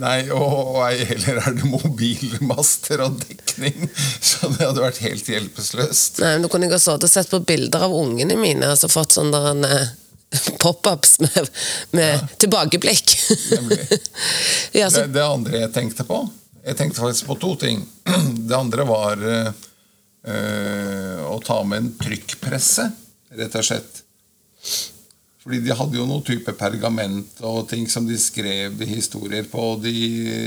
Nei, 0.00 0.18
og, 0.30 0.76
ei 0.86 1.02
heller 1.02 1.40
er 1.42 1.54
det 1.58 1.66
mobilmaster 1.66 3.02
og 3.02 3.16
dekning, 3.24 3.88
så 4.22 4.52
det 4.54 4.62
hadde 4.62 4.84
vært 4.84 5.00
helt 5.02 5.30
hjelpeløst. 5.32 6.20
Nei, 6.22 6.36
men 6.36 6.46
Da 6.46 6.52
kunne 6.52 6.68
jeg 6.68 6.76
ha 6.76 6.82
sittet 6.82 7.08
og 7.08 7.12
sett 7.12 7.32
på 7.32 7.42
bilder 7.42 7.88
av 7.88 7.96
ungene 7.96 8.38
mine 8.38 8.70
og 8.70 8.78
så 8.78 8.90
fått 8.92 9.18
sånne 9.18 9.34
der, 9.34 9.50
en 9.50 9.90
pop-ups 10.62 11.18
med, 11.20 11.48
med 11.90 12.28
tilbakeblikk. 12.38 13.16
Nemlig. 13.50 13.80
ja, 14.78 14.90
Det, 14.90 15.06
det 15.06 15.24
andre 15.26 15.64
jeg 15.64 15.72
tenkte 15.74 16.06
på 16.06 16.20
Jeg 16.62 16.76
tenkte 16.78 17.00
faktisk 17.00 17.26
på 17.26 17.38
to 17.40 17.54
ting. 17.56 17.82
Det 18.48 18.56
andre 18.56 18.84
var 18.86 19.22
eh, 19.26 19.46
eh, 19.48 19.52
å 20.20 21.36
ta 21.44 21.62
med 21.64 21.78
en 21.80 21.92
trykkpresse, 21.96 22.90
rett 23.38 23.54
og 23.56 23.64
slett. 23.64 24.00
Fordi 25.40 25.62
de 25.64 25.72
hadde 25.72 25.96
jo 25.96 26.04
noe 26.04 26.20
type 26.26 26.52
pergament 26.58 27.38
og 27.48 27.64
ting 27.70 27.86
som 27.88 28.04
de 28.08 28.18
skrev 28.20 28.82
historier 28.84 29.46
på. 29.48 29.62
og 29.72 29.84
De 29.86 29.94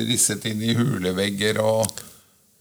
risset 0.06 0.46
inn 0.52 0.62
i 0.62 0.76
hulevegger 0.78 1.58
og, 1.64 2.04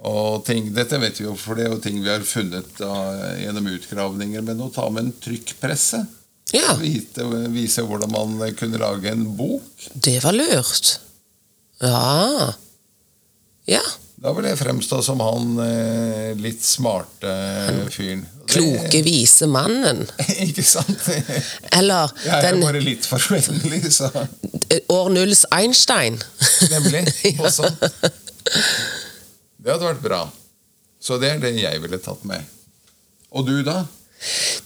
og 0.09 0.41
ting. 0.47 0.71
Dette 0.73 0.97
vet 1.03 1.21
vi 1.21 1.27
jo, 1.27 1.37
for 1.37 1.61
det 1.61 1.67
er 1.67 1.75
jo 1.75 1.83
ting 1.85 2.01
vi 2.01 2.09
har 2.09 2.25
funnet 2.25 2.73
da, 2.81 2.95
gjennom 3.37 3.69
utgravninger. 3.75 4.47
Men 4.49 4.65
å 4.65 4.73
ta 4.73 4.89
med 4.89 5.05
en 5.11 5.15
trykkpresse 5.23 6.03
ja, 6.53 6.75
Vite, 6.81 7.25
vise 7.53 7.85
hvordan 7.87 8.11
man 8.13 8.41
kunne 8.59 8.81
lage 8.81 9.13
en 9.13 9.23
bok. 9.37 9.87
det 9.95 10.19
var 10.25 10.35
lurt. 10.37 10.97
Ja. 11.81 12.53
Ja. 13.71 13.85
Da 14.23 14.31
vil 14.37 14.47
jeg 14.47 14.59
fremstå 14.61 15.01
som 15.03 15.19
han 15.25 15.57
eh, 15.65 16.29
litt 16.39 16.63
smarte 16.63 17.33
fyren. 17.91 18.21
Kloke, 18.53 19.01
vise 19.03 19.49
mannen. 19.51 20.05
Ikke 20.47 20.63
sant? 20.63 21.09
Jeg 21.11 21.89
er 21.91 22.47
den 22.47 22.63
bare 22.63 22.83
litt 22.85 23.09
for 23.09 23.23
vennlig, 23.33 23.91
så 23.91 24.13
år 24.93 25.11
nulls 25.15 25.43
Einstein. 25.55 26.21
Nemlig. 26.71 27.07
Ja. 27.33 27.49
Også. 27.49 27.67
Det 29.63 29.71
hadde 29.71 29.87
vært 29.87 30.03
bra. 30.05 30.21
Så 31.03 31.19
det 31.23 31.31
er 31.33 31.43
det 31.43 31.53
jeg 31.57 31.83
ville 31.83 31.99
tatt 32.03 32.23
med. 32.29 32.47
Og 33.35 33.47
du, 33.49 33.55
da? 33.67 33.81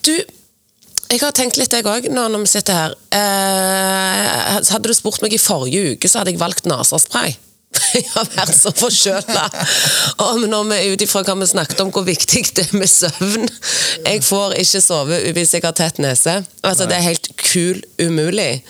Du, 0.04 0.12
jeg 0.12 1.20
har 1.22 1.32
tenkt 1.36 1.56
litt, 1.60 1.72
jeg 1.72 1.86
òg, 1.86 2.08
når 2.12 2.36
vi 2.42 2.50
sitter 2.50 2.76
her. 2.76 2.96
Eh, 3.14 4.60
hadde 4.68 4.90
du 4.90 4.96
spurt 4.96 5.22
meg 5.24 5.36
i 5.36 5.40
forrige 5.40 5.94
uke, 5.94 6.10
så 6.10 6.20
hadde 6.20 6.34
jeg 6.34 6.42
valgt 6.42 6.68
nesespray. 6.68 7.36
Jeg 7.96 8.06
har 8.12 8.28
vært 8.34 8.54
så 8.56 8.72
forkjøla. 8.76 9.44
Når 10.46 10.66
vi 10.70 10.80
ut 10.92 11.04
ifra 11.06 11.22
hva 11.26 11.36
vi 11.40 11.48
snakket 11.48 11.80
om, 11.84 11.92
hvor 11.94 12.04
viktig 12.06 12.42
det 12.56 12.66
er 12.66 12.74
med 12.76 12.90
søvn 12.90 13.46
Jeg 14.04 14.22
får 14.26 14.56
ikke 14.60 14.82
sove 14.84 15.20
hvis 15.36 15.54
jeg 15.56 15.64
har 15.64 15.74
tett 15.76 16.00
nese. 16.02 16.38
Altså, 16.66 16.86
det 16.88 16.98
er 16.98 17.06
helt 17.06 17.30
kul 17.40 17.80
umulig. 18.02 18.62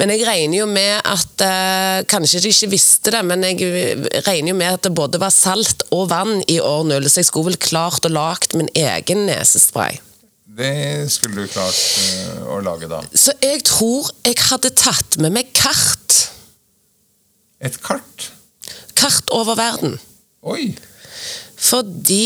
Men 0.00 0.12
jeg 0.14 0.26
regner 0.28 0.60
jo 0.60 0.68
med 0.70 1.00
at 1.00 1.44
eh, 1.44 2.00
Kanskje 2.10 2.42
de 2.44 2.52
ikke 2.52 2.72
visste 2.72 3.12
det, 3.14 3.22
men 3.26 3.44
jeg 3.46 4.24
regner 4.26 4.52
jo 4.52 4.58
med 4.58 4.78
at 4.78 4.86
det 4.86 4.94
både 4.96 5.20
var 5.22 5.34
salt 5.34 5.84
og 5.94 6.08
vann 6.12 6.40
i 6.50 6.58
år 6.62 6.84
null, 6.88 7.08
så 7.10 7.22
jeg 7.22 7.30
skulle 7.30 7.52
vel 7.52 7.60
klart 7.60 8.06
å 8.06 8.12
lage 8.12 8.58
min 8.58 8.70
egen 8.78 9.26
nesespray. 9.28 10.00
Det 10.54 11.10
skulle 11.10 11.42
du 11.42 11.50
klart 11.50 11.78
eh, 12.04 12.42
å 12.46 12.60
lage, 12.62 12.86
da. 12.90 13.00
Så 13.10 13.34
jeg 13.42 13.64
tror 13.66 14.10
jeg 14.26 14.38
hadde 14.50 14.70
tatt 14.78 15.18
med 15.22 15.34
meg 15.34 15.50
kart. 15.56 16.20
Et 17.64 17.78
kart. 17.82 18.28
Kart 19.04 19.30
over 19.36 19.56
verden. 19.60 19.98
Oi! 20.48 20.72
Fordi 21.60 22.24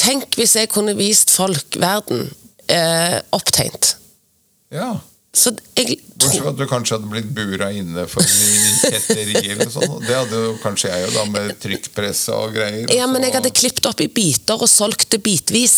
Tenk 0.00 0.38
hvis 0.38 0.56
jeg 0.56 0.70
kunne 0.72 0.94
vist 0.96 1.32
folk 1.34 1.76
verden 1.80 2.30
eh, 2.70 3.18
opptegnet. 3.36 3.94
Ja. 4.72 4.94
Så 5.36 5.52
jeg 5.76 5.98
Bortsett 6.20 6.42
fra 6.42 6.50
at 6.50 6.58
du 6.58 6.64
kanskje 6.68 6.96
hadde 6.96 7.10
blitt 7.10 7.28
bura 7.36 7.68
inne 7.72 8.06
for 8.10 8.24
kjetteri 8.24 9.44
eller 9.52 9.70
sånn. 9.72 9.98
Det 10.02 10.16
hadde 10.16 10.40
jo 10.46 10.54
kanskje 10.62 10.90
jeg 10.90 11.04
jo, 11.04 11.10
da, 11.14 11.24
med 11.30 11.52
trykkpresse 11.62 12.34
og 12.34 12.56
greier. 12.56 12.90
Ja, 12.96 13.06
men 13.10 13.24
jeg 13.24 13.36
hadde 13.36 13.52
klippet 13.54 13.86
opp 13.88 14.02
i 14.02 14.08
biter 14.10 14.60
og 14.60 14.70
solgt 14.70 15.10
det 15.14 15.20
bitvis. 15.24 15.76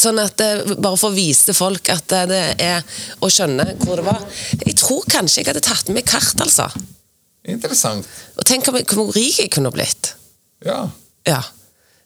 Sånn 0.00 0.22
at 0.22 0.40
eh, 0.44 0.62
Bare 0.78 0.96
for 0.96 1.10
å 1.10 1.16
vise 1.16 1.54
folk 1.56 1.90
at 1.92 2.14
eh, 2.16 2.28
det 2.30 2.40
er 2.62 2.86
Å 3.20 3.28
skjønne 3.28 3.66
hvor 3.82 4.00
det 4.00 4.06
var. 4.06 4.22
Jeg 4.62 4.78
tror 4.80 5.04
kanskje 5.10 5.42
jeg 5.42 5.50
hadde 5.50 5.66
tatt 5.66 5.90
med 5.92 6.06
kart, 6.08 6.38
altså. 6.40 6.70
Interessant. 7.48 8.06
Og 8.36 8.44
tenk 8.44 8.66
hvor 8.68 8.82
hvor 8.94 9.14
rik 9.16 9.38
jeg 9.40 9.50
kunne 9.54 9.72
blitt. 9.72 10.14
Ja. 10.64 10.88
Ja. 11.28 11.40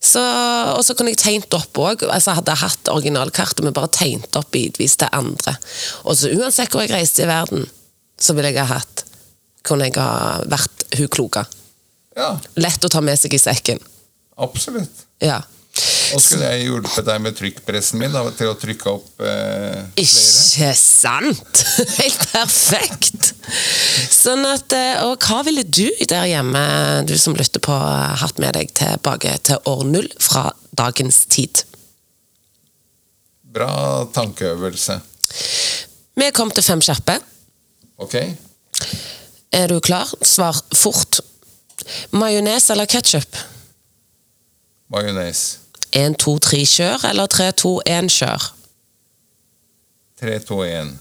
Så, 0.04 0.20
og 0.76 0.82
så 0.84 0.92
kunne 0.94 1.14
jeg 1.14 1.18
tegnet 1.22 1.54
opp 1.56 1.78
òg. 1.80 2.04
Altså, 2.06 2.34
hadde 2.36 2.52
jeg 2.52 2.60
hatt 2.60 2.90
originalkartet, 2.92 3.64
men 3.64 3.72
bare 3.74 3.88
tegnet 3.88 4.36
opp 4.36 4.50
bitvis 4.52 4.98
til 5.00 5.08
andre. 5.16 5.56
Og 6.04 6.18
så 6.20 6.28
uansett 6.36 6.70
hvor 6.74 6.84
jeg 6.84 6.92
reiste 6.92 7.24
i 7.24 7.30
verden, 7.30 7.64
så 8.20 8.36
ville 8.36 8.52
jeg 8.52 8.60
ha 8.62 8.78
hatt 8.78 9.04
Kunne 9.64 9.86
jeg 9.88 9.96
ha 9.96 10.42
vært 10.44 10.82
hun 10.98 11.08
kloke. 11.08 11.40
ja. 12.16 12.34
Lett 12.60 12.84
å 12.84 12.88
ta 12.92 13.00
med 13.00 13.16
seg 13.16 13.32
i 13.32 13.38
sekken. 13.40 13.78
Absolutt. 14.36 15.06
Ja. 15.24 15.38
Og 16.14 16.20
skulle 16.22 16.46
jeg 16.52 16.68
hjulpet 16.68 17.06
deg 17.08 17.22
med 17.24 17.34
trykkpressen 17.34 17.98
min 17.98 18.12
da, 18.14 18.22
til 18.36 18.52
å 18.52 18.56
trykke 18.58 18.90
opp 18.92 19.22
eh, 19.24 19.80
flere? 19.96 20.04
Ikke 20.04 20.68
sant? 20.78 21.62
Helt 22.00 22.26
perfekt! 22.30 23.32
Sånn 24.14 24.44
at, 24.46 24.70
eh, 24.76 25.02
Og 25.08 25.18
hva 25.26 25.40
ville 25.46 25.64
du 25.66 25.88
der 26.10 26.28
hjemme, 26.30 26.62
du 27.08 27.16
som 27.18 27.34
lytter 27.34 27.62
på, 27.64 27.74
hatt 27.74 28.38
med 28.42 28.54
deg 28.54 28.70
tilbake 28.78 29.34
til 29.48 29.58
år 29.70 29.82
null 29.88 30.08
fra 30.22 30.46
dagens 30.78 31.24
tid? 31.32 31.64
Bra 33.54 34.06
tankeøvelse. 34.14 35.00
Vi 36.14 36.30
kom 36.34 36.54
til 36.54 36.66
fem 36.66 36.82
kjappe. 36.82 37.18
Ok? 38.02 38.14
Er 39.54 39.70
du 39.70 39.80
klar? 39.82 40.10
Svar 40.22 40.58
fort. 40.74 41.20
Majones 42.14 42.70
eller 42.70 42.86
ketsjup? 42.90 43.38
Majones. 44.94 45.63
1, 45.94 46.16
2, 46.18 46.38
3, 46.42 46.60
kjør, 46.66 47.04
eller 47.10 47.26
3, 47.30 47.50
2, 47.62 47.72
1, 47.86 48.10
kjør? 48.18 48.46
3, 50.20 50.38
2, 50.48 50.58
1. 50.64 50.92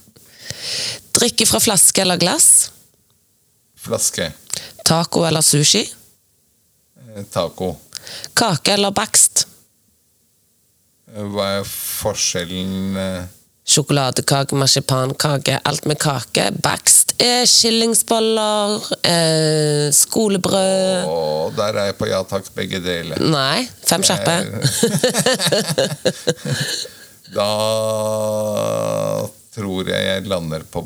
Drikke 1.17 1.47
fra 1.49 1.60
flaske 1.63 2.01
eller 2.03 2.19
glass? 2.21 2.49
Flaske. 3.84 4.29
Taco 4.86 5.25
eller 5.27 5.41
sushi? 5.45 5.84
Eh, 7.15 7.23
Taco. 7.32 7.73
Kake 8.38 8.73
eller 8.77 8.93
bakst? 8.95 9.45
Eh, 11.13 11.24
Hva 11.34 11.49
er 11.59 11.68
forskjellen 11.68 12.97
eh, 12.99 13.26
Sjokoladekake, 13.74 14.53
marsipankake, 14.55 15.59
alt 15.65 15.86
med 15.89 15.97
kake. 15.97 16.51
Bakst 16.61 17.15
er 17.17 17.47
skillingsboller, 17.49 18.76
eh, 19.01 19.89
skolebrød 19.89 21.09
Og 21.09 21.55
der 21.57 21.74
er 21.82 21.86
jeg 21.89 21.97
på 21.97 22.05
ja 22.11 22.19
takk, 22.30 22.45
begge 22.53 22.78
deler. 22.84 23.17
Nei, 23.17 23.65
fem 23.88 24.03
kjappe. 24.05 24.36
Da 27.34 27.49
tror 29.55 29.88
jeg 29.89 30.03
jeg 30.05 30.28
lander 30.30 30.61
på 30.69 30.84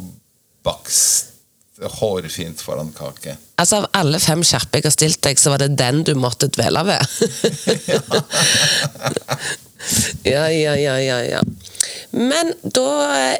bakst. 0.63 1.33
Hårfint 1.77 2.61
foran 2.63 2.93
kake. 2.95 3.35
Altså, 3.59 3.75
Av 3.83 3.89
alle 3.99 4.19
fem 4.23 4.39
kjappe 4.47 4.79
jeg 4.79 4.87
har 4.87 4.95
stilt 4.95 5.19
deg, 5.27 5.37
så 5.37 5.51
var 5.53 5.59
det 5.61 5.75
den 5.77 6.01
du 6.07 6.15
måtte 6.17 6.47
dvele 6.47 6.81
ved. 6.87 7.03
Ja, 10.25 10.47
ja, 10.47 10.73
ja, 10.75 10.97
ja, 10.97 11.19
ja. 11.23 11.41
Men 12.11 12.53
da 12.63 12.89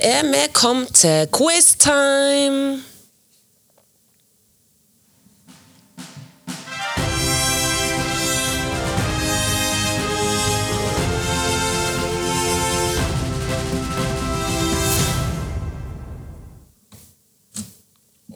er 0.02 0.28
vi 0.28 0.44
kommet 0.54 0.94
til 0.94 1.28
quiztime. 1.34 2.84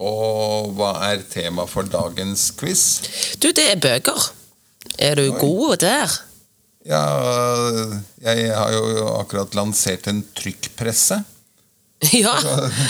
Og 0.02 0.72
hva 0.74 0.96
er 1.12 1.22
temaet 1.30 1.70
for 1.70 1.86
dagens 1.86 2.50
quiz? 2.58 2.84
Du, 3.38 3.52
det 3.54 3.68
er 3.76 3.78
bøker. 3.78 4.32
Er 4.98 5.16
du 5.16 5.28
Oi. 5.28 5.40
god 5.40 5.78
der? 5.86 6.31
Ja, 6.88 7.02
jeg 8.24 8.54
har 8.58 8.74
jo 8.74 9.12
akkurat 9.20 9.54
lansert 9.58 10.08
en 10.12 10.24
trykkpresse. 10.38 11.22
Ja, 12.18 12.34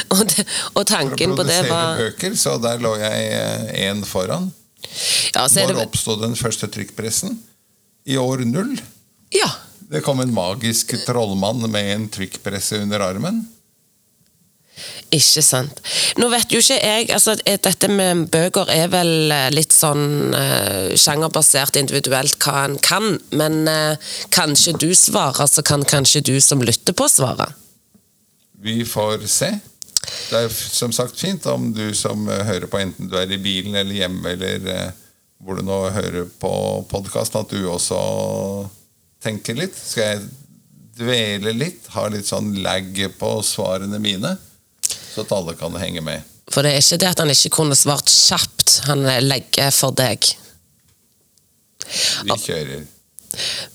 og, 0.07 0.21
det, 0.31 0.45
og 0.71 0.77
For 0.77 0.79
å 0.79 0.87
tanken 0.87 1.33
på 1.35 1.43
det 1.43 1.57
produsere 1.57 1.67
var 1.67 1.97
bøker, 1.99 2.35
så 2.39 2.53
der 2.63 2.79
lå 2.79 2.93
jeg 2.95 3.73
én 3.83 4.05
foran. 4.07 4.45
ja, 5.35 5.43
så 5.51 5.65
Når 5.65 5.73
det, 5.75 5.83
oppstod 5.83 6.21
den 6.23 6.37
første 6.39 6.69
trykkpressen? 6.71 7.35
I 8.07 8.15
år 8.17 8.45
null. 8.47 8.77
ja, 9.35 9.49
Det 9.91 9.99
kom 10.05 10.23
en 10.23 10.31
magisk 10.33 10.95
trollmann 11.03 11.59
med 11.69 11.91
en 11.91 12.07
trykkpresse 12.07 12.79
under 12.85 13.03
armen. 13.03 13.43
Ikke 15.11 15.43
sant. 15.43 15.81
Nå 16.19 16.29
vet 16.31 16.53
jo 16.53 16.61
ikke 16.63 16.77
jeg 16.79 17.09
altså, 17.11 17.35
Dette 17.45 17.89
med 17.91 18.27
bøker 18.31 18.69
er 18.71 18.87
vel 18.91 19.31
eh, 19.33 19.49
litt 19.53 19.73
sånn 19.75 20.31
uh, 20.35 20.93
sjangerbasert 20.95 21.79
individuelt 21.81 22.37
hva 22.43 22.65
en 22.67 22.77
kan, 22.83 23.17
men 23.35 23.65
uh, 23.67 24.13
kanskje 24.31 24.77
du 24.79 24.89
svarer, 24.95 25.49
så 25.51 25.63
kan 25.65 25.83
kanskje 25.87 26.23
du 26.31 26.35
som 26.43 26.63
lytter 26.63 26.95
på, 26.95 27.09
svare. 27.11 27.49
Vi 28.61 28.81
får 28.87 29.27
se. 29.31 29.51
Det 30.29 30.45
er 30.45 30.49
som 30.51 30.93
sagt 30.95 31.19
fint 31.19 31.45
om 31.51 31.71
du 31.75 31.91
som 31.97 32.27
hører 32.29 32.67
på, 32.71 32.79
enten 32.81 33.09
du 33.11 33.17
er 33.19 33.31
i 33.31 33.41
bilen 33.41 33.75
eller 33.77 33.99
hjemme 33.99 34.35
eller 34.35 34.93
hvor 35.41 35.57
du 35.57 35.65
nå 35.65 35.77
hører 35.93 36.29
på 36.39 36.53
podkasten, 36.91 37.41
at 37.41 37.53
du 37.53 37.65
også 37.69 37.99
tenker 39.23 39.57
litt. 39.57 39.77
Skal 39.77 40.07
jeg 40.07 40.23
dvele 41.01 41.53
litt? 41.57 41.89
Ha 41.95 42.07
litt 42.13 42.29
sånn 42.29 42.53
lag 42.63 42.87
på 43.17 43.31
svarene 43.45 43.99
mine? 44.01 44.35
Så 45.11 45.25
at 45.25 45.33
alle 45.35 45.55
kan 45.59 45.75
henge 45.81 46.03
med. 46.05 46.23
For 46.51 46.65
det 46.65 46.73
er 46.73 46.83
ikke 46.83 47.01
det 47.01 47.11
at 47.11 47.21
han 47.23 47.31
ikke 47.33 47.53
kunne 47.57 47.77
svart 47.79 48.09
kjapt, 48.11 48.81
han 48.87 49.05
legger 49.27 49.71
for 49.75 49.95
deg. 49.95 50.31
Vi 52.27 52.37
kjører. 52.45 52.89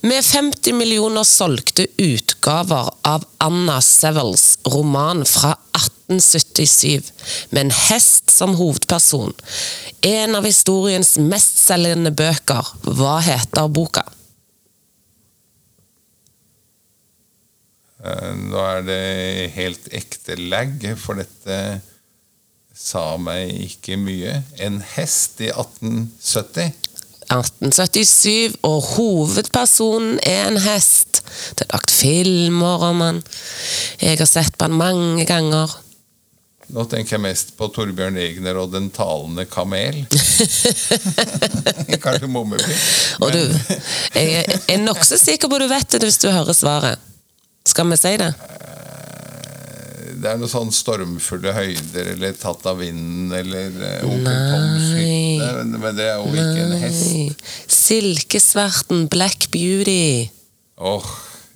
Med 0.04 0.24
50 0.24 0.74
millioner 0.76 1.24
solgte 1.24 1.86
utgaver 1.96 2.90
av 3.08 3.24
Anna 3.40 3.78
Sevels 3.80 4.58
roman 4.68 5.24
fra 5.24 5.54
1877, 5.78 7.08
med 7.50 7.62
en 7.64 7.72
hest 7.88 8.30
som 8.32 8.56
hovedperson, 8.58 9.32
en 10.04 10.36
av 10.36 10.44
historiens 10.44 11.16
mestselgende 11.22 12.12
bøker, 12.12 12.68
hva 12.84 13.16
heter 13.24 13.72
boka? 13.72 14.04
Eh, 18.06 18.32
Nå 18.38 18.62
er 18.62 18.82
det 18.86 19.02
helt 19.56 19.88
ekte 19.94 20.38
lag, 20.38 20.74
for 21.00 21.18
dette 21.18 21.60
sa 22.76 23.16
meg 23.20 23.54
ikke 23.66 23.96
mye. 24.00 24.42
En 24.62 24.82
hest 24.94 25.40
i 25.42 25.50
1870. 25.50 26.74
1877, 27.26 28.60
og 28.62 28.82
hovedpersonen 28.94 30.20
er 30.22 30.46
en 30.50 30.60
hest. 30.62 31.24
Det 31.58 31.66
er 31.66 31.72
lagt 31.74 31.90
filmer 31.90 32.84
om 32.92 33.02
han. 33.02 33.24
Jeg 34.00 34.20
har 34.20 34.30
sett 34.30 34.54
på 34.54 34.68
han 34.68 34.78
mange 34.78 35.26
ganger. 35.26 35.74
Nå 36.74 36.82
tenker 36.90 37.14
jeg 37.14 37.22
mest 37.22 37.52
på 37.58 37.68
Torbjørn 37.70 38.16
Egner 38.18 38.58
og 38.58 38.72
Den 38.72 38.88
talende 38.94 39.44
kamel. 39.46 40.00
Kanskje 42.04 42.26
Mommeby. 42.26 42.78
Men... 43.22 43.54
jeg 44.18 44.58
er 44.74 44.80
nokså 44.82 45.18
sikker 45.20 45.50
på 45.50 45.60
du 45.62 45.68
vet 45.70 45.94
det 45.94 46.02
hvis 46.02 46.18
du 46.22 46.26
hører 46.30 46.58
svaret. 46.58 47.05
Skal 47.66 47.90
vi 47.90 47.96
si 47.98 48.12
det? 48.20 48.30
Det 50.16 50.30
er 50.32 50.38
noe 50.40 50.48
sånn 50.48 50.70
stormfulle 50.72 51.52
høyder, 51.52 52.12
eller 52.14 52.32
tatt 52.40 52.64
av 52.70 52.78
vinden, 52.80 53.28
eller 53.36 53.74
eh, 53.84 54.06
Nei. 54.24 55.66
Men- 55.76 55.96
det 55.96 56.06
er 56.08 56.16
jo 56.22 56.30
ikke 56.32 56.62
en 56.64 56.72
hest. 56.80 57.44
Silkesverten 57.70 59.04
Black 59.12 59.50
Beauty. 59.52 60.28
Åh, 60.78 61.04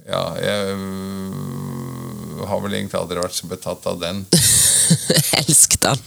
ja, 0.07 0.23
jeg 0.41 0.77
øh, 0.77 2.45
har 2.49 2.61
vel 2.65 2.77
egentlig 2.79 3.01
aldri 3.01 3.19
vært 3.23 3.37
så 3.39 3.49
betatt 3.51 3.89
av 3.91 3.99
den. 4.03 4.23
Elsket 5.41 5.89
han. 5.89 6.01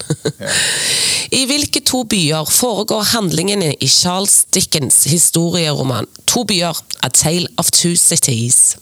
I 1.33 1.43
hvilke 1.49 1.81
to 1.87 2.03
byer 2.09 2.45
foregår 2.53 3.03
handlingene 3.15 3.73
i 3.81 3.89
Charles 3.89 4.43
Dickens 4.53 5.03
historieroman 5.09 6.07
To 6.33 6.43
byer, 6.49 6.77
A 7.01 7.09
Tale 7.09 7.47
of 7.57 7.71
Two 7.73 7.95
Cities? 7.99 8.75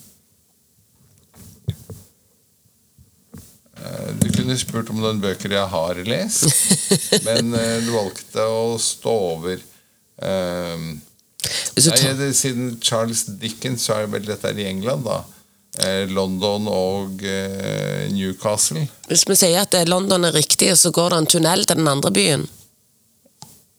Du 4.22 4.28
kunne 4.36 4.58
spurt 4.60 4.90
om 4.94 5.00
noen 5.02 5.22
bøker 5.24 5.54
jeg 5.56 5.68
har 5.72 6.02
lest, 6.08 6.48
men 7.28 7.54
eh, 7.58 7.78
du 7.86 7.92
valgte 7.96 8.46
å 8.46 8.76
stå 8.82 9.14
over. 9.36 9.62
Um, 10.22 11.02
Nei, 11.42 12.14
det, 12.20 12.34
Siden 12.38 12.76
Charles 12.84 13.24
Dickens 13.42 13.88
så 13.88 13.98
er 13.98 14.12
vel 14.12 14.28
dette 14.28 14.52
i 14.54 14.68
England, 14.70 15.08
da. 15.08 15.22
Eh, 15.82 16.04
London 16.12 16.68
og 16.68 17.24
eh, 17.24 18.10
Newcastle. 18.12 18.84
hvis 19.08 19.24
vi 19.24 19.38
sier 19.40 19.62
at 19.64 19.74
eh, 19.80 19.88
London 19.88 20.28
er 20.28 20.36
riktig, 20.36 20.74
så 20.78 20.92
går 20.92 21.14
det 21.14 21.22
en 21.22 21.30
tunnel 21.38 21.64
til 21.66 21.80
den 21.80 21.88
andre 21.88 22.12
byen 22.12 22.50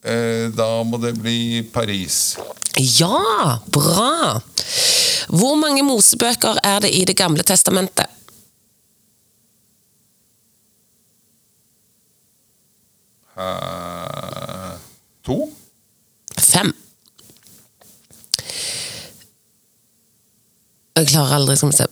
Eh, 0.03 0.49
da 0.51 0.83
må 0.83 0.97
det 0.99 1.13
bli 1.15 1.63
Paris. 1.71 2.35
Ja, 2.75 3.61
bra! 3.71 4.41
Hvor 5.31 5.55
mange 5.55 5.85
mosebøker 5.87 6.59
er 6.59 6.83
det 6.83 6.91
i 6.91 7.05
Det 7.07 7.15
gamle 7.15 7.45
testamentet? 7.47 8.11
Eh, 13.37 14.73
to? 15.25 15.37
Fem. 16.37 16.73
Jeg 20.93 21.09
klarer 21.09 21.39
aldri, 21.39 21.55
vi 21.57 21.73
se. 21.73 21.87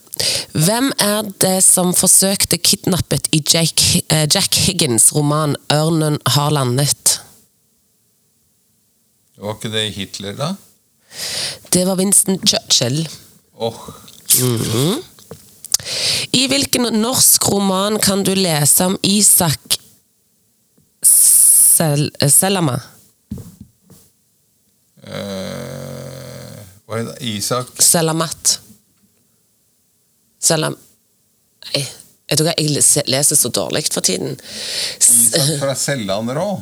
Hvem 0.51 0.91
er 1.01 1.25
det 1.41 1.57
som 1.65 1.93
forsøkte 1.97 2.59
kidnappet 2.61 3.31
i 3.33 3.41
Jack, 3.41 3.81
eh, 4.13 4.27
Jack 4.29 4.53
Higgins' 4.67 5.09
roman 5.15 5.55
'Ørnen 5.71 6.19
har 6.27 6.51
landet'? 6.51 7.19
Var 9.41 9.55
ikke 9.55 9.71
det 9.73 9.93
Hitler, 9.93 10.33
da? 10.37 10.53
Det 11.73 11.87
var 11.87 11.97
Winston 11.97 12.37
Churchill. 12.45 13.07
Åh, 13.57 13.79
I 16.33 16.47
hvilken 16.47 17.01
norsk 17.01 17.49
roman 17.49 17.97
kan 17.99 18.23
du 18.23 18.35
lese 18.37 18.85
om 18.85 18.97
Isak 19.03 19.79
Selama? 22.29 22.75
eh, 25.07 26.57
Hva 26.85 26.99
er 26.99 27.07
det? 27.07 27.15
Isak 27.25 27.81
Selamat. 27.81 28.59
Selam... 30.41 30.75
Jeg 31.73 32.37
tror 32.37 32.51
jeg 32.53 33.05
leser 33.09 33.35
så 33.35 33.49
dårlig 33.49 33.87
for 33.91 34.05
tiden. 34.05 34.37
Isak 35.01 35.49
fra 35.59 35.73
Sellandrå. 35.75 36.45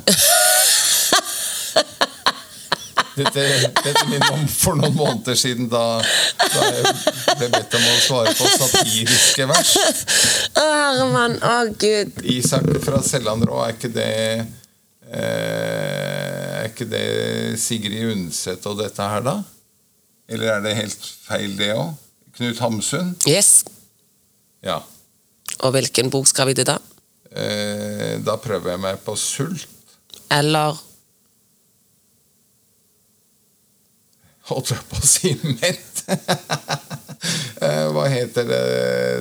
Dette, 3.20 3.42
dette 3.84 4.02
minner 4.08 4.32
om 4.32 4.46
for 4.48 4.78
noen 4.78 4.94
måneder 4.96 5.36
siden 5.36 5.66
da, 5.68 5.98
da 6.40 6.68
jeg 6.70 6.84
ble 7.36 7.48
bedt 7.52 7.74
om 7.76 7.82
å 7.84 7.96
svare 8.00 8.32
på 8.38 8.48
satiriske 8.54 9.44
vers. 9.50 9.72
Å, 10.56 10.64
Herman, 10.64 11.36
å 11.44 11.56
gud. 11.74 12.22
Isak 12.24 12.70
fra 12.86 13.02
Sellandrå, 13.04 13.60
er 13.66 13.76
ikke 13.76 13.92
det 13.92 14.08
Er 15.10 16.68
ikke 16.68 16.86
det 16.86 17.58
Sigrid 17.58 18.12
Undset 18.12 18.66
og 18.70 18.78
dette 18.78 19.02
her, 19.10 19.24
da? 19.26 19.36
Eller 20.30 20.52
er 20.54 20.62
det 20.62 20.76
helt 20.78 21.06
feil, 21.26 21.56
det 21.58 21.72
òg? 21.74 21.96
Knut 22.38 22.60
Hamsun? 22.62 23.14
Yes. 23.28 23.64
Ja. 24.62 24.78
Og 25.66 25.74
hvilken 25.74 26.12
bok 26.14 26.28
skal 26.30 26.46
vi 26.50 26.54
til 26.60 26.68
da? 26.68 26.76
Eh, 27.30 28.20
da 28.22 28.36
prøver 28.40 28.76
jeg 28.76 28.82
meg 28.84 29.02
på 29.04 29.16
Sult. 29.18 29.66
Eller 30.30 30.78
Holdt 34.50 34.72
jeg 34.72 34.86
på 34.90 34.98
å 34.98 35.06
si 35.06 35.34
mett? 35.58 36.04
Eh, 37.60 37.90
Hva 37.92 38.06
heter 38.08 38.46
det, 38.48 38.60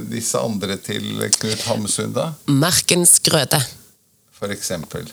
disse 0.08 0.40
andre 0.40 0.78
til 0.80 1.04
Knut 1.36 1.64
Hamsun, 1.68 2.14
da? 2.16 2.30
Markens 2.48 3.18
grøde. 3.26 3.60
For 4.32 4.48
eksempel. 4.56 5.10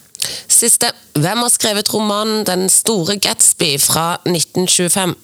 Siste. 0.49 0.91
Hvem 1.15 1.45
har 1.45 1.53
skrevet 1.53 1.95
romanen 1.95 2.45
'Den 2.47 2.69
store 2.69 3.19
Gatsby' 3.19 3.79
fra 3.79 4.21
1925? 4.25 5.15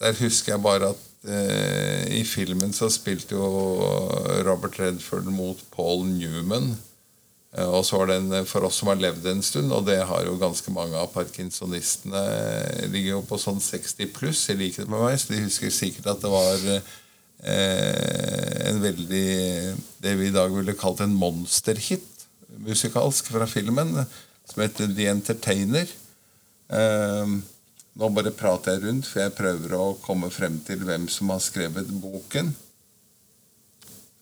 Der 0.00 0.12
husker 0.16 0.52
jeg 0.52 0.62
bare 0.62 0.94
at 0.94 1.00
eh, 1.28 2.20
i 2.20 2.24
filmen 2.24 2.72
så 2.72 2.88
spilte 2.88 3.34
jo 3.36 3.48
Robert 4.46 4.80
Redford 4.80 5.28
mot 5.28 5.58
Paul 5.76 6.06
Newman. 6.06 6.72
Eh, 7.56 7.66
og 7.66 7.84
så 7.84 7.98
var 7.98 8.12
den 8.12 8.46
for 8.46 8.64
oss 8.66 8.78
som 8.80 8.88
har 8.88 9.00
levd 9.00 9.26
en 9.26 9.42
stund, 9.42 9.72
og 9.74 9.84
det 9.88 9.98
har 10.06 10.24
jo 10.24 10.38
ganske 10.40 10.72
mange 10.72 10.96
av 10.96 11.10
parkinsonistene 11.12 12.22
ligger 12.92 13.16
jo 13.16 13.22
på 13.26 13.38
sånn 13.42 13.60
60 13.60 14.12
pluss, 14.14 14.46
i 14.48 14.56
likhet 14.58 14.88
med 14.88 15.02
meg, 15.02 15.18
så 15.18 15.34
de 15.34 15.44
husker 15.44 15.74
sikkert 15.74 16.12
at 16.14 16.22
det 16.22 16.32
var 16.32 16.66
eh, 16.76 16.92
en 17.40 18.80
veldig 18.82 19.28
Det 20.02 20.12
vi 20.18 20.26
i 20.28 20.34
dag 20.34 20.52
ville 20.52 20.74
kalt 20.76 21.00
en 21.00 21.14
monsterhit 21.16 22.10
musikalsk 22.60 23.30
fra 23.32 23.46
filmen, 23.48 23.94
som 24.50 24.62
heter 24.62 24.90
The 24.92 25.06
Entertainer. 25.12 25.88
Eh, 26.68 27.32
nå 28.00 28.10
bare 28.14 28.32
prater 28.36 28.76
jeg 28.76 28.84
rundt, 28.84 29.08
for 29.08 29.22
jeg 29.22 29.36
prøver 29.38 29.76
å 29.76 29.86
komme 30.04 30.30
frem 30.34 30.58
til 30.66 30.84
hvem 30.86 31.08
som 31.10 31.32
har 31.32 31.42
skrevet 31.44 31.90
boken. 32.02 32.52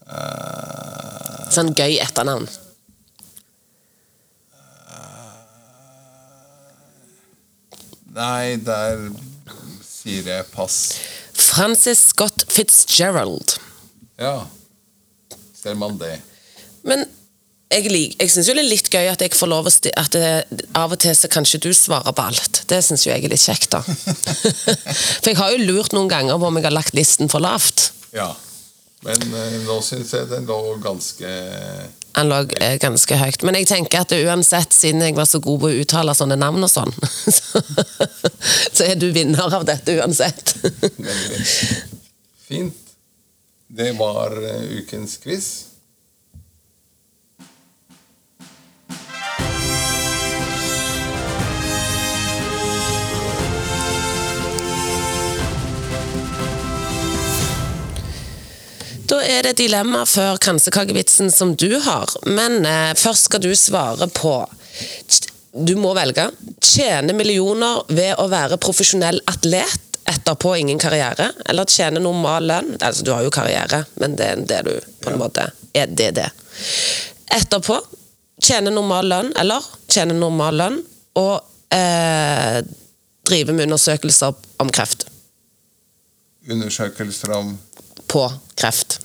Eh, 0.09 1.45
Sånn 1.55 1.75
gøy 1.77 1.99
etternavn. 2.05 2.49
nei, 8.19 8.57
der 8.67 9.11
sier 9.85 10.27
jeg 10.27 10.47
pass. 10.51 10.79
Francis 11.59 12.09
Scott 12.13 12.45
Fitzgerald. 12.49 13.57
Ja. 14.19 14.47
Ser 15.59 15.75
man 15.79 15.99
det. 15.99 16.21
Men 16.87 17.03
jeg, 17.69 17.91
lik- 17.93 18.15
jeg 18.23 18.31
syns 18.33 18.47
jo 18.49 18.55
det 18.57 18.63
er 18.63 18.69
litt 18.71 18.89
gøy 18.95 19.09
at 19.11 19.21
jeg 19.27 19.35
får 19.37 19.51
lov 19.51 19.67
å 19.69 19.73
sti 19.75 19.91
at 19.99 20.15
det, 20.15 20.63
av 20.79 20.95
og 20.95 21.01
til 21.03 21.13
så 21.19 21.29
kanskje 21.29 21.61
du 21.67 21.71
svarer 21.77 22.15
på 22.17 22.25
alt. 22.31 22.63
Det 22.71 22.79
syns 22.87 23.05
jo 23.05 23.11
jeg 23.13 23.27
er 23.27 23.33
litt 23.35 23.43
kjekt, 23.43 23.75
da. 23.75 23.83
For 25.21 25.29
jeg 25.33 25.39
har 25.41 25.53
jo 25.53 25.67
lurt 25.69 25.93
noen 25.97 26.09
ganger 26.09 26.39
på 26.41 26.49
om 26.49 26.57
jeg 26.61 26.69
har 26.71 26.77
lagt 26.79 26.95
listen 26.97 27.29
for 27.33 27.43
lavt. 27.45 27.91
Ja. 28.17 28.31
Men 29.07 29.35
eh, 29.35 29.59
nå 29.63 29.79
syns 29.85 30.11
jeg 30.15 30.27
den 30.31 30.49
lå 30.49 30.59
ganske 30.83 31.29
Han 32.17 32.31
lå 32.33 32.41
eh, 32.59 32.75
ganske 32.83 33.19
høyt. 33.21 33.45
Men 33.47 33.59
jeg 33.61 33.69
tenker 33.71 34.03
at 34.03 34.15
uansett, 34.17 34.75
siden 34.75 35.05
jeg 35.07 35.15
var 35.19 35.29
så 35.31 35.39
god 35.45 35.63
på 35.63 35.71
å 35.71 35.79
uttale 35.85 36.17
sånne 36.19 36.39
navn 36.41 36.67
og 36.67 36.73
sånn, 36.73 36.91
så, 37.39 37.63
så 38.73 38.89
er 38.89 38.99
du 38.99 39.11
vinner 39.15 39.55
av 39.55 39.69
dette 39.69 39.95
uansett. 40.01 40.57
Veldig. 40.99 41.47
Fint. 42.49 42.85
Det 43.69 43.93
var 43.99 44.35
eh, 44.43 44.81
ukens 44.81 45.19
quiz. 45.23 45.68
Da 59.09 59.19
er 59.25 59.47
det 59.47 59.57
dilemma 59.57 60.03
før 60.07 60.37
kransekakevitsen 60.43 61.31
som 61.33 61.55
du 61.57 61.79
har. 61.81 62.13
Men 62.29 62.61
eh, 62.67 62.95
først 62.99 63.31
skal 63.31 63.41
du 63.45 63.53
svare 63.57 64.09
på 64.13 64.35
Du 65.53 65.75
må 65.81 65.95
velge. 65.97 66.29
Tjene 66.61 67.15
millioner 67.17 67.83
ved 67.89 68.21
å 68.21 68.29
være 68.29 68.61
profesjonell 68.61 69.23
atlet, 69.27 69.87
etterpå 70.09 70.55
ingen 70.57 70.79
karriere. 70.81 71.31
Eller 71.49 71.69
tjene 71.69 72.01
normal 72.05 72.47
lønn. 72.49 72.75
Altså, 72.81 73.05
du 73.05 73.13
har 73.15 73.25
jo 73.25 73.33
karriere, 73.33 73.83
men 74.01 74.17
det 74.17 74.29
er 74.29 74.45
det 74.53 74.61
du 74.69 74.75
på 75.03 75.13
en 75.13 75.21
måte 75.21 75.49
er 75.77 75.89
det 75.89 76.11
det. 76.21 76.29
Etterpå 77.33 77.81
tjene 78.45 78.71
normal 78.73 79.09
lønn, 79.11 79.33
eller 79.41 79.65
tjene 79.91 80.17
normal 80.17 80.61
lønn, 80.61 80.79
og 81.19 81.75
eh, 81.75 82.61
drive 83.29 83.57
med 83.57 83.69
undersøkelser 83.69 84.37
om 84.63 84.71
kreft. 84.73 85.09
Undersøkelser 86.49 87.35
om 87.37 87.57
På 88.09 88.23
kreft. 88.57 88.98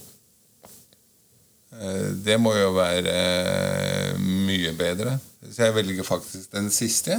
Eh, 1.82 2.10
Det 2.26 2.40
må 2.42 2.54
jo 2.58 2.72
være 2.76 3.14
eh, 3.14 4.20
mye 4.20 4.74
bedre. 4.78 5.18
Så 5.50 5.68
jeg 5.68 5.76
velger 5.76 6.04
faktisk 6.08 6.52
den 6.56 6.70
siste. 6.72 7.18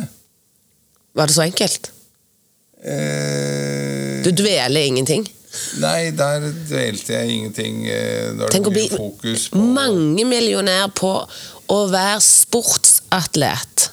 Var 1.14 1.30
det 1.30 1.36
så 1.36 1.44
enkelt? 1.46 1.90
Eh, 2.84 4.22
Du 4.24 4.30
dveler 4.30 4.80
ingenting? 4.86 5.26
Nei, 5.78 6.10
der 6.10 6.48
dvelte 6.66 7.12
jeg 7.14 7.30
ingenting. 7.30 7.84
Da 7.86 8.48
er 8.48 8.56
det 8.56 8.72
bli 8.74 8.88
fokus 8.90 9.48
på 9.52 9.60
mange 9.62 10.24
millionær 10.26 10.88
på 10.96 11.12
å 11.70 11.76
være 11.92 12.18
sportsatlet. 12.24 13.90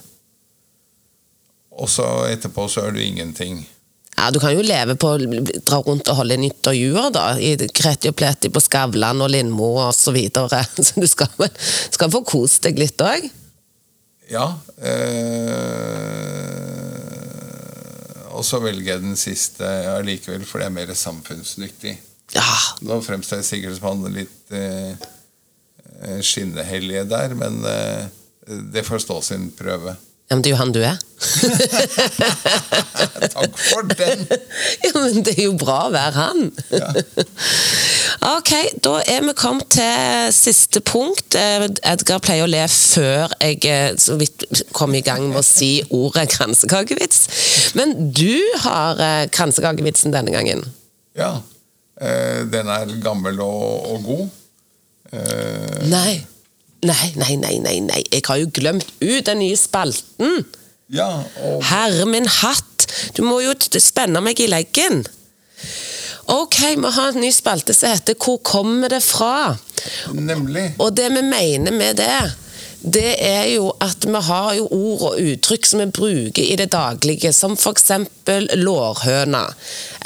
Og 1.82 1.89
så 1.89 2.07
etterpå 2.32 2.66
så 2.70 2.88
er 2.88 2.95
du 2.95 3.01
ingenting. 3.03 3.62
Ja, 4.22 4.30
Du 4.32 4.38
kan 4.39 4.53
jo 4.53 4.61
leve 4.61 4.93
på 5.01 5.15
å 5.15 5.17
dra 5.17 5.80
rundt 5.82 6.09
og 6.11 6.19
holde 6.19 6.38
intervjuer, 6.38 7.09
da. 7.15 7.26
I 7.41 7.55
Kreti 7.74 8.11
og 8.11 8.17
Pleti 8.19 8.51
på 8.53 8.61
Skavlan 8.61 9.24
og 9.26 9.32
Lindmo 9.34 9.72
og 9.88 9.95
så 9.97 10.13
videre. 10.13 10.61
Så 10.86 11.01
du 11.01 11.07
skal 11.09 11.30
skal 11.89 12.11
få 12.13 12.22
kost 12.28 12.61
deg 12.67 12.78
litt 12.82 13.01
òg. 13.01 13.26
Ja. 14.32 14.45
Øh... 14.78 16.61
og 18.32 18.45
så 18.47 18.61
velger 18.63 18.93
jeg 18.93 19.01
den 19.03 19.17
siste 19.19 19.67
allikevel, 19.91 20.45
for 20.47 20.61
det 20.61 20.69
er 20.69 20.74
mer 20.74 20.93
samfunnsnyttig. 20.97 21.91
Ja. 22.34 22.45
Nå 22.88 23.01
fremstår 23.03 23.41
jeg 23.41 23.49
sikkert 23.49 23.78
som 23.78 23.89
han 23.89 24.15
litt 24.15 24.55
eh, 24.55 24.93
eh, 25.99 26.22
skinnehellige 26.26 27.03
der, 27.11 27.36
men 27.38 27.59
øh, 27.67 28.07
det 28.74 28.86
får 28.88 29.03
stå 29.03 29.19
sin 29.26 29.49
prøve. 29.57 29.93
Ja, 30.32 30.36
men 30.38 30.43
det 30.45 30.47
er 30.47 30.53
jo 30.53 30.59
han 30.61 30.69
du 30.71 30.79
er. 30.79 30.95
Takk 33.34 33.57
for 33.59 33.84
den! 33.89 34.21
ja, 34.86 34.91
men 34.95 35.25
det 35.27 35.34
er 35.34 35.49
jo 35.49 35.57
bra 35.59 35.89
å 35.89 35.91
være 35.91 36.15
han. 36.15 36.55
ok, 38.38 38.51
da 38.79 38.93
er 39.11 39.27
vi 39.27 39.34
kommet 39.36 39.67
til 39.75 40.32
siste 40.32 40.79
punkt. 40.88 41.36
Eh, 41.36 41.67
Edgar 41.91 42.23
pleier 42.23 42.47
å 42.47 42.49
le 42.53 42.63
før 42.71 43.27
jeg 43.43 43.59
eh, 43.67 43.91
så 43.99 44.15
vidt 44.21 44.47
kom 44.71 44.95
i 44.95 45.03
gang 45.03 45.27
med 45.27 45.43
å 45.43 45.45
si 45.45 45.84
ordet 45.91 46.32
kransekakevits. 46.38 47.27
Men 47.75 48.15
du 48.15 48.39
har 48.63 48.95
eh, 49.03 49.27
kransekakevitsen 49.36 50.15
denne 50.15 50.32
gangen. 50.32 50.63
Ja. 51.19 51.43
Den 51.99 52.71
er 52.71 52.88
gammel 53.03 53.36
og, 53.43 53.84
og 53.91 53.99
god. 54.07 54.32
Nei. 55.91 56.23
Nei, 56.82 57.11
nei, 57.15 57.36
nei, 57.38 57.59
nei, 57.61 57.77
nei. 57.86 58.01
Jeg 58.09 58.23
har 58.25 58.39
jo 58.41 58.49
glemt 58.53 58.88
ut 59.03 59.25
den 59.27 59.41
nye 59.43 59.57
spalten. 59.57 60.45
ja, 60.89 61.09
og 61.45 61.63
Herre 61.69 62.05
min 62.09 62.25
hatt! 62.41 62.88
Du 63.15 63.21
må 63.23 63.39
jo 63.43 63.53
spenne 63.79 64.19
meg 64.25 64.39
i 64.41 64.49
leggen. 64.51 65.03
Ok, 66.32 66.57
vi 66.77 66.91
har 66.95 67.11
en 67.11 67.21
ny 67.21 67.29
spalte 67.34 67.73
som 67.75 67.91
heter 67.93 68.15
Hvor 68.19 68.39
kommer 68.43 68.89
det 68.89 69.01
fra? 69.03 69.57
nemlig. 70.13 70.73
Og 70.79 70.93
det 70.97 71.09
vi 71.13 71.21
mener 71.25 71.71
med 71.73 71.97
det, 71.97 72.19
det 72.82 73.15
er 73.21 73.45
jo 73.55 73.71
at 73.82 74.05
vi 74.05 74.21
har 74.27 74.53
jo 74.57 74.67
ord 74.71 75.01
og 75.11 75.19
uttrykk 75.21 75.65
som 75.69 75.82
vi 75.84 75.88
bruker 75.93 76.43
i 76.43 76.55
det 76.57 76.71
daglige, 76.73 77.34
som 77.34 77.53
f.eks. 77.57 77.91
lårhøna, 78.57 79.43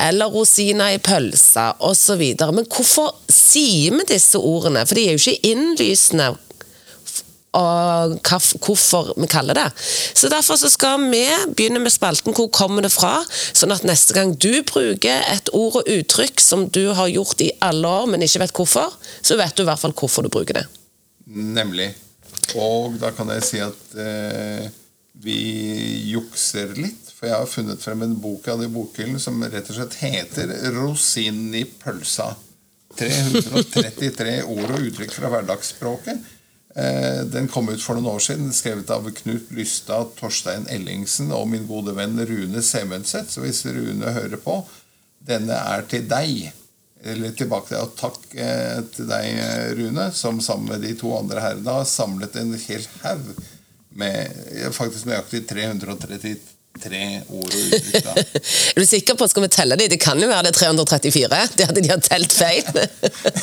eller 0.07 0.31
rosina 0.31 0.89
i 0.93 0.97
pølsa 0.99 1.73
osv. 1.79 2.23
Men 2.51 2.67
hvorfor 2.67 3.15
sier 3.31 3.95
vi 3.95 4.07
disse 4.15 4.39
ordene? 4.39 4.85
For 4.85 4.95
de 4.95 5.07
er 5.07 5.15
jo 5.15 5.23
ikke 5.23 5.51
innlysende 5.53 6.33
og 7.55 8.15
hva- 8.25 8.57
hvorfor 8.65 9.13
vi 9.17 9.27
kaller 9.31 9.57
det. 9.57 9.67
Så 10.13 10.29
Derfor 10.29 10.59
så 10.59 10.69
skal 10.69 10.99
vi 11.11 11.23
begynne 11.55 11.79
med 11.79 11.93
spalten 11.93 12.33
'Hvor 12.33 12.51
kommer 12.51 12.81
det 12.81 12.91
fra?', 12.91 13.23
sånn 13.53 13.71
at 13.71 13.83
neste 13.83 14.13
gang 14.13 14.35
du 14.35 14.61
bruker 14.63 15.23
et 15.31 15.49
ord 15.53 15.75
og 15.81 15.87
uttrykk 15.87 16.39
som 16.41 16.67
du 16.69 16.93
har 16.93 17.07
gjort 17.07 17.41
i 17.41 17.51
alle 17.61 17.87
år, 17.87 18.07
men 18.07 18.21
ikke 18.21 18.39
vet 18.39 18.53
hvorfor, 18.53 18.93
så 19.21 19.37
vet 19.37 19.55
du 19.55 19.63
i 19.63 19.65
hvert 19.65 19.79
fall 19.79 19.93
hvorfor 19.93 20.23
du 20.23 20.29
bruker 20.29 20.53
det. 20.53 20.65
Nemlig. 21.27 21.93
Og 22.55 22.99
da 22.99 23.11
kan 23.11 23.27
jeg 23.29 23.43
si 23.43 23.59
at 23.59 23.97
eh, 23.97 24.69
vi 25.23 26.11
jukser 26.11 26.75
litt. 26.77 27.01
For 27.15 27.27
jeg 27.29 27.37
har 27.37 27.47
funnet 27.49 27.81
frem 27.81 28.01
en 28.03 28.15
bok 28.21 28.47
av 28.51 28.59
de 28.59 28.67
bokhyllen 28.67 29.19
som 29.19 29.41
rett 29.41 29.69
og 29.69 29.75
slett 29.75 29.95
heter 30.03 30.51
'Rosinen 30.71 31.55
i 31.55 31.63
pølsa'. 31.63 32.35
333 32.95 34.43
ord 34.45 34.71
og 34.71 34.85
uttrykk 34.87 35.11
fra 35.11 35.31
hverdagsspråket. 35.33 36.19
Eh, 36.75 37.21
Den 37.25 37.47
kom 37.47 37.69
ut 37.69 37.83
for 37.83 37.95
noen 37.95 38.11
år 38.15 38.23
siden, 38.23 38.51
skrevet 38.53 38.91
av 38.91 39.07
Knut 39.21 39.51
Lystad, 39.55 40.11
Torstein 40.19 40.67
Ellingsen 40.71 41.31
og 41.31 41.47
min 41.51 41.67
gode 41.69 41.95
venn 41.95 42.19
Rune 42.19 42.63
Semenseth. 42.63 43.31
Så 43.31 43.45
hvis 43.45 43.63
Rune 43.65 44.11
hører 44.17 44.41
på, 44.43 44.59
denne 45.25 45.55
er 45.55 45.87
til 45.89 46.07
deg. 46.09 46.51
Eller 47.05 47.35
tilbake 47.37 47.69
til 47.69 47.83
og 47.83 47.95
takk 47.99 48.23
eh, 48.33 48.81
til 48.95 49.07
deg, 49.07 49.29
eh, 49.39 49.69
Rune, 49.79 50.09
som 50.11 50.41
sammen 50.43 50.73
med 50.73 50.83
de 50.83 50.95
to 50.99 51.13
andre 51.15 51.43
herrene 51.43 51.79
har 51.79 51.87
samlet 51.89 52.35
en 52.41 52.55
hel 52.67 52.87
haug 53.03 53.31
med 53.95 54.73
faktisk 54.75 55.07
nøyaktig 55.07 55.45
333 55.47 56.35
ord 56.83 57.53
og 57.53 57.55
uttrykk. 57.55 58.03
da. 58.03 58.13
Er 58.75 58.79
du 58.79 58.85
sikker 58.87 59.15
på 59.15 59.23
at 59.25 59.31
Skal 59.31 59.45
vi 59.45 59.49
telle 59.53 59.77
de? 59.79 59.87
Det 59.91 59.99
kan 60.01 60.19
jo 60.19 60.27
være 60.27 60.47
det 60.47 60.51
er 60.53 60.59
334. 60.59 61.39
Det 61.57 61.67
hadde 61.69 61.83
de 61.83 61.91
har 61.91 62.01
telt 62.03 62.33
feil. 62.35 62.63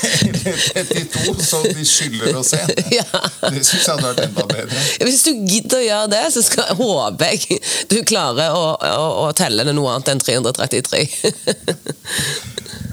Eller 0.78 1.04
32, 1.12 1.44
så 1.46 1.62
de 1.64 1.86
skylder 1.88 2.36
oss 2.38 2.52
en. 2.58 2.72
Ja. 2.92 3.06
Det 3.48 3.64
syns 3.64 3.86
jeg 3.86 3.94
hadde 3.94 4.08
vært 4.10 4.24
enda 4.26 4.46
bedre. 4.50 4.84
Hvis 5.06 5.24
du 5.26 5.32
gidder 5.48 5.80
å 5.80 5.86
gjøre 5.86 6.12
det, 6.12 6.22
så 6.36 6.44
skal, 6.46 6.72
håper 6.78 7.32
jeg 7.32 7.60
du 7.90 7.98
klarer 8.08 8.56
å, 8.56 8.64
å, 8.76 9.08
å 9.26 9.30
telle 9.36 9.66
det 9.66 9.74
noe 9.76 9.94
annet 9.96 10.12
enn 10.12 10.22
333. 10.22 11.04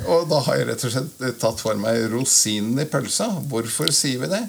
Og 0.09 0.25
da 0.29 0.39
har 0.47 0.57
jeg 0.57 0.69
rett 0.71 0.87
og 0.87 0.93
slett 0.95 1.27
tatt 1.41 1.61
for 1.61 1.77
meg 1.79 2.07
rosinen 2.13 2.79
i 2.81 2.87
pølsa. 2.89 3.29
Hvorfor 3.51 3.91
sier 3.93 4.23
vi 4.23 4.31
det? 4.31 4.41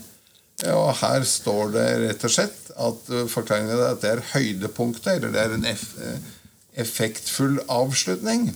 Og 0.70 0.91
her 1.01 1.24
står 1.24 1.70
det 1.74 1.86
rett 2.05 2.24
og 2.28 2.32
slett 2.34 2.60
at 2.81 3.12
uh, 3.12 3.26
forklaringen 3.31 3.74
er 3.76 3.87
at 3.93 4.03
det 4.05 4.11
er 4.14 4.26
høydepunktet, 4.33 5.12
eller 5.18 5.35
det 5.35 5.45
er 5.45 5.57
en 5.57 5.68
eff 5.68 5.87
eh, 6.01 6.18
effektfull 6.81 7.59
avslutning. 7.68 8.53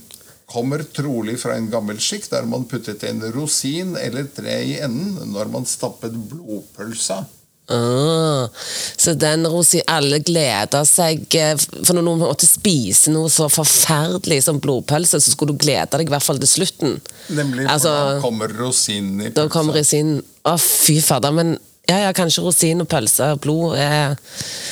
kommer 0.47 0.85
trolig 0.97 1.39
fra 1.41 1.57
en 1.57 1.71
gammel 1.73 1.97
skikk 1.99 2.29
der 2.31 2.45
man 2.47 2.67
puttet 2.69 3.03
en 3.09 3.23
rosin 3.35 3.97
eller 3.97 4.29
tre 4.37 4.59
i 4.63 4.77
enden 4.85 5.33
når 5.33 5.49
man 5.51 5.65
stappet 5.67 6.15
blodpølsa. 6.31 7.25
Ah, 7.67 8.49
så 8.97 9.15
den 9.17 9.47
rosin 9.49 9.81
alle 9.89 10.19
gleder 10.21 10.85
seg 10.85 11.23
eh, 11.33 11.55
For 11.57 11.97
når 11.97 12.05
noen 12.05 12.21
måtte 12.21 12.45
spise 12.45 13.09
noe 13.09 13.31
så 13.33 13.47
forferdelig 13.49 14.43
som 14.45 14.59
blodpølse, 14.61 15.17
så 15.17 15.33
skulle 15.33 15.57
du 15.57 15.63
glede 15.65 15.97
deg 15.97 16.11
i 16.11 16.13
hvert 16.13 16.27
fall 16.27 16.43
til 16.43 16.51
slutten. 16.51 16.99
Nemlig, 17.33 17.65
Altså, 17.65 17.89
da 17.89 18.21
kommer 18.21 18.53
rosinen 18.53 19.25
i 19.25 19.33
Da 19.33 19.49
kommer 19.49 19.81
rosinen. 19.81 20.21
Å, 20.45 20.59
fy 20.61 20.99
fader. 21.01 21.33
Men 21.33 21.57
ja, 21.87 21.99
ja, 22.01 22.13
kanskje 22.17 22.43
rosin 22.45 22.81
og 22.81 22.89
pølse 22.89 23.27
og 23.35 23.41
blod 23.45 23.75
er 23.77 24.15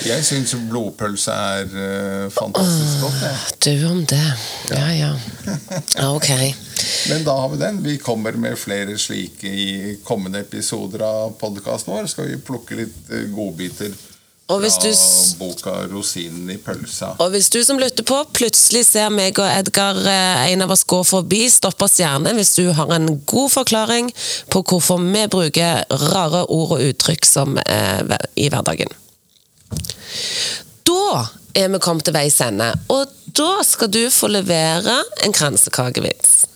Jeg 0.06 0.24
syns 0.24 0.54
blodpølse 0.70 1.34
er 1.34 1.66
uh, 1.68 2.30
fantastisk 2.32 3.02
godt. 3.04 3.18
Jeg. 3.26 3.58
Du 3.66 3.88
om 3.90 4.00
det. 4.08 4.22
Ja, 4.72 4.86
ja. 4.96 5.10
Ja, 5.96 6.08
Ok. 6.14 6.30
Men 7.10 7.24
da 7.24 7.34
har 7.36 7.48
vi 7.52 7.58
den. 7.60 7.82
Vi 7.84 7.98
kommer 7.98 8.32
med 8.32 8.56
flere 8.58 8.96
slike 8.98 9.48
i 9.48 9.96
kommende 10.04 10.40
episoder 10.40 11.04
av 11.06 11.36
podkasten 11.40 11.92
vår. 11.92 12.08
Skal 12.10 12.30
vi 12.30 12.40
plukke 12.42 12.78
litt 12.78 13.12
eh, 13.12 13.28
godbiter 13.32 13.92
Og 14.50 14.58
hvis 14.60 14.76
du 14.82 14.88
ja, 14.88 14.96
boka 15.38 15.70
'Rosinen 15.86 16.50
i 16.50 16.56
pølsa'. 16.58 17.14
Og 17.18 17.30
hvis 17.30 17.48
du 17.50 17.62
som 17.64 17.78
lytter 17.78 18.04
på, 18.04 18.18
plutselig 18.34 18.84
ser 18.86 19.08
meg 19.14 19.38
og 19.38 19.46
Edgar, 19.46 19.96
eh, 19.96 20.52
en 20.52 20.62
av 20.62 20.70
oss, 20.74 20.82
gå 20.84 20.98
forbi, 21.06 21.46
stopp 21.50 21.82
oss 21.82 22.00
gjerne 22.00 22.34
hvis 22.36 22.54
du 22.58 22.72
har 22.74 22.90
en 22.92 23.22
god 23.26 23.50
forklaring 23.54 24.10
på 24.52 24.64
hvorfor 24.68 24.98
vi 24.98 25.26
bruker 25.30 25.84
rare 26.12 26.44
ord 26.50 26.76
og 26.76 26.82
uttrykk 26.90 27.24
som 27.28 27.56
eh, 27.58 28.18
i 28.34 28.50
hverdagen. 28.52 28.92
Da 30.84 31.26
er 31.54 31.68
vi 31.72 31.80
kommet 31.80 32.04
til 32.04 32.16
veis 32.16 32.40
ende, 32.44 32.72
og 32.92 33.08
da 33.36 33.62
skal 33.64 33.90
du 33.92 34.04
få 34.10 34.28
levere 34.32 34.98
en 35.24 35.32
kransekakevits. 35.32 36.46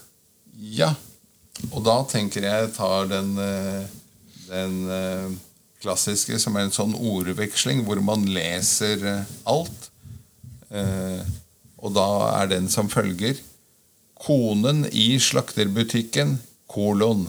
Ja. 0.59 0.95
Og 1.72 1.82
da 1.87 2.03
tenker 2.09 2.45
jeg 2.45 2.72
tar 2.76 3.09
den, 3.09 3.37
eh, 3.41 3.87
den 4.51 4.74
eh, 4.93 5.30
klassiske 5.83 6.39
som 6.43 6.57
er 6.57 6.66
en 6.66 6.74
sånn 6.74 6.95
ordveksling 6.97 7.83
hvor 7.87 8.01
man 8.05 8.24
leser 8.33 9.03
eh, 9.07 9.35
alt. 9.49 9.91
Eh, 10.70 11.22
Og 11.85 11.93
da 11.95 12.07
er 12.41 12.49
den 12.55 12.70
som 12.72 12.89
følger 12.91 13.37
Konen 14.16 14.87
i 14.97 15.18
slakterbutikken, 15.20 16.39
kolon. 16.72 17.27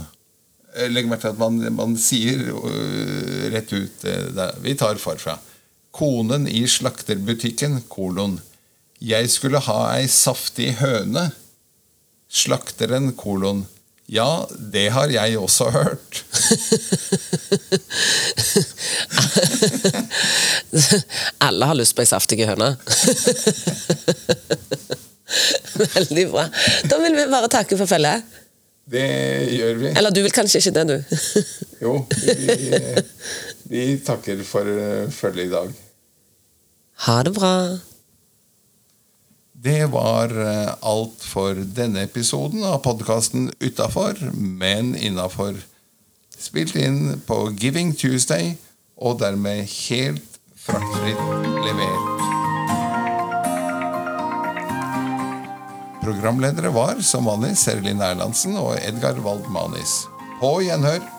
Eh, 0.74 0.88
Legg 0.88 1.10
merke 1.12 1.26
til 1.28 1.34
at 1.36 1.42
man, 1.42 1.58
man 1.76 1.98
sier 2.00 2.46
rett 3.52 3.74
ut. 3.76 4.06
Vi 4.64 4.76
tar 4.80 4.96
farfra. 5.04 5.36
Konen 5.92 6.48
i 6.48 6.64
slakterbutikken, 6.70 7.82
kolon. 7.92 8.38
Jeg 9.04 9.28
skulle 9.30 9.60
ha 9.68 9.80
ei 9.98 10.08
saftig 10.10 10.78
høne. 10.80 11.28
Slakteren, 12.32 13.12
kolon. 13.20 13.66
Ja, 14.08 14.48
det 14.74 14.86
har 14.96 15.12
jeg 15.12 15.36
også 15.38 15.66
hørt. 15.76 16.22
Alle 21.44 21.66
har 21.68 21.76
lyst 21.76 21.96
på 21.98 22.02
ei 22.06 22.08
saftig 22.08 22.40
høne. 22.48 22.70
Veldig 25.98 26.26
bra. 26.32 26.46
Da 26.88 26.96
vil 27.04 27.16
vi 27.20 27.26
bare 27.34 27.50
takke 27.52 27.76
for 27.80 27.88
følget. 27.90 28.24
Det 28.88 29.04
gjør 29.58 29.74
vi. 29.82 29.88
Eller 30.00 30.12
du 30.16 30.22
vil 30.24 30.32
kanskje 30.32 30.60
ikke 30.64 30.76
det, 30.80 30.86
du. 30.88 30.98
Jo, 31.84 31.92
vi, 32.10 32.58
vi 33.70 33.82
takker 34.08 34.40
for 34.48 34.66
eh, 34.72 35.12
følget 35.14 35.46
i 35.46 35.50
dag. 35.52 35.68
Ha 37.06 37.16
det 37.28 37.34
bra. 37.36 37.52
Det 39.68 39.86
var 39.86 40.32
eh, 40.48 40.74
alt 40.80 41.24
for 41.28 41.58
denne 41.76 42.06
episoden 42.08 42.62
av 42.64 42.78
podkasten 42.86 43.50
Utafor, 43.60 44.16
men 44.32 44.94
innafor. 44.96 45.58
Spilt 46.40 46.78
inn 46.80 47.18
på 47.28 47.50
Giving 47.60 47.92
Tuesday, 47.92 48.54
og 48.96 49.20
dermed 49.20 49.68
helt 49.68 50.40
fraktfritt 50.56 51.20
levert. 51.66 52.24
Programledere 56.06 56.72
var 56.72 57.04
som 57.04 57.28
vanlig 57.28 57.58
Serlin 57.60 58.00
Erlandsen 58.00 58.56
og 58.56 58.78
Edgar 58.80 59.20
Waldmanis. 59.20 60.06
På 60.40 60.62
gjenhør. 60.64 61.17